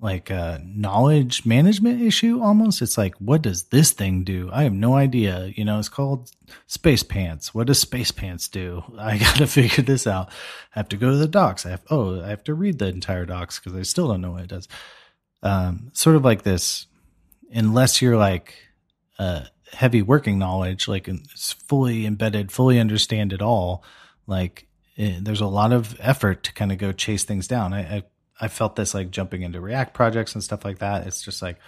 like 0.01 0.31
a 0.31 0.63
knowledge 0.65 1.45
management 1.45 2.01
issue 2.01 2.41
almost. 2.41 2.83
It's 2.83 2.97
like, 2.97 3.17
what 3.17 3.43
does 3.43 3.65
this 3.65 3.91
thing 3.91 4.23
do? 4.23 4.49
I 4.53 4.63
have 4.63 4.73
no 4.73 4.95
idea. 4.95 5.53
You 5.57 5.65
know, 5.65 5.81
it's 5.81 5.89
called 5.89 6.31
Space 6.69 7.03
Pants. 7.03 7.53
What 7.53 7.67
does 7.67 7.81
Space 7.81 8.13
Pants 8.13 8.47
do? 8.47 8.85
I 8.97 9.19
got 9.19 9.37
to 9.37 9.47
figure 9.47 9.83
this 9.83 10.07
out. 10.07 10.29
I 10.75 10.79
have 10.81 10.89
to 10.91 10.97
go 10.97 11.11
to 11.11 11.17
the 11.17 11.29
docs. 11.29 11.67
I 11.67 11.71
have 11.71 11.83
oh, 11.91 12.23
I 12.23 12.29
have 12.29 12.45
to 12.45 12.55
read 12.55 12.79
the 12.79 12.87
entire 12.87 13.27
docs 13.27 13.59
because 13.59 13.77
I 13.77 13.83
still 13.83 14.09
don't 14.09 14.21
know 14.21 14.33
what 14.33 14.45
it 14.45 14.51
does. 14.51 14.69
Um, 15.43 15.91
sort 15.93 16.17
of 16.17 16.25
like 16.25 16.43
this, 16.43 16.87
unless 17.53 18.03
you're 18.03 18.17
like 18.17 18.55
uh, 19.19 19.45
heavy 19.73 20.03
working 20.03 20.39
knowledge, 20.39 20.89
like 20.89 21.09
it's 21.09 21.53
fully 21.53 22.07
embedded, 22.07 22.53
fully 22.53 22.79
understand 22.79 23.33
it 23.33 23.43
all. 23.43 23.85
Like 24.27 24.67
eh, 24.97 25.19
there's 25.21 25.41
a 25.41 25.47
lot 25.47 25.73
of 25.73 25.97
effort 26.01 26.45
to 26.45 26.53
kind 26.53 26.73
of 26.73 26.79
go 26.79 26.93
chase 26.93 27.25
things 27.25 27.47
down. 27.47 27.73
I, 27.73 27.97
I 27.97 28.03
I 28.41 28.49
felt 28.49 28.77
this 28.77 28.95
like 28.95 29.11
jumping 29.11 29.43
into 29.43 29.61
React 29.61 29.95
projects 29.95 30.35
and 30.35 30.45
stuff 30.45 30.65
like 30.65 30.79
that. 30.79 31.07
It's 31.07 31.23
just 31.23 31.43
like, 31.43 31.59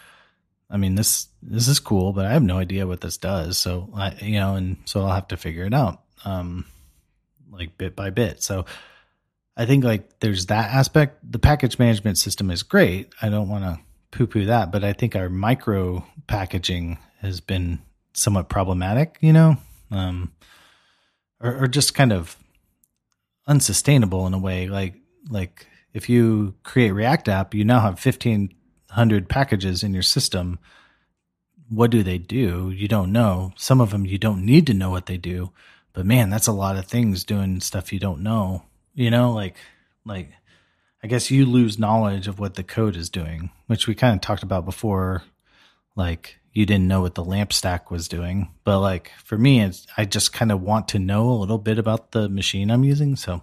I 0.71 0.77
mean 0.77 0.95
this 0.95 1.29
this 1.43 1.69
is 1.69 1.81
cool, 1.81 2.13
but 2.13 2.27
I 2.27 2.33
have 2.33 2.43
no 2.43 2.59
idea 2.59 2.87
what 2.87 3.01
this 3.01 3.17
does. 3.17 3.59
So 3.59 3.91
I 3.95 4.15
you 4.21 4.39
know, 4.39 4.55
and 4.55 4.77
so 4.85 5.01
I'll 5.01 5.15
have 5.15 5.29
to 5.29 5.37
figure 5.37 5.65
it 5.65 5.75
out, 5.75 6.03
um, 6.25 6.67
like 7.51 7.77
bit 7.79 7.97
by 7.97 8.11
bit. 8.11 8.43
So 8.43 8.67
I 9.57 9.67
think 9.67 9.85
like 9.85 10.21
there's 10.21 10.47
that 10.47 10.71
aspect. 10.71 11.19
The 11.31 11.39
package 11.39 11.79
management 11.79 12.19
system 12.19 12.51
is 12.51 12.63
great. 12.63 13.13
I 13.21 13.29
don't 13.29 13.49
want 13.49 13.65
to 13.65 13.79
poo 14.11 14.27
poo 14.27 14.45
that, 14.47 14.73
but 14.73 14.85
I 14.85 14.93
think 14.93 15.15
our 15.15 15.29
micro 15.29 16.05
packaging 16.27 16.99
has 17.21 17.41
been 17.41 17.81
somewhat 18.13 18.49
problematic. 18.49 19.19
You 19.21 19.33
know, 19.33 19.57
um, 19.91 20.33
or, 21.41 21.65
or 21.65 21.67
just 21.67 21.95
kind 21.95 22.13
of 22.13 22.37
unsustainable 23.47 24.27
in 24.27 24.35
a 24.35 24.39
way. 24.39 24.69
Like 24.69 24.95
like 25.29 25.67
if 25.93 26.09
you 26.09 26.55
create 26.63 26.93
React 26.93 27.29
app, 27.29 27.55
you 27.55 27.65
now 27.65 27.81
have 27.81 27.99
fifteen 27.99 28.55
hundred 28.91 29.29
packages 29.29 29.83
in 29.83 29.95
your 29.95 30.03
system. 30.03 30.59
What 31.69 31.91
do 31.91 32.03
they 32.03 32.19
do? 32.19 32.71
You 32.71 32.89
don't 32.89 33.13
know. 33.13 33.53
Some 33.57 33.81
of 33.81 33.91
them 33.91 34.05
you 34.05 34.19
don't 34.19 34.45
need 34.45 34.67
to 34.67 34.75
know 34.75 34.91
what 34.91 35.07
they 35.07 35.17
do, 35.17 35.53
but 35.93 36.07
man, 36.07 36.31
that's 36.31 36.49
a 36.49 36.53
lot 36.53 36.77
of 36.77 36.87
things 36.87 37.25
doing 37.25 37.61
stuff 37.61 37.93
you 37.93 38.01
don't 38.01 38.23
know. 38.23 38.65
You 38.95 39.11
know, 39.11 39.33
like 39.33 39.57
like 40.05 40.31
I 41.03 41.07
guess 41.07 41.31
you 41.31 41.47
lose 41.47 41.79
knowledge 41.79 42.29
of 42.29 42.39
what 42.39 42.55
the 42.55 42.63
code 42.63 42.97
is 42.97 43.09
doing, 43.09 43.51
which 43.67 43.87
we 43.87 43.95
kind 43.95 44.15
of 44.15 44.21
talked 44.21 44.43
about 44.43 44.65
before. 44.65 45.23
Like 45.97 46.39
you 46.53 46.67
didn't 46.67 46.89
know 46.89 47.01
what 47.01 47.15
the 47.15 47.25
lamp 47.25 47.53
stack 47.53 47.91
was 47.91 48.09
doing, 48.09 48.51
but 48.65 48.81
like 48.81 49.13
for 49.25 49.39
me, 49.39 49.61
it's, 49.61 49.87
I 49.97 50.05
just 50.05 50.33
kind 50.33 50.53
of 50.53 50.61
want 50.61 50.89
to 50.89 50.99
know 50.99 51.31
a 51.31 51.33
little 51.39 51.59
bit 51.59 51.79
about 51.79 52.13
the 52.13 52.29
machine 52.29 52.71
I'm 52.71 52.85
using. 52.85 53.17
So, 53.17 53.43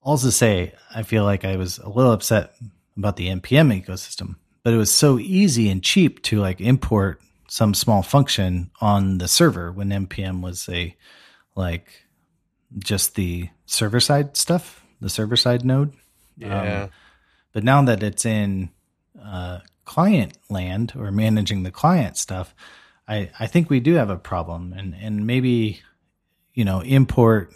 all 0.00 0.16
to 0.16 0.32
say, 0.32 0.74
I 0.94 1.02
feel 1.02 1.24
like 1.24 1.44
I 1.44 1.56
was 1.56 1.78
a 1.78 1.88
little 1.88 2.12
upset 2.12 2.54
about 2.96 3.16
the 3.16 3.28
npm 3.28 3.84
ecosystem, 3.84 4.36
but 4.62 4.72
it 4.72 4.78
was 4.78 4.90
so 4.90 5.18
easy 5.18 5.68
and 5.68 5.82
cheap 5.82 6.22
to 6.22 6.40
like 6.40 6.60
import 6.60 7.20
some 7.48 7.74
small 7.74 8.02
function 8.02 8.70
on 8.80 9.18
the 9.18 9.28
server 9.28 9.70
when 9.70 9.90
npm 9.90 10.40
was 10.40 10.68
a 10.68 10.96
like 11.54 12.06
just 12.78 13.14
the 13.14 13.50
server 13.66 14.00
side 14.00 14.36
stuff, 14.36 14.84
the 15.00 15.10
server 15.10 15.36
side 15.36 15.64
node. 15.64 15.92
Yeah. 16.38 16.82
Um, 16.84 16.90
but 17.52 17.64
now 17.64 17.82
that 17.82 18.02
it's 18.02 18.24
in 18.24 18.70
uh, 19.22 19.60
client 19.84 20.38
land 20.48 20.92
or 20.96 21.10
managing 21.10 21.62
the 21.62 21.70
client 21.70 22.16
stuff, 22.16 22.54
I, 23.08 23.30
I 23.40 23.46
think 23.46 23.70
we 23.70 23.80
do 23.80 23.94
have 23.94 24.10
a 24.10 24.16
problem. 24.16 24.72
And, 24.76 24.94
and 24.94 25.26
maybe, 25.26 25.80
you 26.54 26.64
know, 26.64 26.80
import 26.80 27.52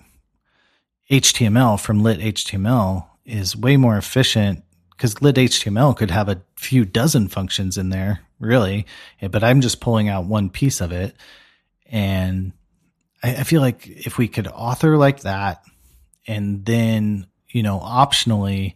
HTML 1.10 1.78
from 1.80 2.02
lit 2.02 2.20
HTML 2.20 3.06
is 3.24 3.56
way 3.56 3.76
more 3.76 3.96
efficient 3.96 4.64
because 4.90 5.20
lit 5.20 5.36
HTML 5.36 5.96
could 5.96 6.10
have 6.10 6.28
a 6.28 6.42
few 6.56 6.84
dozen 6.84 7.28
functions 7.28 7.76
in 7.76 7.90
there, 7.90 8.20
really. 8.38 8.86
But 9.20 9.44
I'm 9.44 9.60
just 9.60 9.80
pulling 9.80 10.08
out 10.08 10.24
one 10.24 10.48
piece 10.48 10.80
of 10.80 10.90
it. 10.90 11.14
And 11.86 12.52
I, 13.22 13.36
I 13.36 13.42
feel 13.44 13.60
like 13.60 13.86
if 13.86 14.16
we 14.16 14.26
could 14.26 14.48
author 14.48 14.96
like 14.96 15.20
that 15.20 15.62
and 16.26 16.64
then, 16.64 17.26
you 17.52 17.62
know, 17.62 17.78
optionally 17.78 18.74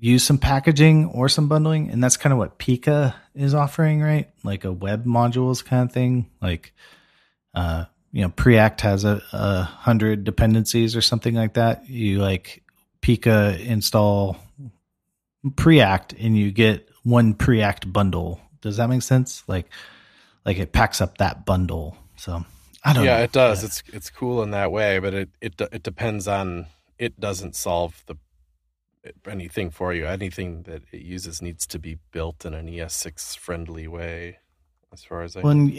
use 0.00 0.22
some 0.22 0.38
packaging 0.38 1.06
or 1.06 1.28
some 1.28 1.48
bundling. 1.48 1.90
And 1.90 2.02
that's 2.02 2.16
kind 2.16 2.32
of 2.32 2.38
what 2.38 2.58
Pika 2.58 3.14
is 3.34 3.54
offering, 3.54 4.00
right? 4.00 4.30
Like 4.44 4.64
a 4.64 4.72
web 4.72 5.04
modules 5.04 5.64
kind 5.64 5.88
of 5.88 5.92
thing. 5.92 6.30
Like, 6.40 6.72
uh, 7.54 7.86
you 8.12 8.22
know, 8.22 8.28
Preact 8.28 8.80
has 8.82 9.04
a, 9.04 9.22
a 9.32 9.62
hundred 9.62 10.24
dependencies 10.24 10.94
or 10.96 11.00
something 11.00 11.34
like 11.34 11.54
that. 11.54 11.88
You 11.88 12.18
like 12.18 12.62
Pika 13.02 13.58
install 13.60 14.36
Preact 15.46 16.14
and 16.18 16.36
you 16.36 16.52
get 16.52 16.88
one 17.02 17.34
Preact 17.34 17.92
bundle. 17.92 18.40
Does 18.60 18.76
that 18.76 18.88
make 18.88 19.02
sense? 19.02 19.42
Like, 19.46 19.66
like 20.44 20.58
it 20.58 20.72
packs 20.72 21.00
up 21.00 21.18
that 21.18 21.44
bundle. 21.44 21.96
So 22.16 22.44
I 22.84 22.92
don't. 22.92 23.04
yeah, 23.04 23.18
know. 23.18 23.24
it 23.24 23.32
does. 23.32 23.62
Yeah. 23.62 23.66
It's 23.66 23.82
it's 23.92 24.10
cool 24.10 24.42
in 24.42 24.52
that 24.52 24.72
way, 24.72 24.98
but 24.98 25.14
it 25.14 25.28
it 25.40 25.60
it 25.60 25.82
depends 25.82 26.28
on. 26.28 26.66
It 26.98 27.18
doesn't 27.20 27.54
solve 27.54 28.02
the 28.06 28.16
anything 29.26 29.70
for 29.70 29.92
you. 29.94 30.06
Anything 30.06 30.62
that 30.64 30.82
it 30.92 31.02
uses 31.02 31.40
needs 31.40 31.66
to 31.68 31.78
be 31.78 31.98
built 32.12 32.44
in 32.44 32.54
an 32.54 32.66
ES6 32.66 33.36
friendly 33.36 33.88
way, 33.88 34.38
as 34.92 35.04
far 35.04 35.22
as 35.22 35.36
I. 35.36 35.40
Well, 35.40 35.70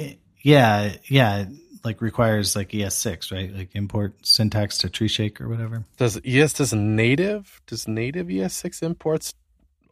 yeah, 0.42 0.94
yeah, 1.06 1.46
like 1.84 2.02
requires 2.02 2.56
like 2.56 2.70
ES6, 2.70 3.32
right? 3.32 3.54
Like 3.54 3.70
import 3.74 4.26
syntax 4.26 4.78
to 4.80 4.90
tree 4.90 5.08
shake 5.08 5.42
or 5.42 5.50
whatever. 5.50 5.86
Does 5.98 6.20
ES 6.26 6.54
does 6.54 6.74
native 6.74 7.62
does 7.68 7.88
native 7.88 8.28
ES6 8.28 8.84
imports 8.84 9.34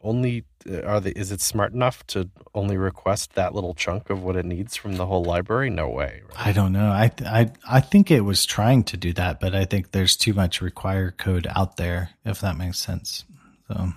only 0.02 0.44
uh, 0.68 0.82
are 0.82 1.00
they 1.00 1.10
is 1.10 1.32
it 1.32 1.40
smart 1.40 1.72
enough 1.72 2.06
to 2.08 2.28
only 2.54 2.76
request 2.76 3.34
that 3.34 3.54
little 3.54 3.74
chunk 3.74 4.10
of 4.10 4.22
what 4.22 4.36
it 4.36 4.44
needs 4.44 4.76
from 4.76 4.96
the 4.96 5.06
whole 5.06 5.24
library? 5.24 5.70
No 5.70 5.88
way. 5.88 6.22
Right? 6.28 6.46
I 6.46 6.52
don't 6.52 6.72
know. 6.72 6.90
I 6.90 7.10
I 7.26 7.50
I 7.68 7.80
think 7.80 8.10
it 8.10 8.20
was 8.20 8.46
trying 8.46 8.84
to 8.84 8.96
do 8.96 9.12
that, 9.14 9.40
but 9.40 9.54
I 9.54 9.64
think 9.64 9.92
there's 9.92 10.16
too 10.16 10.34
much 10.34 10.60
require 10.60 11.10
code 11.10 11.46
out 11.54 11.76
there. 11.76 12.10
If 12.24 12.40
that 12.40 12.56
makes 12.56 12.78
sense. 12.78 13.24
So 13.68 13.92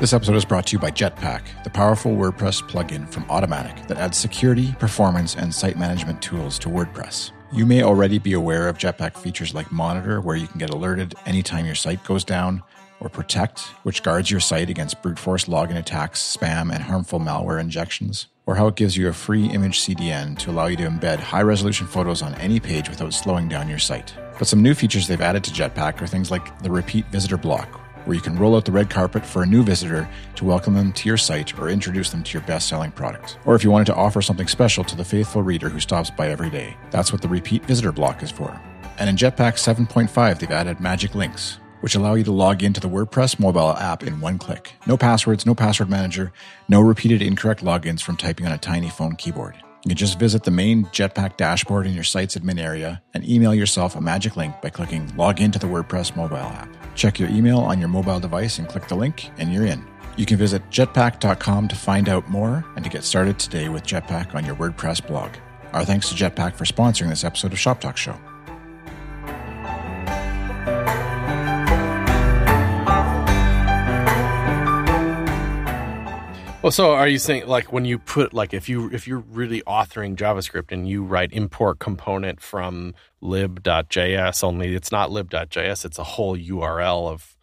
This 0.00 0.12
episode 0.12 0.36
is 0.36 0.44
brought 0.44 0.66
to 0.66 0.72
you 0.72 0.78
by 0.78 0.90
Jetpack, 0.90 1.64
the 1.64 1.70
powerful 1.70 2.14
WordPress 2.14 2.68
plugin 2.68 3.08
from 3.08 3.24
Automattic 3.24 3.86
that 3.86 3.96
adds 3.96 4.18
security, 4.18 4.74
performance, 4.78 5.34
and 5.34 5.54
site 5.54 5.78
management 5.78 6.20
tools 6.20 6.58
to 6.58 6.68
WordPress. 6.68 7.30
You 7.54 7.66
may 7.66 7.84
already 7.84 8.18
be 8.18 8.32
aware 8.32 8.66
of 8.66 8.78
Jetpack 8.78 9.16
features 9.16 9.54
like 9.54 9.70
Monitor, 9.70 10.20
where 10.20 10.34
you 10.34 10.48
can 10.48 10.58
get 10.58 10.70
alerted 10.70 11.14
anytime 11.24 11.66
your 11.66 11.76
site 11.76 12.02
goes 12.02 12.24
down, 12.24 12.64
or 12.98 13.08
Protect, 13.08 13.60
which 13.84 14.02
guards 14.02 14.28
your 14.28 14.40
site 14.40 14.70
against 14.70 15.00
brute 15.02 15.20
force 15.20 15.44
login 15.44 15.76
attacks, 15.76 16.36
spam, 16.36 16.74
and 16.74 16.82
harmful 16.82 17.20
malware 17.20 17.60
injections, 17.60 18.26
or 18.46 18.56
how 18.56 18.66
it 18.66 18.74
gives 18.74 18.96
you 18.96 19.06
a 19.06 19.12
free 19.12 19.46
image 19.46 19.82
CDN 19.82 20.36
to 20.38 20.50
allow 20.50 20.66
you 20.66 20.76
to 20.78 20.82
embed 20.82 21.20
high 21.20 21.42
resolution 21.42 21.86
photos 21.86 22.22
on 22.22 22.34
any 22.40 22.58
page 22.58 22.88
without 22.88 23.14
slowing 23.14 23.46
down 23.48 23.68
your 23.68 23.78
site. 23.78 24.12
But 24.36 24.48
some 24.48 24.60
new 24.60 24.74
features 24.74 25.06
they've 25.06 25.20
added 25.20 25.44
to 25.44 25.52
Jetpack 25.52 26.02
are 26.02 26.08
things 26.08 26.32
like 26.32 26.58
the 26.58 26.72
repeat 26.72 27.06
visitor 27.12 27.36
block, 27.36 27.83
where 28.04 28.14
you 28.14 28.20
can 28.20 28.36
roll 28.36 28.56
out 28.56 28.64
the 28.64 28.72
red 28.72 28.90
carpet 28.90 29.24
for 29.24 29.42
a 29.42 29.46
new 29.46 29.62
visitor 29.62 30.08
to 30.36 30.44
welcome 30.44 30.74
them 30.74 30.92
to 30.92 31.08
your 31.08 31.16
site 31.16 31.58
or 31.58 31.68
introduce 31.68 32.10
them 32.10 32.22
to 32.22 32.32
your 32.32 32.46
best 32.46 32.68
selling 32.68 32.92
product. 32.92 33.38
Or 33.44 33.54
if 33.54 33.64
you 33.64 33.70
wanted 33.70 33.86
to 33.86 33.94
offer 33.94 34.22
something 34.22 34.48
special 34.48 34.84
to 34.84 34.96
the 34.96 35.04
faithful 35.04 35.42
reader 35.42 35.68
who 35.68 35.80
stops 35.80 36.10
by 36.10 36.28
every 36.28 36.50
day, 36.50 36.76
that's 36.90 37.12
what 37.12 37.22
the 37.22 37.28
repeat 37.28 37.64
visitor 37.64 37.92
block 37.92 38.22
is 38.22 38.30
for. 38.30 38.60
And 38.98 39.08
in 39.08 39.16
Jetpack 39.16 39.54
7.5, 39.54 40.38
they've 40.38 40.50
added 40.50 40.80
magic 40.80 41.14
links, 41.14 41.58
which 41.80 41.94
allow 41.94 42.14
you 42.14 42.24
to 42.24 42.32
log 42.32 42.62
into 42.62 42.80
the 42.80 42.88
WordPress 42.88 43.40
mobile 43.40 43.76
app 43.76 44.02
in 44.02 44.20
one 44.20 44.38
click. 44.38 44.74
No 44.86 44.96
passwords, 44.96 45.46
no 45.46 45.54
password 45.54 45.88
manager, 45.88 46.32
no 46.68 46.80
repeated 46.80 47.22
incorrect 47.22 47.64
logins 47.64 48.02
from 48.02 48.16
typing 48.16 48.46
on 48.46 48.52
a 48.52 48.58
tiny 48.58 48.90
phone 48.90 49.16
keyboard. 49.16 49.56
You 49.84 49.90
can 49.90 49.98
just 49.98 50.18
visit 50.18 50.44
the 50.44 50.50
main 50.50 50.86
Jetpack 50.86 51.36
dashboard 51.36 51.86
in 51.86 51.92
your 51.92 52.04
site's 52.04 52.36
admin 52.36 52.58
area 52.58 53.02
and 53.12 53.28
email 53.28 53.54
yourself 53.54 53.96
a 53.96 54.00
magic 54.00 54.34
link 54.34 54.54
by 54.62 54.70
clicking 54.70 55.14
Log 55.14 55.42
into 55.42 55.58
the 55.58 55.66
WordPress 55.66 56.16
mobile 56.16 56.38
app. 56.38 56.74
Check 56.94 57.18
your 57.18 57.28
email 57.28 57.58
on 57.58 57.78
your 57.78 57.88
mobile 57.88 58.18
device 58.18 58.58
and 58.58 58.66
click 58.66 58.88
the 58.88 58.94
link, 58.94 59.30
and 59.36 59.52
you're 59.52 59.66
in. 59.66 59.84
You 60.16 60.24
can 60.24 60.38
visit 60.38 60.62
jetpack.com 60.70 61.68
to 61.68 61.76
find 61.76 62.08
out 62.08 62.30
more 62.30 62.64
and 62.76 62.84
to 62.84 62.90
get 62.90 63.04
started 63.04 63.38
today 63.38 63.68
with 63.68 63.82
Jetpack 63.82 64.34
on 64.34 64.46
your 64.46 64.54
WordPress 64.56 65.06
blog. 65.06 65.32
Our 65.74 65.84
thanks 65.84 66.08
to 66.08 66.14
Jetpack 66.14 66.54
for 66.54 66.64
sponsoring 66.64 67.10
this 67.10 67.24
episode 67.24 67.52
of 67.52 67.58
Shop 67.58 67.78
Talk 67.78 67.98
Show. 67.98 68.18
Well, 76.64 76.70
so 76.70 76.94
are 76.94 77.06
you 77.06 77.18
saying 77.18 77.46
like 77.46 77.74
when 77.74 77.84
you 77.84 77.98
put 77.98 78.32
like 78.32 78.54
if 78.54 78.70
you 78.70 78.88
if 78.90 79.06
you're 79.06 79.18
really 79.18 79.60
authoring 79.66 80.16
JavaScript 80.16 80.72
and 80.72 80.88
you 80.88 81.04
write 81.04 81.30
import 81.30 81.78
component 81.78 82.40
from 82.40 82.94
lib.js 83.20 84.42
only 84.42 84.74
it's 84.74 84.90
not 84.90 85.10
lib.js 85.10 85.84
it's 85.84 85.98
a 85.98 86.04
whole 86.04 86.38
URL 86.38 87.12
of 87.12 87.36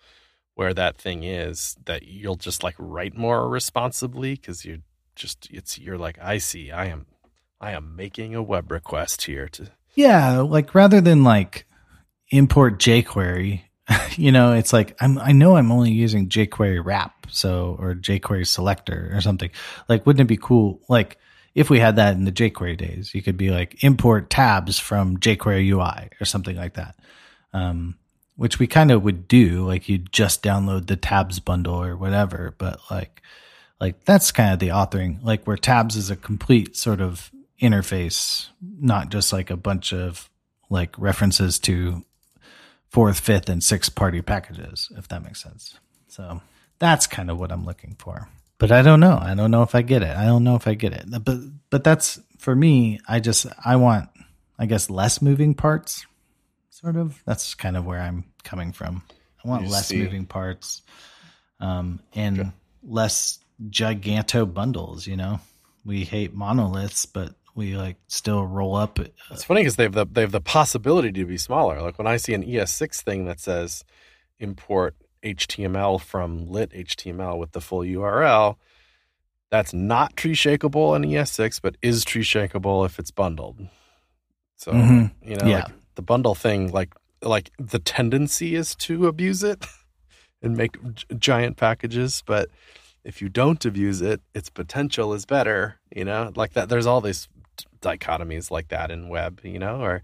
where 0.56 0.74
that 0.74 0.98
thing 0.98 1.24
is 1.24 1.78
that 1.86 2.02
you'll 2.02 2.36
just 2.36 2.64
like 2.64 2.74
write 2.80 3.16
more 3.16 3.48
responsibly? 3.48 4.34
Because 4.34 4.66
you 4.66 4.82
just 5.16 5.48
it's 5.52 5.78
you're 5.78 6.00
like 6.00 6.18
I 6.20 6.40
see 6.40 6.72
I 6.72 6.86
am 6.88 7.06
I 7.60 7.74
am 7.74 7.96
making 7.96 8.34
a 8.34 8.42
web 8.42 8.72
request 8.72 9.26
here 9.26 9.48
to 9.50 9.68
yeah, 9.94 10.40
like 10.40 10.74
rather 10.74 11.00
than 11.00 11.24
like 11.24 11.68
import 12.32 12.80
jQuery, 12.80 13.66
you 14.16 14.32
know, 14.32 14.54
it's 14.54 14.74
like 14.74 14.96
I'm 15.00 15.18
I 15.18 15.32
know 15.32 15.56
I'm 15.58 15.72
only 15.72 15.92
using 15.92 16.30
jQuery 16.30 16.84
wrap, 16.84 17.28
so 17.30 17.78
or 17.80 17.96
jQuery 17.96 18.48
selector 18.48 19.12
or 19.14 19.22
something. 19.22 19.52
Like, 19.88 20.06
wouldn't 20.06 20.22
it 20.22 20.28
be 20.28 20.38
cool? 20.38 20.82
Like, 20.88 21.18
if 21.56 21.70
we 21.70 21.80
had 21.80 21.98
that 21.98 22.16
in 22.16 22.26
the 22.26 22.32
jQuery 22.32 22.78
days, 22.78 23.14
you 23.14 23.22
could 23.22 23.38
be 23.38 23.50
like 23.50 23.84
import 23.84 24.30
tabs 24.30 24.80
from 24.80 25.18
jQuery 25.18 25.68
UI 25.70 26.10
or 26.20 26.26
something 26.26 26.56
like 26.56 26.74
that. 26.74 26.96
Um, 27.54 27.96
which 28.36 28.60
we 28.60 28.66
kind 28.66 28.92
of 28.92 29.04
would 29.04 29.28
do, 29.28 29.68
like 29.68 29.90
you 29.90 29.98
just 29.98 30.42
download 30.42 30.88
the 30.88 30.96
tabs 30.96 31.40
bundle 31.40 31.84
or 31.84 31.96
whatever. 31.98 32.56
But 32.58 32.80
like, 32.90 33.22
like 33.80 34.04
that's 34.06 34.32
kind 34.32 34.54
of 34.54 34.60
the 34.60 34.70
authoring, 34.70 35.24
like 35.24 35.46
where 35.46 35.58
tabs 35.58 35.96
is 35.96 36.10
a 36.10 36.16
complete 36.16 36.76
sort 36.78 37.02
of 37.02 37.30
interface, 37.62 38.48
not 38.80 39.10
just 39.10 39.32
like 39.34 39.50
a 39.50 39.58
bunch 39.58 39.94
of 39.94 40.30
like 40.70 40.98
references 40.98 41.60
to 41.60 42.04
fourth, 42.92 43.20
fifth, 43.20 43.50
and 43.50 43.64
sixth 43.64 43.96
party 43.96 44.22
packages, 44.22 44.92
if 44.98 45.08
that 45.08 45.24
makes 45.24 45.42
sense. 45.42 45.80
So 46.08 46.42
that's 46.78 47.08
kind 47.08 47.32
of 47.32 47.40
what 47.40 47.52
I'm 47.52 47.66
looking 47.66 47.96
for. 47.98 48.28
But 48.58 48.72
I 48.72 48.84
don't 48.84 49.00
know. 49.00 49.18
I 49.20 49.34
don't 49.34 49.50
know 49.50 49.64
if 49.64 49.74
I 49.74 49.82
get 49.82 50.04
it. 50.04 50.16
I 50.16 50.26
don't 50.26 50.44
know 50.44 50.56
if 50.56 50.68
I 50.68 50.76
get 50.76 50.94
it. 50.94 51.06
But 51.26 51.38
but 51.72 51.84
that's 51.84 52.20
for 52.38 52.56
me. 52.56 53.00
I 53.08 53.20
just 53.20 53.48
I 53.66 53.78
want 53.78 54.10
I 54.60 54.68
guess 54.68 54.90
less 54.90 55.22
moving 55.22 55.56
parts. 55.56 56.06
Sort 56.70 56.96
of. 56.96 57.20
That's 57.26 57.56
kind 57.56 57.76
of 57.76 57.86
where 57.86 58.00
I'm 58.00 58.26
coming 58.44 58.72
from. 58.72 59.02
I 59.44 59.48
want 59.48 59.64
You 59.64 59.70
less 59.70 59.88
see. 59.88 59.98
moving 59.98 60.26
parts, 60.28 60.84
um, 61.60 62.00
and 62.14 62.52
less 62.84 63.40
giganto 63.70 64.52
bundles. 64.52 65.08
You 65.08 65.16
know, 65.18 65.40
we 65.86 66.04
hate 66.04 66.34
monoliths, 66.36 67.06
but 67.08 67.34
we 67.56 67.76
like 67.76 67.98
still 68.08 68.46
roll 68.46 68.76
up. 68.76 69.00
uh, 69.00 69.06
It's 69.32 69.44
funny 69.44 69.62
because 69.62 69.76
they 69.76 69.84
have 69.84 69.94
the 69.94 70.06
they 70.06 70.22
have 70.22 70.32
the 70.32 70.42
possibility 70.42 71.12
to 71.12 71.26
be 71.26 71.38
smaller. 71.38 71.82
Like 71.82 71.98
when 71.98 72.08
I 72.08 72.18
see 72.18 72.34
an 72.34 72.44
ES6 72.44 73.02
thing 73.04 73.26
that 73.26 73.40
says 73.40 73.84
import 74.40 74.96
HTML 75.24 76.00
from 76.02 76.48
lit 76.48 76.72
HTML 76.72 77.38
with 77.38 77.52
the 77.52 77.62
full 77.62 77.82
URL, 77.82 78.56
that's 79.52 79.74
not 79.74 80.16
tree 80.16 80.34
shakeable 80.34 80.96
in 80.96 81.04
ES6, 81.04 81.60
but 81.62 81.76
is 81.82 82.04
tree 82.06 82.24
shakeable 82.24 82.86
if 82.86 82.98
it's 83.00 83.12
bundled. 83.12 83.68
So 84.58 84.72
Mhm. 84.72 85.12
you 85.24 85.36
know, 85.36 85.46
Yeah. 85.48 85.56
like 85.66 85.74
the 85.96 86.02
bundle 86.02 86.36
thing, 86.36 86.72
like 86.72 86.94
like 87.24 87.52
the 87.60 87.78
tendency 87.78 88.56
is 88.56 88.74
to 88.76 89.06
abuse 89.08 89.44
it 89.44 89.64
and 90.42 90.58
make 90.58 90.78
giant 91.20 91.56
packages, 91.58 92.24
but 92.26 92.50
if 93.04 93.22
you 93.22 93.30
don't 93.30 93.64
abuse 93.66 94.02
it, 94.02 94.22
its 94.34 94.50
potential 94.50 95.14
is 95.14 95.26
better. 95.26 95.80
You 95.96 96.06
know, 96.06 96.32
like 96.36 96.54
that. 96.54 96.70
There's 96.70 96.88
all 96.88 97.02
these 97.02 97.28
dichotomies 97.82 98.52
like 98.52 98.70
that 98.70 98.92
in 98.92 99.10
web. 99.10 99.42
You 99.44 99.60
know, 99.60 99.82
or 99.82 100.02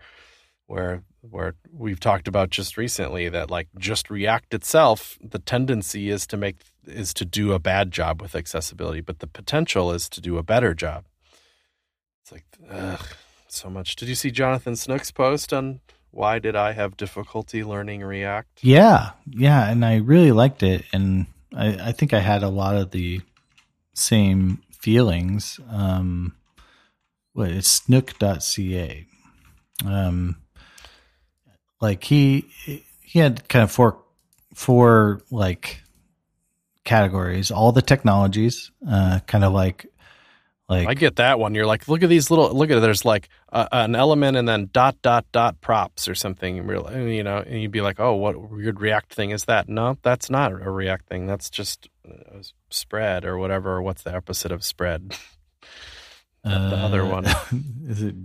where 0.68 1.04
where 1.22 1.56
we've 1.72 2.00
talked 2.00 2.28
about 2.28 2.50
just 2.50 2.78
recently 2.78 3.30
that 3.30 3.50
like 3.50 3.68
just 3.78 4.10
React 4.10 4.54
itself, 4.54 5.18
the 5.22 5.40
tendency 5.40 6.10
is 6.10 6.28
to 6.28 6.38
make 6.38 6.58
is 6.86 7.14
to 7.16 7.26
do 7.26 7.54
a 7.54 7.60
bad 7.60 7.92
job 7.92 8.22
with 8.22 8.36
accessibility, 8.36 9.02
but 9.02 9.20
the 9.20 9.28
potential 9.28 9.92
is 9.92 10.08
to 10.10 10.22
do 10.22 10.38
a 10.38 10.44
better 10.44 10.74
job. 10.74 11.06
It's 12.22 12.32
like 12.32 12.46
ugh, 12.70 13.06
so 13.48 13.70
much. 13.70 13.96
Did 13.96 14.10
you 14.10 14.16
see 14.16 14.32
Jonathan 14.32 14.76
Snook's 14.76 15.12
post 15.12 15.54
on 15.54 15.82
why 16.12 16.40
did 16.40 16.56
I 16.56 16.72
have 16.74 16.98
difficulty 16.98 17.64
learning 17.64 18.02
React? 18.02 18.64
Yeah, 18.64 19.12
yeah, 19.30 19.70
and 19.70 19.86
I 19.86 19.98
really 19.98 20.32
liked 20.32 20.64
it, 20.64 20.86
and 20.92 21.28
I, 21.56 21.90
I 21.90 21.92
think 21.92 22.14
I 22.14 22.20
had 22.20 22.44
a 22.44 22.50
lot 22.50 22.76
of 22.76 22.92
the 22.92 23.22
same 23.94 24.62
feelings. 24.72 25.60
Um, 25.70 26.37
what 27.38 27.52
it's 27.52 27.68
snook.ca. 27.68 29.06
Um, 29.86 30.38
like 31.80 32.04
he 32.04 32.46
he 33.04 33.20
had 33.20 33.48
kind 33.48 33.62
of 33.62 33.72
four 33.72 34.04
four 34.56 35.22
like 35.30 35.82
categories, 36.84 37.52
all 37.52 37.72
the 37.72 37.84
technologies, 37.84 38.72
uh, 38.90 39.20
kind 39.28 39.44
of 39.44 39.54
like 39.54 39.86
like 40.68 40.88
I 40.88 40.96
get 40.96 41.18
that 41.18 41.38
one. 41.38 41.54
You're 41.54 41.68
like, 41.68 41.88
look 41.88 42.02
at 42.02 42.10
these 42.10 42.32
little, 42.32 42.52
look 42.52 42.72
at 42.72 42.78
it. 42.78 42.82
There's 42.82 43.06
like 43.06 43.30
a, 43.54 43.68
an 43.72 43.94
element 43.94 44.36
and 44.36 44.50
then 44.50 44.72
dot 44.74 45.00
dot 45.04 45.26
dot 45.32 45.62
props 45.62 46.08
or 46.08 46.16
something. 46.16 46.58
and 46.58 46.68
Real, 46.68 46.92
you 47.08 47.24
know, 47.24 47.38
and 47.38 47.62
you'd 47.62 47.72
be 47.72 47.82
like, 47.82 48.00
oh, 48.00 48.16
what 48.16 48.50
weird 48.50 48.82
React 48.82 49.14
thing 49.14 49.30
is 49.30 49.46
that? 49.46 49.70
No, 49.70 49.96
that's 50.02 50.32
not 50.32 50.52
a 50.52 50.72
React 50.72 51.08
thing. 51.08 51.28
That's 51.28 51.52
just 51.52 51.88
a 52.04 52.44
spread 52.72 53.26
or 53.26 53.38
whatever. 53.38 53.80
What's 53.80 54.02
the 54.02 54.16
opposite 54.16 54.52
of 54.52 54.64
spread? 54.64 55.16
the 56.50 56.78
other 56.78 57.06
one. 57.06 57.26
is 57.88 58.02
it? 58.02 58.16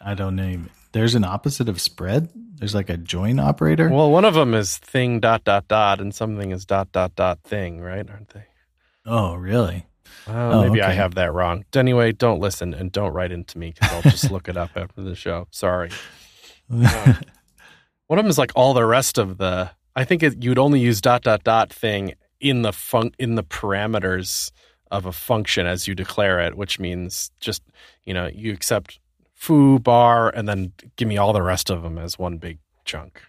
I 0.00 0.14
don't 0.14 0.36
know. 0.36 0.60
There's 0.92 1.14
an 1.14 1.24
opposite 1.24 1.68
of 1.68 1.80
spread. 1.80 2.28
There's 2.56 2.74
like 2.74 2.88
a 2.90 2.96
join 2.96 3.38
operator. 3.38 3.88
Well, 3.88 4.10
one 4.10 4.24
of 4.24 4.34
them 4.34 4.54
is 4.54 4.76
thing 4.78 5.20
dot 5.20 5.44
dot 5.44 5.68
dot, 5.68 6.00
and 6.00 6.14
something 6.14 6.50
is 6.50 6.64
dot 6.64 6.92
dot 6.92 7.14
dot 7.14 7.40
thing, 7.42 7.80
right? 7.80 8.08
Aren't 8.08 8.30
they? 8.30 8.44
oh, 9.06 9.34
really? 9.34 9.86
Uh, 10.28 10.32
Oh, 10.32 10.62
maybe 10.62 10.82
I 10.82 10.92
have 10.92 11.14
that 11.14 11.32
wrong. 11.32 11.64
Anyway, 11.74 12.12
don't 12.12 12.40
listen 12.40 12.74
and 12.74 12.92
don't 12.92 13.12
write 13.12 13.32
into 13.32 13.58
me 13.58 13.72
because 13.72 13.92
I'll 13.92 14.02
just 14.02 14.30
look 14.32 14.48
it 14.48 14.56
up 14.56 14.70
after 14.76 15.02
the 15.02 15.14
show. 15.14 15.46
Sorry. 15.50 15.90
Uh, 16.72 17.14
one 18.08 18.18
of 18.18 18.24
them 18.24 18.30
is 18.30 18.38
like 18.38 18.52
all 18.54 18.74
the 18.74 18.84
rest 18.84 19.18
of 19.18 19.38
the. 19.38 19.70
I 19.96 20.04
think 20.04 20.22
it, 20.22 20.42
you'd 20.42 20.58
only 20.58 20.80
use 20.80 21.00
dot 21.00 21.22
dot 21.22 21.44
dot 21.44 21.72
thing 21.72 22.14
in 22.40 22.62
the 22.62 22.72
fun 22.72 23.12
in 23.18 23.34
the 23.34 23.44
parameters 23.44 24.50
of 24.90 25.06
a 25.06 25.12
function 25.12 25.66
as 25.66 25.86
you 25.86 25.94
declare 25.94 26.40
it, 26.40 26.56
which 26.56 26.78
means 26.78 27.30
just 27.40 27.62
you 28.04 28.14
know 28.14 28.26
you 28.26 28.52
accept 28.52 28.98
foo 29.34 29.78
bar 29.78 30.28
and 30.30 30.48
then 30.48 30.72
give 30.96 31.08
me 31.08 31.16
all 31.16 31.32
the 31.32 31.42
rest 31.42 31.70
of 31.70 31.82
them 31.82 31.98
as 31.98 32.18
one 32.18 32.38
big 32.38 32.58
chunk, 32.84 33.22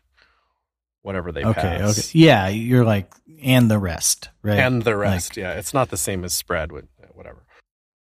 whatever 1.01 1.31
they 1.31 1.43
okay, 1.43 1.61
pass. 1.61 1.99
okay. 1.99 2.19
Yeah, 2.19 2.47
you're 2.47 2.85
like 2.85 3.11
and 3.43 3.71
the 3.71 3.79
rest, 3.79 4.29
right? 4.41 4.59
and 4.59 4.83
the 4.83 4.95
rest. 4.95 5.37
yeah, 5.37 5.53
it's 5.53 5.73
not 5.73 5.89
the 5.89 5.97
same 5.97 6.23
as 6.23 6.33
spread 6.33 6.71
with 6.71 6.85
whatever. 7.13 7.45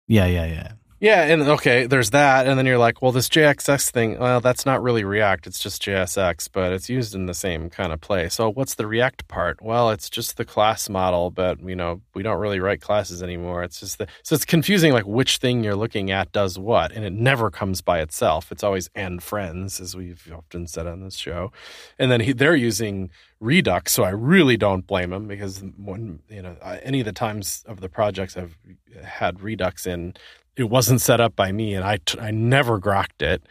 yeah, 0.07 0.27
yeah, 0.27 0.47
yeah. 0.47 0.73
Yeah, 1.03 1.23
and 1.23 1.41
okay, 1.43 1.87
there's 1.87 2.11
that, 2.11 2.47
and 2.47 2.59
then 2.59 2.67
you're 2.67 2.77
like, 2.77 3.01
well, 3.01 3.11
this 3.11 3.31
JSX 3.31 3.91
thing, 3.91 4.19
well, 4.19 4.43
that's 4.43 4.67
not 4.67 4.83
really 4.83 5.03
React, 5.03 5.47
it's 5.47 5.59
just 5.59 5.81
JSX, 5.81 6.51
but 6.53 6.75
it's 6.75 6.91
used 6.91 7.15
in 7.15 7.25
the 7.25 7.33
same 7.33 7.71
kind 7.71 7.91
of 7.91 8.03
place. 8.03 8.35
So 8.35 8.51
what's 8.51 8.75
the 8.75 8.87
React 8.87 9.27
part? 9.27 9.63
Well, 9.63 9.89
it's 9.93 10.11
just 10.11 10.37
the 10.37 10.45
class 10.45 10.91
model, 10.91 11.31
but 11.31 11.59
you 11.63 11.75
know, 11.75 12.03
we 12.13 12.23
don't 12.23 12.39
really 12.39 12.61
write 12.61 12.83
classes 12.83 13.23
anymore. 13.23 13.63
It's 13.63 13.81
just 13.81 13.97
the 13.97 14.09
so 14.23 14.35
it's 14.35 14.45
confusing, 14.45 14.93
like 14.93 15.07
which 15.07 15.39
thing 15.39 15.65
you're 15.65 15.75
looking 15.75 16.11
at 16.11 16.33
does 16.33 16.59
what, 16.59 16.93
and 16.93 17.03
it 17.03 17.15
never 17.15 17.51
comes 17.51 17.81
by 17.81 18.01
itself. 18.01 18.53
It's 18.53 18.63
always 18.63 18.91
and 18.95 19.23
friends, 19.23 19.81
as 19.81 19.97
we've 19.97 20.31
often 20.37 20.67
said 20.67 20.87
on 20.87 21.01
this 21.01 21.17
show, 21.17 21.51
and 21.99 22.13
then 22.13 22.21
he, 22.21 22.33
they're 22.35 22.55
using 22.55 23.09
Redux, 23.41 23.91
so 23.93 24.03
I 24.03 24.11
really 24.11 24.59
don't 24.59 24.87
blame 24.87 25.11
them 25.11 25.29
because 25.29 25.63
when 25.79 26.21
you 26.29 26.43
know 26.43 26.57
any 26.83 27.01
of 27.01 27.07
the 27.07 27.13
times 27.13 27.65
of 27.67 27.81
the 27.81 27.89
projects 27.89 28.37
I've 28.37 28.59
had 29.03 29.41
Redux 29.41 29.87
in 29.87 30.13
it 30.61 30.69
wasn't 30.69 31.01
set 31.01 31.21
up 31.21 31.35
by 31.35 31.51
me 31.53 31.75
and 31.75 31.85
I, 31.85 31.99
never 32.31 32.79
grokked 32.79 33.23
it. 33.23 33.43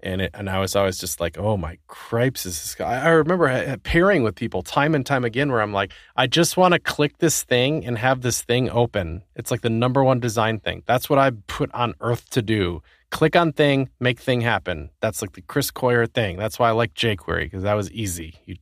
And 0.00 0.20
it, 0.20 0.30
and 0.34 0.50
I 0.50 0.60
was 0.60 0.76
always 0.76 0.98
just 0.98 1.20
like, 1.20 1.38
oh 1.38 1.56
my 1.56 1.78
cripes, 1.86 2.44
is 2.44 2.60
this 2.60 2.74
guy? 2.74 3.02
I 3.02 3.08
remember 3.08 3.76
pairing 3.78 4.22
with 4.22 4.34
people 4.34 4.62
time 4.62 4.94
and 4.94 5.04
time 5.06 5.24
again 5.24 5.50
where 5.50 5.62
I'm 5.62 5.72
like, 5.72 5.92
I 6.16 6.26
just 6.26 6.56
want 6.56 6.74
to 6.74 6.78
click 6.78 7.18
this 7.18 7.42
thing 7.42 7.84
and 7.84 7.96
have 7.98 8.20
this 8.20 8.42
thing 8.42 8.68
open. 8.68 9.22
It's 9.34 9.50
like 9.50 9.62
the 9.62 9.70
number 9.70 10.04
one 10.04 10.20
design 10.20 10.60
thing. 10.60 10.82
That's 10.86 11.08
what 11.08 11.18
I 11.18 11.30
put 11.46 11.72
on 11.72 11.94
earth 12.00 12.28
to 12.30 12.42
do. 12.42 12.82
Click 13.10 13.36
on 13.36 13.52
thing, 13.52 13.88
make 14.00 14.18
thing 14.18 14.40
happen. 14.40 14.90
That's 15.00 15.22
like 15.22 15.32
the 15.32 15.40
Chris 15.42 15.70
Coyier 15.70 16.12
thing. 16.12 16.36
That's 16.36 16.58
why 16.58 16.68
I 16.68 16.72
like 16.72 16.92
jQuery 16.94 17.44
because 17.44 17.62
that 17.62 17.74
was 17.74 17.90
easy. 17.92 18.34
You 18.46 18.56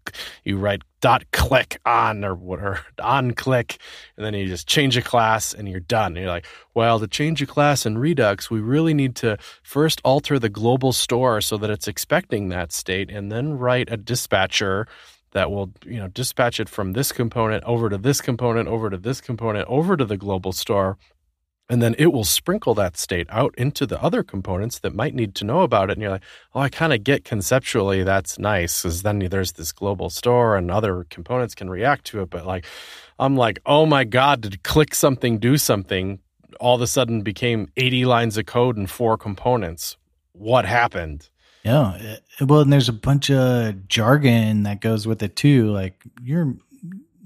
you 0.45 0.59
write 0.59 0.83
dot 1.01 1.25
click 1.33 1.81
on 1.87 2.25
or 2.25 2.35
what 2.35 2.61
or 2.61 2.81
on 3.03 3.33
click, 3.33 3.79
and 4.17 4.25
then 4.25 4.35
you 4.35 4.47
just 4.47 4.69
change 4.69 4.99
a 4.99 5.03
class 5.03 5.55
and 5.55 5.67
you're 5.67 5.81
done. 5.81 6.13
And 6.13 6.19
you're 6.19 6.29
like, 6.29 6.47
well, 6.75 7.01
to 7.01 7.07
change 7.07 7.41
a 7.41 7.47
class 7.47 7.87
in 7.87 7.97
Redux, 7.97 8.51
we 8.51 8.61
really 8.61 8.93
need 8.93 9.17
to 9.17 9.39
first 9.63 10.01
alter 10.05 10.39
the 10.39 10.51
global 10.51 10.93
store 10.93 11.41
so 11.41 11.57
that 11.57 11.71
it's 11.71 11.89
expecting 11.89 12.51
that 12.51 12.71
state, 12.71 13.11
and 13.11 13.33
then 13.33 13.55
write 13.55 13.91
a 13.91 13.97
dispatcher 13.97 14.87
that 15.35 15.51
will 15.51 15.73
you 15.85 15.99
know 15.99 16.09
dispatch 16.09 16.59
it 16.59 16.69
from 16.69 16.93
this 16.93 17.13
component 17.13 17.63
over 17.65 17.91
to 17.91 17.99
this 17.99 18.21
component 18.21 18.69
over 18.69 18.89
to 18.89 18.97
this 18.97 19.21
component 19.21 19.69
over 19.69 19.97
to 19.97 20.05
the 20.05 20.17
global 20.17 20.53
store 20.53 20.97
and 21.69 21.81
then 21.83 21.95
it 21.99 22.13
will 22.13 22.25
sprinkle 22.25 22.75
that 22.75 22.97
state 22.97 23.27
out 23.31 23.55
into 23.57 23.87
the 23.87 24.01
other 24.03 24.23
components 24.23 24.79
that 24.81 24.95
might 24.95 25.15
need 25.15 25.35
to 25.35 25.45
know 25.45 25.63
about 25.63 25.89
it 25.89 25.95
and 25.95 26.03
you're 26.03 26.11
like 26.11 26.23
oh 26.55 26.61
i 26.61 26.69
kind 26.69 26.93
of 26.93 27.03
get 27.03 27.25
conceptually 27.25 28.03
that's 28.03 28.39
nice 28.39 28.83
because 28.83 29.03
then 29.03 29.19
there's 29.31 29.53
this 29.53 29.73
global 29.73 30.11
store 30.11 30.57
and 30.57 30.71
other 30.71 31.05
components 31.11 31.55
can 31.55 31.71
react 31.71 32.05
to 32.05 32.21
it 32.21 32.31
but 32.31 32.47
like 32.47 32.67
i'm 33.19 33.37
like 33.37 33.61
oh 33.67 33.87
my 33.87 34.05
god 34.05 34.41
did 34.43 34.63
click 34.63 34.95
something 34.95 35.39
do 35.39 35.57
something 35.57 36.19
all 36.61 36.77
of 36.77 36.83
a 36.83 36.87
sudden 36.87 37.23
became 37.23 37.69
80 37.77 38.05
lines 38.05 38.37
of 38.37 38.47
code 38.47 38.77
and 38.77 38.91
four 38.91 39.17
components 39.17 39.97
what 40.33 40.65
happened 40.65 41.29
Yeah. 41.65 41.97
Eh, 41.99 42.45
well, 42.45 42.61
and 42.61 42.71
there's 42.71 42.91
a 42.91 42.93
bunch 42.93 43.31
of 43.31 43.89
jargon 43.89 44.65
that 44.65 44.83
goes 44.83 45.07
with 45.07 45.23
it 45.23 45.35
too. 45.35 45.71
Like 45.71 45.95
you're 46.23 46.55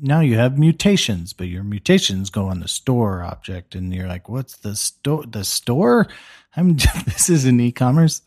now 0.00 0.20
you 0.20 0.36
have 0.36 0.58
mutations, 0.58 1.32
but 1.32 1.48
your 1.48 1.64
mutations 1.64 2.30
go 2.30 2.46
on 2.46 2.60
the 2.60 2.68
store 2.68 3.22
object, 3.22 3.74
and 3.74 3.92
you're 3.92 4.08
like, 4.08 4.28
"What's 4.28 4.56
the 4.58 4.76
store? 4.76 5.24
The 5.26 5.44
store? 5.44 6.06
I'm 6.56 6.76
this 6.76 7.28
is 7.30 7.44
an 7.44 7.60
e-commerce." 7.60 8.22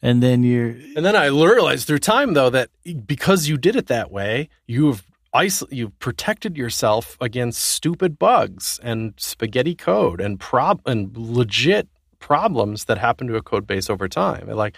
And 0.00 0.22
then 0.22 0.42
you're 0.44 0.76
And 0.96 1.04
then 1.04 1.16
I 1.16 1.26
realized 1.26 1.86
through 1.86 1.98
time, 1.98 2.34
though, 2.34 2.50
that 2.50 2.70
because 3.06 3.48
you 3.48 3.56
did 3.56 3.74
it 3.76 3.88
that 3.88 4.10
way, 4.10 4.48
you've 4.66 5.04
isol- 5.34 5.72
you've 5.72 5.98
protected 5.98 6.56
yourself 6.56 7.16
against 7.20 7.60
stupid 7.64 8.18
bugs 8.18 8.78
and 8.82 9.14
spaghetti 9.16 9.74
code 9.74 10.20
and 10.20 10.38
prob 10.38 10.80
and 10.86 11.16
legit 11.16 11.88
problems 12.20 12.84
that 12.84 12.98
happen 12.98 13.26
to 13.26 13.36
a 13.36 13.42
code 13.42 13.66
base 13.66 13.90
over 13.90 14.08
time. 14.08 14.48
Like, 14.48 14.76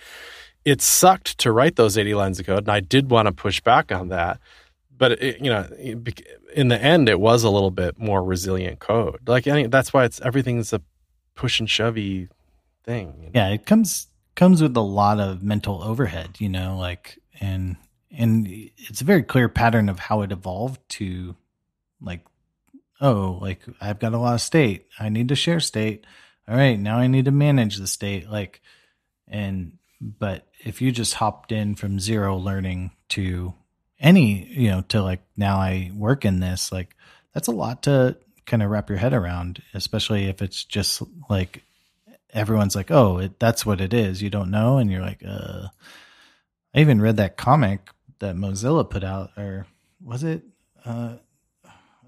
it 0.65 0.81
sucked 0.81 1.39
to 1.39 1.53
write 1.53 1.77
those 1.77 1.99
eighty 1.99 2.15
lines 2.15 2.41
of 2.41 2.47
code, 2.47 2.65
and 2.65 2.71
I 2.71 2.81
did 2.81 3.11
want 3.11 3.27
to 3.27 3.33
push 3.33 3.61
back 3.61 3.93
on 3.93 4.09
that. 4.09 4.41
But 5.01 5.13
it, 5.13 5.41
you 5.41 5.49
know, 5.49 5.67
in 6.55 6.69
the 6.69 6.79
end, 6.79 7.09
it 7.09 7.19
was 7.19 7.43
a 7.43 7.49
little 7.49 7.71
bit 7.71 7.99
more 7.99 8.23
resilient 8.23 8.81
code. 8.81 9.27
Like, 9.27 9.49
I 9.49 9.53
mean, 9.53 9.71
that's 9.71 9.95
why 9.95 10.05
it's 10.05 10.21
everything's 10.21 10.75
a 10.75 10.83
push 11.35 11.59
and 11.59 11.69
shovey 11.69 12.29
thing. 12.85 13.15
you 13.17 13.25
know? 13.25 13.31
yeah, 13.35 13.49
it 13.49 13.65
comes 13.65 14.09
comes 14.35 14.61
with 14.61 14.77
a 14.77 14.83
lot 14.83 15.19
of 15.19 15.43
mental 15.43 15.83
overhead, 15.83 16.37
you 16.39 16.51
know, 16.51 16.77
like 16.77 17.19
and 17.41 17.79
and 18.11 18.47
it's 18.77 19.01
a 19.01 19.05
very 19.05 19.23
clear 19.23 19.49
pattern 19.49 19.89
of 19.89 19.99
how 19.99 20.21
it 20.21 20.33
evolved 20.33 20.87
to 20.91 21.35
like 22.03 22.27
oh, 23.01 23.39
like 23.41 23.63
I've 23.81 24.01
got 24.01 24.13
a 24.13 24.19
lot 24.19 24.35
of 24.35 24.43
state. 24.43 24.87
I 24.99 25.09
need 25.09 25.29
to 25.29 25.35
share 25.35 25.61
state. 25.61 26.05
All 26.47 26.57
right, 26.57 26.79
now 26.79 26.99
I 26.99 27.07
need 27.07 27.25
to 27.25 27.31
manage 27.31 27.79
the 27.79 27.87
state 27.87 28.29
like 28.29 28.61
and 29.27 29.79
but 29.99 30.47
if 30.63 30.83
you 30.83 30.93
just 30.93 31.15
hopped 31.15 31.53
in 31.53 31.75
from 31.75 31.99
zero 31.99 32.37
learning 32.37 32.91
to 33.09 33.55
any, 34.01 34.47
you 34.47 34.71
know, 34.71 34.83
to 34.89 35.03
like 35.03 35.21
now 35.37 35.57
I 35.57 35.91
work 35.95 36.25
in 36.25 36.41
this, 36.41 36.73
like 36.73 36.97
that's 37.35 37.49
a 37.49 37.53
lot 37.53 37.85
to 37.85 38.17
kind 38.47 38.63
of 38.63 38.71
wrap 38.71 38.89
your 38.89 38.99
head 38.99 39.13
around, 39.13 39.63
especially 39.75 40.27
if 40.27 40.43
it's 40.43 40.65
just 40.65 41.03
like 41.29 41.63
everyone's 42.33 42.75
like, 42.75 42.91
"Oh, 42.91 43.19
it, 43.19 43.39
that's 43.39 43.65
what 43.67 43.81
it 43.81 43.93
is." 43.93 44.23
You 44.23 44.31
don't 44.31 44.51
know, 44.51 44.79
and 44.79 44.91
you're 44.91 45.03
like, 45.03 45.23
"Uh." 45.27 45.69
I 46.75 46.81
even 46.81 47.01
read 47.01 47.17
that 47.17 47.37
comic 47.37 47.91
that 48.21 48.37
Mozilla 48.37 48.89
put 48.89 49.03
out, 49.03 49.31
or 49.37 49.67
was 50.01 50.23
it? 50.23 50.43
Uh, 50.85 51.17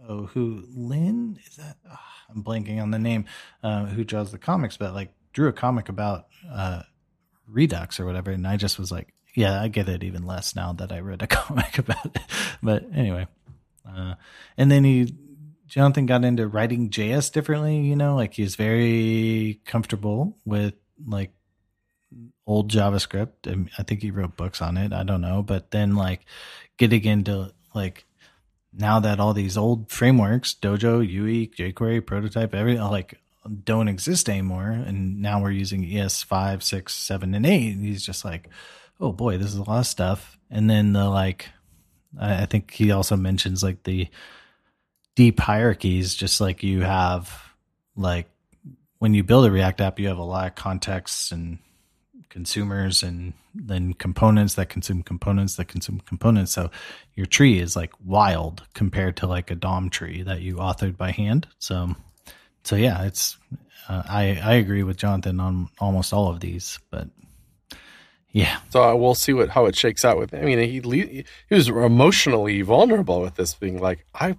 oh, 0.09 0.27
who 0.27 0.65
Lin 0.75 1.39
is 1.45 1.57
that? 1.57 1.77
ah, 1.91 2.01
I'm 2.31 2.45
blanking 2.45 2.81
on 2.81 2.91
the 2.91 2.99
name. 2.99 3.25
Uh, 3.63 3.87
who 3.87 4.05
draws 4.05 4.31
the 4.31 4.39
comics, 4.39 4.77
but 4.77 4.95
like 4.95 5.13
drew 5.33 5.49
a 5.49 5.53
comic 5.53 5.89
about 5.89 6.27
uh, 6.51 6.83
Redux 7.49 7.99
or 7.99 8.07
whatever, 8.07 8.31
and 8.31 8.47
I 8.47 8.57
just 8.57 8.79
was 8.79 8.93
like, 8.93 9.13
"Yeah, 9.35 9.61
I 9.61 9.69
get 9.69 9.89
it 9.89 10.05
even 10.05 10.27
less 10.27 10.55
now 10.55 10.73
that 10.75 10.93
I 10.93 11.01
read 11.01 11.23
a 11.23 11.27
comic 11.39 11.79
about 11.79 12.07
it." 12.07 12.19
But 12.63 12.85
anyway, 12.95 13.27
uh, 13.89 14.15
and 14.57 14.71
then 14.71 14.85
he 14.85 15.15
Jonathan 15.73 16.05
got 16.05 16.25
into 16.25 16.47
writing 16.47 16.91
JS 16.91 17.33
differently, 17.33 17.79
you 17.79 17.97
know, 17.97 18.15
like 18.15 18.35
he's 18.35 18.57
very 18.57 19.61
comfortable 19.65 20.37
with 20.45 20.75
like 21.07 21.33
old 22.47 22.71
JavaScript. 22.71 23.51
and 23.51 23.71
I 23.79 23.83
think 23.83 24.03
he 24.03 24.11
wrote 24.11 24.37
books 24.37 24.61
on 24.61 24.77
it. 24.77 24.93
I 24.93 25.03
don't 25.03 25.23
know. 25.23 25.43
But 25.43 25.71
then 25.71 25.97
like 25.97 26.27
getting 26.77 27.05
into 27.05 27.55
like 27.75 28.05
now 28.73 29.01
that 29.01 29.19
all 29.19 29.33
these 29.33 29.57
old 29.57 29.91
frameworks, 29.91 30.55
Dojo, 30.55 31.07
YUI, 31.07 31.51
jQuery, 31.55 32.05
prototype, 32.05 32.55
everything 32.55 32.83
like 32.83 33.19
don't 33.65 33.89
exist 33.89 34.29
anymore. 34.29 34.71
And 34.71 35.21
now 35.23 35.41
we're 35.41 35.53
using 35.53 35.85
ES 35.85 36.23
five, 36.23 36.63
six, 36.63 36.95
seven, 36.95 37.35
and 37.35 37.47
eight. 37.47 37.75
And 37.75 37.85
he's 37.85 38.05
just 38.05 38.25
like, 38.27 38.51
oh 39.03 39.13
boy, 39.13 39.37
this 39.37 39.49
is 39.49 39.57
a 39.57 39.65
lot 39.65 39.81
of 39.81 39.87
stuff. 39.87 40.39
And 40.51 40.71
then 40.71 40.93
the 40.93 41.09
like 41.11 41.49
I 42.19 42.43
I 42.43 42.47
think 42.47 42.71
he 42.71 42.93
also 42.93 43.17
mentions 43.17 43.63
like 43.63 43.83
the 43.83 44.09
deep 45.15 45.41
hierarchies, 45.41 46.15
just 46.15 46.41
like 46.41 46.63
you 46.63 46.81
have 46.81 47.31
like 47.97 48.31
when 48.99 49.15
you 49.15 49.25
build 49.25 49.45
a 49.45 49.51
React 49.51 49.81
app, 49.81 49.99
you 49.99 50.09
have 50.09 50.19
a 50.19 50.23
lot 50.23 50.47
of 50.47 50.55
contexts 50.55 51.33
and 51.33 51.59
consumers 52.29 53.03
and 53.03 53.35
then 53.55 53.93
components 53.93 54.55
that 54.55 54.69
consume 54.69 55.03
components 55.03 55.57
that 55.57 55.67
consume 55.67 56.01
components. 56.01 56.53
So 56.53 56.71
your 57.15 57.27
tree 57.27 57.59
is 57.59 57.77
like 57.77 57.93
wild 58.03 58.63
compared 58.73 59.17
to 59.19 59.27
like 59.27 59.51
a 59.51 59.55
DOM 59.55 59.91
tree 59.91 60.23
that 60.23 60.41
you 60.41 60.55
authored 60.57 60.97
by 60.97 61.11
hand. 61.11 61.47
So, 61.59 61.95
so 62.63 62.77
yeah, 62.77 63.03
it's, 63.03 63.37
uh, 63.89 64.03
I, 64.09 64.41
I 64.43 64.55
agree 64.55 64.83
with 64.83 64.97
Jonathan 64.97 65.41
on 65.41 65.69
almost 65.79 66.15
all 66.15 66.31
of 66.31 66.41
these, 66.41 66.79
but 66.91 67.09
yeah, 68.33 68.59
So 68.71 68.83
uh, 68.83 68.95
we'll 68.95 69.15
see 69.15 69.33
what 69.35 69.51
how 69.51 69.67
it 69.67 69.77
shakes 69.77 70.05
out 70.05 70.19
with. 70.19 70.33
Him. 70.33 70.43
I 70.43 70.45
mean, 70.45 70.59
he 70.59 71.25
he 71.49 71.55
was 71.55 71.69
emotionally 71.69 72.63
vulnerable 72.63 73.21
with 73.21 73.35
this, 73.35 73.55
being 73.55 73.81
like, 73.81 74.07
I 74.15 74.37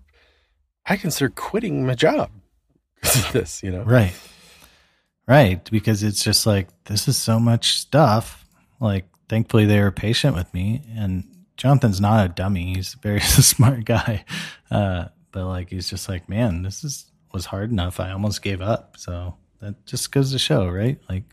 I 0.85 0.97
consider 0.97 1.29
quitting 1.29 1.85
my 1.85 1.93
job 1.95 2.31
because 2.95 3.25
of 3.25 3.31
this. 3.33 3.63
You 3.63 3.71
know, 3.71 3.83
Right. 3.83 4.13
Right. 5.27 5.63
Because 5.71 6.03
it's 6.03 6.23
just 6.23 6.45
like, 6.45 6.67
this 6.85 7.07
is 7.07 7.15
so 7.17 7.39
much 7.39 7.77
stuff. 7.77 8.45
Like, 8.79 9.05
thankfully, 9.29 9.65
they 9.65 9.79
were 9.79 9.91
patient 9.91 10.35
with 10.35 10.53
me. 10.53 10.81
And 10.97 11.23
Jonathan's 11.55 12.01
not 12.01 12.25
a 12.25 12.29
dummy. 12.29 12.75
He's 12.75 12.93
a 12.95 12.97
very 12.97 13.19
smart 13.21 13.85
guy. 13.85 14.25
Uh, 14.69 15.05
but 15.31 15.45
like, 15.45 15.69
he's 15.69 15.89
just 15.89 16.09
like, 16.09 16.27
man, 16.27 16.63
this 16.63 16.83
is 16.83 17.05
was 17.31 17.45
hard 17.45 17.71
enough. 17.71 17.99
I 17.99 18.11
almost 18.11 18.41
gave 18.41 18.61
up. 18.61 18.95
So 18.97 19.35
that 19.61 19.85
just 19.85 20.11
goes 20.11 20.31
to 20.31 20.39
show, 20.39 20.67
right? 20.67 20.99
Like 21.09 21.23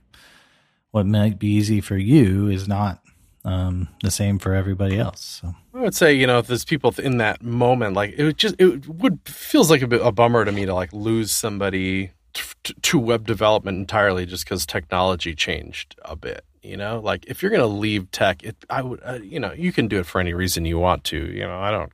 what 0.91 1.07
might 1.07 1.39
be 1.39 1.49
easy 1.49 1.81
for 1.81 1.97
you 1.97 2.49
is 2.49 2.67
not 2.67 3.03
um, 3.45 3.89
the 4.03 4.11
same 4.11 4.39
for 4.39 4.55
everybody 4.55 4.99
else. 4.99 5.41
So 5.41 5.55
I 5.75 5.81
would 5.81 5.95
say, 5.95 6.13
you 6.13 6.27
know, 6.27 6.39
if 6.39 6.47
there's 6.47 6.65
people 6.65 6.95
in 6.99 7.19
that 7.19 7.43
moment, 7.43 7.95
like 7.95 8.15
it 8.17 8.37
just, 8.37 8.57
it 8.59 8.87
would 8.89 9.21
feels 9.25 9.71
like 9.71 9.83
a 9.83 9.87
bit 9.87 10.05
a 10.05 10.13
bummer 10.13 10.45
to 10.45 10.53
me 10.53 10.67
to 10.67 10.75
like 10.75 10.93
lose 10.93 11.33
somebody 11.33 12.13
to, 12.35 12.75
to 12.75 12.99
web 12.99 13.27
development 13.27 13.79
entirely 13.79 14.27
just 14.27 14.45
because 14.45 14.67
technology 14.67 15.35
changed 15.35 15.97
a 16.05 16.17
bit. 16.17 16.45
You 16.63 16.77
know, 16.77 17.01
like 17.01 17.25
if 17.27 17.43
you're 17.43 17.51
to 17.53 17.67
leave 17.67 18.11
tech, 18.11 18.43
it, 18.43 18.57
I 18.69 18.83
would, 18.83 19.01
uh, 19.03 19.19
you 19.23 19.41
know, 19.41 19.53
you 19.53 19.73
can 19.73 19.89
do 19.89 19.99
it 19.99 20.07
for 20.07 20.21
any 20.21 20.35
reason 20.35 20.67
you 20.67 20.79
want 20.79 21.05
to. 21.05 21.17
You 21.17 21.45
know, 21.47 21.59
I 21.59 21.71
don't 21.71 21.91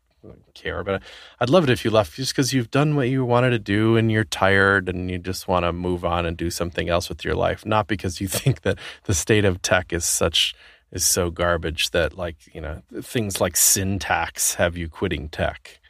care, 0.54 0.82
but 0.84 1.02
I'd 1.40 1.50
love 1.50 1.64
it 1.64 1.70
if 1.70 1.84
you 1.84 1.90
left 1.90 2.14
just 2.14 2.32
because 2.32 2.52
you've 2.52 2.70
done 2.70 2.96
what 2.96 3.08
you 3.08 3.24
wanted 3.24 3.50
to 3.50 3.58
do 3.58 3.96
and 3.96 4.10
you're 4.10 4.24
tired 4.24 4.88
and 4.88 5.10
you 5.10 5.18
just 5.18 5.48
want 5.48 5.64
to 5.64 5.72
move 5.72 6.04
on 6.04 6.26
and 6.26 6.36
do 6.36 6.50
something 6.50 6.88
else 6.88 7.08
with 7.08 7.24
your 7.24 7.34
life, 7.34 7.64
not 7.66 7.86
because 7.86 8.20
you 8.20 8.28
think 8.28 8.62
that 8.62 8.78
the 9.04 9.14
state 9.14 9.44
of 9.44 9.62
tech 9.62 9.92
is 9.92 10.04
such 10.04 10.54
is 10.92 11.04
so 11.04 11.30
garbage 11.30 11.90
that 11.90 12.16
like 12.16 12.36
you 12.54 12.60
know 12.60 12.80
things 13.02 13.40
like 13.40 13.56
syntax 13.56 14.54
have 14.54 14.76
you 14.76 14.88
quitting 14.88 15.28
tech. 15.28 15.80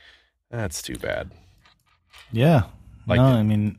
That's 0.50 0.80
too 0.80 0.96
bad. 0.96 1.30
Yeah, 2.32 2.64
like, 3.06 3.18
no, 3.18 3.24
I 3.24 3.42
mean, 3.42 3.78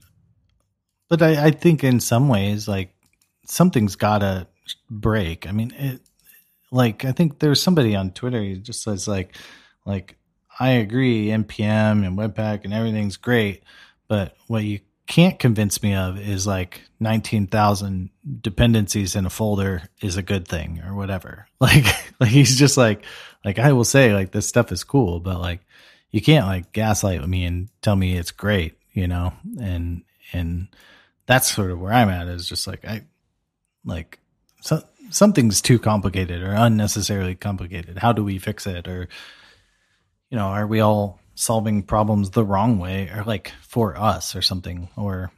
but 1.10 1.22
I, 1.22 1.48
I 1.48 1.52
think 1.52 1.84
in 1.84 2.00
some 2.00 2.30
ways, 2.30 2.68
like 2.68 2.94
something's 3.46 3.96
got 3.96 4.20
to 4.20 4.48
break. 4.90 5.48
I 5.48 5.52
mean, 5.52 5.72
it, 5.78 6.02
like 6.72 7.06
I 7.06 7.12
think 7.12 7.40
there's 7.40 7.62
somebody 7.62 7.96
on 7.96 8.12
Twitter 8.12 8.44
who 8.44 8.58
just 8.58 8.84
says 8.84 9.08
like, 9.08 9.36
like 9.86 10.18
I 10.60 10.70
agree, 10.72 11.28
npm 11.28 12.06
and 12.06 12.18
Webpack 12.18 12.64
and 12.64 12.74
everything's 12.74 13.18
great, 13.18 13.64
but 14.08 14.36
what 14.48 14.64
you 14.64 14.80
can't 15.08 15.40
convince 15.40 15.82
me 15.82 15.96
of 15.96 16.20
is 16.20 16.46
like 16.46 16.82
19,000 17.00 18.10
dependencies 18.42 19.16
in 19.16 19.26
a 19.26 19.30
folder 19.30 19.84
is 20.02 20.18
a 20.18 20.22
good 20.22 20.48
thing 20.48 20.82
or 20.86 20.96
whatever. 20.96 21.48
Like, 21.60 21.86
like 22.20 22.30
he's 22.30 22.60
just 22.60 22.78
like, 22.78 23.04
like 23.44 23.58
I 23.58 23.74
will 23.74 23.84
say 23.84 24.14
like 24.14 24.32
this 24.32 24.48
stuff 24.48 24.72
is 24.72 24.84
cool, 24.84 25.20
but 25.20 25.40
like 25.40 25.62
you 26.12 26.22
can't 26.22 26.46
like 26.46 26.72
gaslight 26.72 27.28
me 27.28 27.46
and 27.46 27.70
tell 27.82 27.96
me 27.96 28.16
it's 28.16 28.30
great, 28.30 28.78
you 28.94 29.08
know? 29.08 29.34
And, 29.60 30.04
and 30.34 30.68
that's 31.26 31.52
sort 31.52 31.72
of 31.72 31.80
where 31.80 31.92
I'm 31.92 32.10
at 32.10 32.28
is 32.28 32.48
just 32.48 32.68
like, 32.68 32.86
I 32.86 33.06
like 33.86 34.20
so, 34.62 34.84
something's 35.10 35.62
too 35.62 35.80
complicated 35.80 36.44
or 36.44 36.52
unnecessarily 36.52 37.34
complicated. 37.34 37.98
How 37.98 38.14
do 38.14 38.24
we 38.24 38.38
fix 38.38 38.68
it? 38.68 38.88
Or, 38.88 39.08
you 40.30 40.38
know, 40.38 40.48
are 40.48 40.68
we 40.68 40.80
all 40.80 41.20
solving 41.38 41.84
problems 41.84 42.32
the 42.32 42.44
wrong 42.44 42.80
way 42.80 43.10
or 43.16 43.24
like 43.24 43.54
for 43.62 43.96
us 43.96 44.36
or 44.36 44.42
something 44.42 44.90
or 44.98 45.32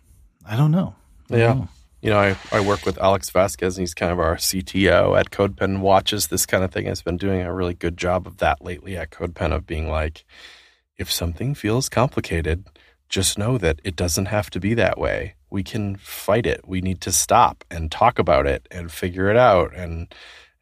I 0.45 0.55
don't 0.55 0.71
know. 0.71 0.95
I 1.29 1.37
yeah. 1.37 1.47
Don't 1.47 1.59
know. 1.59 1.69
You 2.01 2.09
know, 2.11 2.17
I, 2.17 2.37
I 2.53 2.61
work 2.61 2.85
with 2.85 2.97
Alex 2.97 3.29
Vazquez 3.29 3.75
and 3.75 3.81
he's 3.81 3.93
kind 3.93 4.11
of 4.11 4.19
our 4.19 4.37
CTO 4.37 5.19
at 5.19 5.31
CodePen 5.31 5.81
watches 5.81 6.27
this 6.27 6.45
kind 6.45 6.63
of 6.63 6.71
thing. 6.71 6.85
Has 6.85 7.01
been 7.01 7.17
doing 7.17 7.41
a 7.41 7.53
really 7.53 7.73
good 7.73 7.97
job 7.97 8.25
of 8.25 8.37
that 8.37 8.63
lately 8.63 8.95
at 8.95 9.11
CodePen 9.11 9.53
of 9.53 9.67
being 9.67 9.89
like, 9.89 10.23
if 10.97 11.11
something 11.11 11.53
feels 11.53 11.89
complicated, 11.89 12.63
just 13.09 13.37
know 13.37 13.57
that 13.57 13.81
it 13.83 13.97
doesn't 13.97 14.27
have 14.27 14.49
to 14.51 14.61
be 14.61 14.73
that 14.75 14.97
way. 14.97 15.35
We 15.49 15.61
can 15.61 15.97
fight 15.97 16.45
it. 16.45 16.61
We 16.65 16.79
need 16.79 17.01
to 17.01 17.11
stop 17.11 17.65
and 17.69 17.91
talk 17.91 18.17
about 18.17 18.47
it 18.47 18.65
and 18.71 18.89
figure 18.89 19.29
it 19.29 19.37
out 19.37 19.75
and 19.75 20.13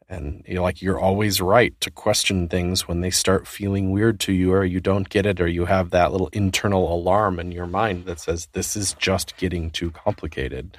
and 0.10 0.43
you 0.47 0.55
know, 0.55 0.64
like 0.64 0.82
you're 0.82 0.99
always 0.99 1.41
right 1.41 1.80
to 1.82 1.91
question 1.91 2.47
things 2.47 2.88
when 2.88 3.01
they 3.01 3.10
start 3.10 3.47
feeling 3.47 3.91
weird 3.91 4.20
to 4.22 4.34
you 4.34 4.53
or 4.53 4.64
you 4.64 4.80
don't 4.80 5.10
get 5.10 5.26
it 5.26 5.41
or 5.41 5.47
you 5.47 5.66
have 5.66 5.89
that 5.89 6.12
little 6.12 6.30
internal 6.32 6.93
alarm 6.93 7.39
in 7.39 7.51
your 7.51 7.68
mind 7.68 8.05
that 8.05 8.20
says 8.20 8.47
this 8.53 8.76
is 8.76 8.93
just 8.93 9.36
getting 9.38 9.70
too 9.70 9.91
complicated. 9.91 10.78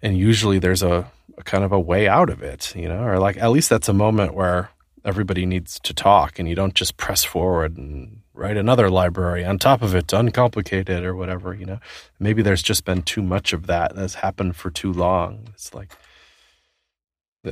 And 0.00 0.16
usually 0.16 0.58
there's 0.58 0.82
a, 0.82 1.10
a 1.36 1.42
kind 1.42 1.64
of 1.64 1.72
a 1.72 1.80
way 1.80 2.06
out 2.06 2.30
of 2.30 2.42
it 2.42 2.74
you 2.76 2.88
know 2.88 3.02
or 3.02 3.18
like 3.18 3.36
at 3.36 3.50
least 3.50 3.68
that's 3.70 3.88
a 3.88 3.92
moment 3.92 4.34
where 4.34 4.70
everybody 5.04 5.46
needs 5.46 5.80
to 5.80 5.94
talk 5.94 6.38
and 6.38 6.48
you 6.48 6.54
don't 6.54 6.74
just 6.74 6.96
press 6.96 7.24
forward 7.24 7.76
and 7.76 8.20
write 8.34 8.56
another 8.56 8.90
library 8.90 9.44
on 9.44 9.58
top 9.58 9.82
of 9.82 9.94
it 9.94 10.06
to 10.08 10.16
uncomplicate 10.16 11.02
or 11.02 11.14
whatever 11.14 11.54
you 11.54 11.64
know. 11.64 11.80
Maybe 12.20 12.42
there's 12.42 12.62
just 12.62 12.84
been 12.84 13.02
too 13.02 13.22
much 13.22 13.52
of 13.52 13.66
that 13.66 13.94
that's 13.96 14.14
happened 14.14 14.56
for 14.56 14.70
too 14.70 14.92
long. 14.92 15.48
It's 15.54 15.74
like 15.74 15.96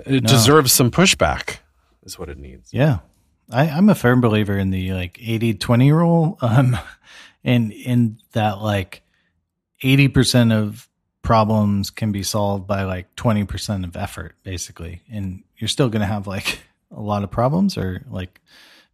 it 0.07 0.23
no. 0.23 0.29
deserves 0.29 0.73
some 0.73 0.91
pushback, 0.91 1.59
is 2.03 2.19
what 2.19 2.29
it 2.29 2.39
needs. 2.39 2.73
Yeah. 2.73 2.99
I, 3.51 3.69
I'm 3.69 3.89
a 3.89 3.95
firm 3.95 4.21
believer 4.21 4.59
in 4.59 4.71
the 4.71 4.93
like 4.93 5.19
80 5.21 5.55
20 5.55 5.93
rule. 5.93 6.39
Um, 6.41 6.79
and 7.45 7.73
in 7.73 8.19
that 8.33 8.61
like 8.61 9.03
80% 9.83 10.53
of 10.53 10.89
problems 11.23 11.91
can 11.91 12.13
be 12.13 12.23
solved 12.23 12.67
by 12.67 12.83
like 12.83 13.15
20% 13.17 13.85
of 13.85 13.97
effort, 13.97 14.35
basically. 14.43 15.03
And 15.11 15.45
you're 15.57 15.69
still 15.69 15.89
going 15.89 16.01
to 16.01 16.07
have 16.07 16.27
like 16.27 16.61
a 16.91 17.01
lot 17.01 17.23
of 17.23 17.31
problems 17.31 17.79
or 17.79 18.05
like, 18.11 18.41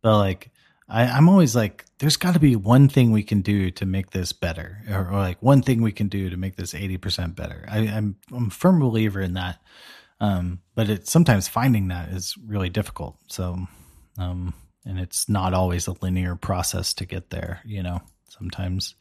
but 0.02 0.18
like, 0.18 0.50
I, 0.88 1.04
I'm 1.04 1.28
always 1.28 1.56
like, 1.56 1.86
there's 1.98 2.18
got 2.18 2.34
to 2.34 2.40
be 2.40 2.54
one 2.54 2.88
thing 2.88 3.12
we 3.12 3.22
can 3.22 3.40
do 3.40 3.70
to 3.70 3.86
make 3.86 4.10
this 4.10 4.32
better, 4.32 4.82
or, 4.90 5.08
or, 5.08 5.18
like 5.18 5.40
one 5.40 5.62
thing 5.62 5.80
we 5.80 5.92
can 5.92 6.08
do 6.08 6.28
to 6.28 6.36
make 6.36 6.56
this 6.56 6.74
80% 6.74 7.34
better. 7.34 7.64
I, 7.70 7.78
I'm, 7.78 8.16
I'm 8.30 8.48
a 8.48 8.50
firm 8.50 8.80
believer 8.80 9.20
in 9.20 9.34
that. 9.34 9.58
Um, 10.22 10.60
but 10.76 10.88
it's 10.88 11.10
sometimes 11.10 11.48
finding 11.48 11.88
that 11.88 12.10
is 12.10 12.36
really 12.46 12.70
difficult. 12.70 13.18
So, 13.26 13.58
um, 14.18 14.54
and 14.86 15.00
it's 15.00 15.28
not 15.28 15.52
always 15.52 15.88
a 15.88 15.96
linear 16.00 16.36
process 16.36 16.94
to 16.94 17.04
get 17.04 17.30
there. 17.30 17.60
You 17.64 17.82
know, 17.82 18.00
sometimes 18.28 18.94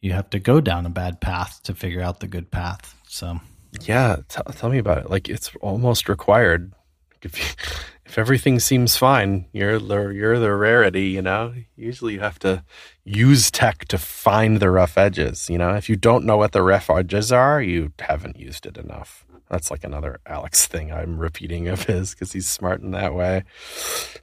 you 0.00 0.14
have 0.14 0.30
to 0.30 0.38
go 0.38 0.62
down 0.62 0.86
a 0.86 0.90
bad 0.90 1.20
path 1.20 1.62
to 1.64 1.74
figure 1.74 2.00
out 2.00 2.20
the 2.20 2.26
good 2.26 2.50
path. 2.50 2.96
So, 3.06 3.40
yeah, 3.82 4.16
t- 4.26 4.40
tell 4.56 4.70
me 4.70 4.78
about 4.78 4.98
it. 4.98 5.10
Like 5.10 5.28
it's 5.28 5.54
almost 5.60 6.08
required. 6.08 6.72
If 7.20 7.38
you, 7.38 7.44
if 8.06 8.16
everything 8.16 8.58
seems 8.58 8.96
fine, 8.96 9.48
you're 9.52 9.78
the 9.78 10.08
you're 10.08 10.38
the 10.38 10.54
rarity. 10.54 11.08
You 11.08 11.20
know, 11.20 11.52
usually 11.76 12.14
you 12.14 12.20
have 12.20 12.38
to 12.38 12.64
use 13.04 13.50
tech 13.50 13.84
to 13.88 13.98
find 13.98 14.60
the 14.60 14.70
rough 14.70 14.96
edges. 14.96 15.50
You 15.50 15.58
know, 15.58 15.74
if 15.74 15.90
you 15.90 15.96
don't 15.96 16.24
know 16.24 16.38
what 16.38 16.52
the 16.52 16.62
rough 16.62 16.88
edges 16.88 17.30
are, 17.30 17.60
you 17.60 17.92
haven't 17.98 18.38
used 18.38 18.64
it 18.64 18.78
enough. 18.78 19.26
That's 19.52 19.70
like 19.70 19.84
another 19.84 20.18
Alex 20.24 20.66
thing 20.66 20.90
I'm 20.90 21.18
repeating 21.18 21.68
of 21.68 21.82
his 21.82 22.12
because 22.12 22.32
he's 22.32 22.48
smart 22.48 22.80
in 22.80 22.92
that 22.92 23.12
way. 23.12 23.44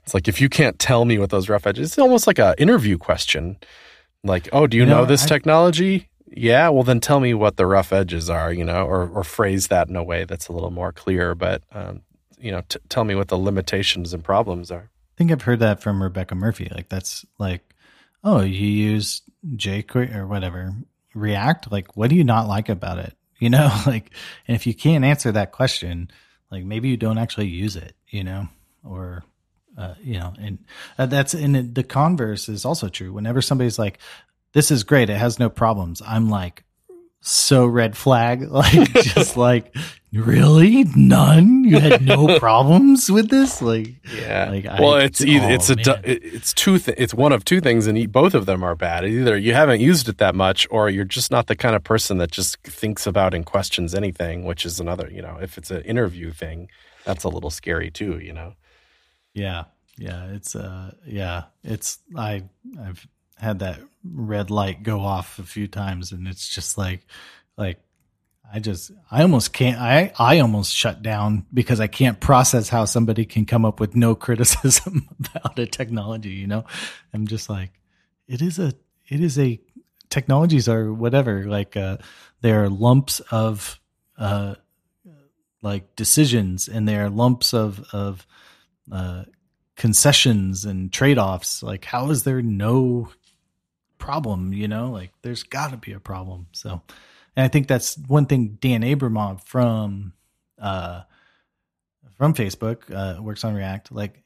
It's 0.02 0.12
like 0.12 0.26
if 0.26 0.40
you 0.40 0.48
can't 0.48 0.76
tell 0.80 1.04
me 1.04 1.18
what 1.18 1.30
those 1.30 1.48
rough 1.48 1.68
edges, 1.68 1.90
it's 1.90 1.98
almost 2.00 2.26
like 2.26 2.40
an 2.40 2.56
interview 2.58 2.98
question. 2.98 3.56
Like, 4.24 4.48
oh, 4.52 4.66
do 4.66 4.76
you, 4.76 4.84
know, 4.84 5.04
this 5.04 5.22
I, 5.22 5.28
technology? 5.28 6.08
Yeah, 6.26 6.68
well 6.70 6.82
then 6.82 6.98
tell 6.98 7.20
me 7.20 7.32
what 7.32 7.56
the 7.56 7.64
rough 7.64 7.92
edges 7.92 8.28
are, 8.28 8.52
you 8.52 8.64
know, 8.64 8.84
or 8.84 9.08
or 9.08 9.22
phrase 9.22 9.68
that 9.68 9.88
in 9.88 9.94
a 9.94 10.02
way 10.02 10.24
that's 10.24 10.48
a 10.48 10.52
little 10.52 10.72
more 10.72 10.90
clear. 10.90 11.36
But 11.36 11.62
um, 11.70 12.02
you 12.36 12.50
know, 12.50 12.62
t- 12.68 12.80
tell 12.88 13.04
me 13.04 13.14
what 13.14 13.28
the 13.28 13.38
limitations 13.38 14.12
and 14.12 14.24
problems 14.24 14.72
are. 14.72 14.90
I 14.90 15.16
think 15.16 15.30
I've 15.30 15.42
heard 15.42 15.60
that 15.60 15.80
from 15.80 16.02
Rebecca 16.02 16.34
Murphey. 16.34 16.68
Like 16.74 16.88
that's 16.88 17.24
like, 17.38 17.62
oh, 18.24 18.40
you 18.40 18.66
use 18.66 19.22
jQuery 19.54 20.12
or 20.12 20.26
whatever 20.26 20.74
React. 21.14 21.70
Like, 21.70 21.96
what 21.96 22.10
do 22.10 22.16
you 22.16 22.24
not 22.24 22.48
like 22.48 22.68
about 22.68 22.98
it? 22.98 23.14
You 23.40 23.50
know, 23.50 23.68
like, 23.86 24.12
and 24.46 24.54
if 24.54 24.66
you 24.66 24.74
can't 24.74 25.04
answer 25.04 25.32
that 25.32 25.50
question, 25.50 26.10
like 26.52 26.64
maybe 26.64 26.88
you 26.88 26.96
don't 26.96 27.18
actually 27.18 27.48
use 27.48 27.74
it, 27.74 27.94
you 28.08 28.22
know, 28.22 28.48
or, 28.84 29.24
uh, 29.76 29.94
you 30.00 30.18
know, 30.18 30.32
and 30.40 30.58
uh, 30.98 31.06
that's, 31.06 31.34
and 31.34 31.74
the 31.74 31.82
converse 31.82 32.48
is 32.48 32.64
also 32.64 32.88
true. 32.88 33.12
Whenever 33.12 33.42
somebody's 33.42 33.78
like, 33.78 33.98
this 34.52 34.70
is 34.70 34.84
great, 34.84 35.10
it 35.10 35.16
has 35.16 35.38
no 35.38 35.48
problems, 35.48 36.02
I'm 36.06 36.30
like, 36.30 36.64
so 37.22 37.66
red 37.66 37.96
flag, 37.96 38.42
like, 38.50 38.92
just 38.92 39.36
like, 39.36 39.74
really? 40.12 40.84
None? 40.96 41.64
You 41.64 41.78
had 41.78 42.02
no 42.02 42.38
problems 42.40 43.10
with 43.10 43.28
this? 43.28 43.62
Like 43.62 43.94
yeah. 44.16 44.50
like 44.50 44.64
well 44.64 44.94
I, 44.94 45.02
it's 45.02 45.20
either, 45.20 45.46
oh, 45.46 45.50
it's 45.50 45.70
a 45.70 45.76
man. 45.76 46.00
it's 46.04 46.52
two 46.52 46.78
th- 46.78 46.98
it's 46.98 47.14
one 47.14 47.32
of 47.32 47.44
two 47.44 47.60
things 47.60 47.86
and 47.86 48.10
both 48.10 48.34
of 48.34 48.46
them 48.46 48.62
are 48.62 48.74
bad. 48.74 49.04
Either 49.04 49.36
you 49.36 49.54
haven't 49.54 49.80
used 49.80 50.08
it 50.08 50.18
that 50.18 50.34
much 50.34 50.66
or 50.70 50.90
you're 50.90 51.04
just 51.04 51.30
not 51.30 51.46
the 51.46 51.56
kind 51.56 51.76
of 51.76 51.84
person 51.84 52.18
that 52.18 52.30
just 52.30 52.58
thinks 52.62 53.06
about 53.06 53.34
and 53.34 53.46
questions 53.46 53.94
anything 53.94 54.44
which 54.44 54.66
is 54.66 54.80
another 54.80 55.08
you 55.10 55.22
know 55.22 55.38
if 55.40 55.56
it's 55.56 55.70
an 55.70 55.82
interview 55.82 56.32
thing 56.32 56.68
that's 57.04 57.24
a 57.24 57.28
little 57.28 57.50
scary 57.50 57.90
too 57.90 58.18
you 58.18 58.32
know? 58.32 58.54
Yeah. 59.34 59.64
Yeah 59.98 60.26
it's 60.32 60.56
uh 60.56 60.92
yeah 61.06 61.44
it's 61.62 61.98
i 62.16 62.42
i've 62.80 63.06
had 63.36 63.60
that 63.60 63.80
red 64.04 64.50
light 64.50 64.82
go 64.82 65.00
off 65.00 65.38
a 65.38 65.42
few 65.42 65.66
times 65.66 66.12
and 66.12 66.26
it's 66.26 66.48
just 66.48 66.76
like 66.78 67.06
like 67.56 67.78
I 68.52 68.58
just, 68.58 68.90
I 69.10 69.22
almost 69.22 69.52
can't, 69.52 69.80
I, 69.80 70.12
I 70.18 70.40
almost 70.40 70.74
shut 70.74 71.02
down 71.02 71.46
because 71.52 71.80
I 71.80 71.86
can't 71.86 72.18
process 72.20 72.68
how 72.68 72.84
somebody 72.84 73.24
can 73.24 73.46
come 73.46 73.64
up 73.64 73.80
with 73.80 73.94
no 73.94 74.14
criticism 74.26 75.08
about 75.18 75.58
a 75.58 75.66
technology, 75.66 76.30
you 76.30 76.46
know? 76.46 76.64
I'm 77.12 77.26
just 77.26 77.48
like, 77.48 77.70
it 78.26 78.42
is 78.42 78.58
a, 78.58 78.72
it 79.08 79.20
is 79.20 79.38
a, 79.38 79.60
technologies 80.08 80.68
are 80.68 80.92
whatever, 80.92 81.44
like, 81.44 81.76
uh, 81.76 81.98
they're 82.40 82.68
lumps 82.68 83.20
of, 83.30 83.80
uh, 84.18 84.54
like 85.62 85.94
decisions 85.94 86.68
and 86.68 86.88
they're 86.88 87.10
lumps 87.10 87.54
of, 87.54 87.84
of, 87.92 88.26
uh, 88.90 89.24
concessions 89.76 90.64
and 90.64 90.92
trade 90.92 91.18
offs. 91.18 91.62
Like, 91.62 91.84
how 91.84 92.10
is 92.10 92.24
there 92.24 92.42
no 92.42 93.10
problem, 94.00 94.52
you 94.52 94.66
know, 94.66 94.90
like 94.90 95.12
there's 95.22 95.44
got 95.44 95.70
to 95.70 95.76
be 95.76 95.92
a 95.92 96.00
problem. 96.00 96.48
So, 96.50 96.82
and 97.36 97.44
I 97.44 97.48
think 97.48 97.68
that's 97.68 97.96
one 97.96 98.26
thing 98.26 98.58
Dan 98.60 98.82
Abramov 98.82 99.44
from 99.44 100.12
uh, 100.58 101.02
from 102.16 102.34
Facebook 102.34 102.92
uh, 102.94 103.22
works 103.22 103.44
on 103.44 103.54
React. 103.54 103.92
Like 103.92 104.22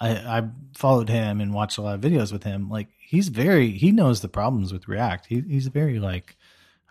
I, 0.00 0.10
I 0.10 0.48
followed 0.76 1.08
him 1.08 1.40
and 1.40 1.54
watched 1.54 1.78
a 1.78 1.82
lot 1.82 1.94
of 1.94 2.00
videos 2.00 2.32
with 2.32 2.44
him. 2.44 2.68
Like 2.68 2.88
he's 2.98 3.28
very 3.28 3.70
he 3.70 3.92
knows 3.92 4.20
the 4.20 4.28
problems 4.28 4.72
with 4.72 4.88
React. 4.88 5.26
He, 5.26 5.40
he's 5.40 5.68
very 5.68 5.98
like 5.98 6.36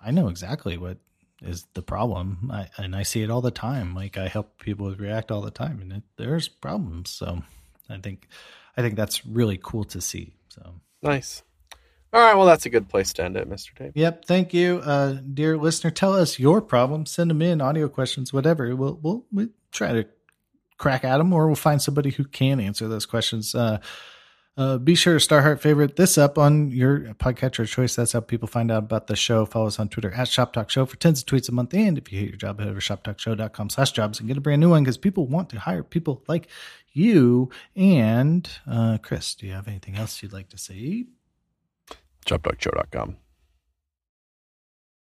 I 0.03 0.11
know 0.11 0.27
exactly 0.27 0.77
what 0.77 0.97
is 1.41 1.65
the 1.73 1.81
problem, 1.81 2.51
I, 2.53 2.69
and 2.77 2.95
I 2.95 3.03
see 3.03 3.23
it 3.23 3.31
all 3.31 3.41
the 3.41 3.51
time. 3.51 3.95
Like 3.95 4.17
I 4.17 4.27
help 4.27 4.59
people 4.59 4.87
with 4.87 4.99
React 4.99 5.31
all 5.31 5.41
the 5.41 5.51
time, 5.51 5.81
and 5.81 5.91
it, 5.93 6.03
there's 6.17 6.47
problems. 6.47 7.09
So 7.09 7.41
I 7.89 7.97
think 7.97 8.27
I 8.77 8.81
think 8.81 8.95
that's 8.95 9.25
really 9.25 9.59
cool 9.61 9.83
to 9.85 10.01
see. 10.01 10.33
So 10.49 10.75
nice. 11.01 11.43
All 12.13 12.19
right, 12.19 12.35
well, 12.35 12.45
that's 12.45 12.65
a 12.65 12.69
good 12.69 12.89
place 12.89 13.13
to 13.13 13.23
end 13.23 13.37
it, 13.37 13.49
Mr. 13.49 13.73
Dave. 13.73 13.93
Yep, 13.95 14.25
thank 14.25 14.53
you, 14.53 14.81
uh, 14.83 15.17
dear 15.33 15.57
listener. 15.57 15.91
Tell 15.91 16.13
us 16.13 16.39
your 16.39 16.61
problems. 16.61 17.11
Send 17.11 17.29
them 17.29 17.41
in, 17.41 17.61
audio 17.61 17.87
questions, 17.87 18.33
whatever. 18.33 18.75
We'll 18.75 18.99
we'll, 19.01 19.25
we'll 19.31 19.47
try 19.71 19.93
to 19.93 20.05
crack 20.77 21.05
at 21.05 21.19
them, 21.19 21.31
or 21.31 21.47
we'll 21.47 21.55
find 21.55 21.81
somebody 21.81 22.09
who 22.09 22.25
can 22.25 22.59
answer 22.59 22.89
those 22.89 23.05
questions. 23.05 23.55
Uh, 23.55 23.79
uh, 24.57 24.77
be 24.77 24.95
sure 24.95 25.13
to 25.13 25.19
star 25.21 25.41
heart 25.41 25.61
favorite 25.61 25.95
this 25.95 26.17
up 26.17 26.37
on 26.37 26.69
your 26.71 26.99
podcatcher 27.13 27.65
choice. 27.65 27.95
That's 27.95 28.11
how 28.11 28.19
people 28.19 28.49
find 28.49 28.69
out 28.69 28.83
about 28.83 29.07
the 29.07 29.15
show. 29.15 29.45
Follow 29.45 29.67
us 29.67 29.79
on 29.79 29.87
Twitter 29.87 30.11
at 30.11 30.27
Shop 30.27 30.51
Talk 30.51 30.69
Show 30.69 30.85
for 30.85 30.97
tens 30.97 31.21
of 31.21 31.27
tweets 31.27 31.47
a 31.47 31.53
month. 31.53 31.73
And 31.73 31.97
if 31.97 32.11
you 32.11 32.19
hate 32.19 32.29
your 32.29 32.37
job, 32.37 32.59
head 32.59 32.67
over 32.67 32.81
to 32.81 32.93
shoptalkshow.com 32.93 33.69
slash 33.69 33.93
jobs 33.93 34.19
and 34.19 34.27
get 34.27 34.35
a 34.35 34.41
brand 34.41 34.59
new 34.59 34.69
one 34.69 34.83
because 34.83 34.97
people 34.97 35.27
want 35.27 35.49
to 35.51 35.59
hire 35.59 35.83
people 35.83 36.25
like 36.27 36.49
you. 36.91 37.49
And 37.77 38.49
uh, 38.69 38.97
Chris, 39.01 39.33
do 39.35 39.47
you 39.47 39.53
have 39.53 39.69
anything 39.69 39.95
else 39.95 40.21
you'd 40.21 40.33
like 40.33 40.49
to 40.49 40.57
say? 40.57 41.05
ShopTalkShow.com. 42.31 43.17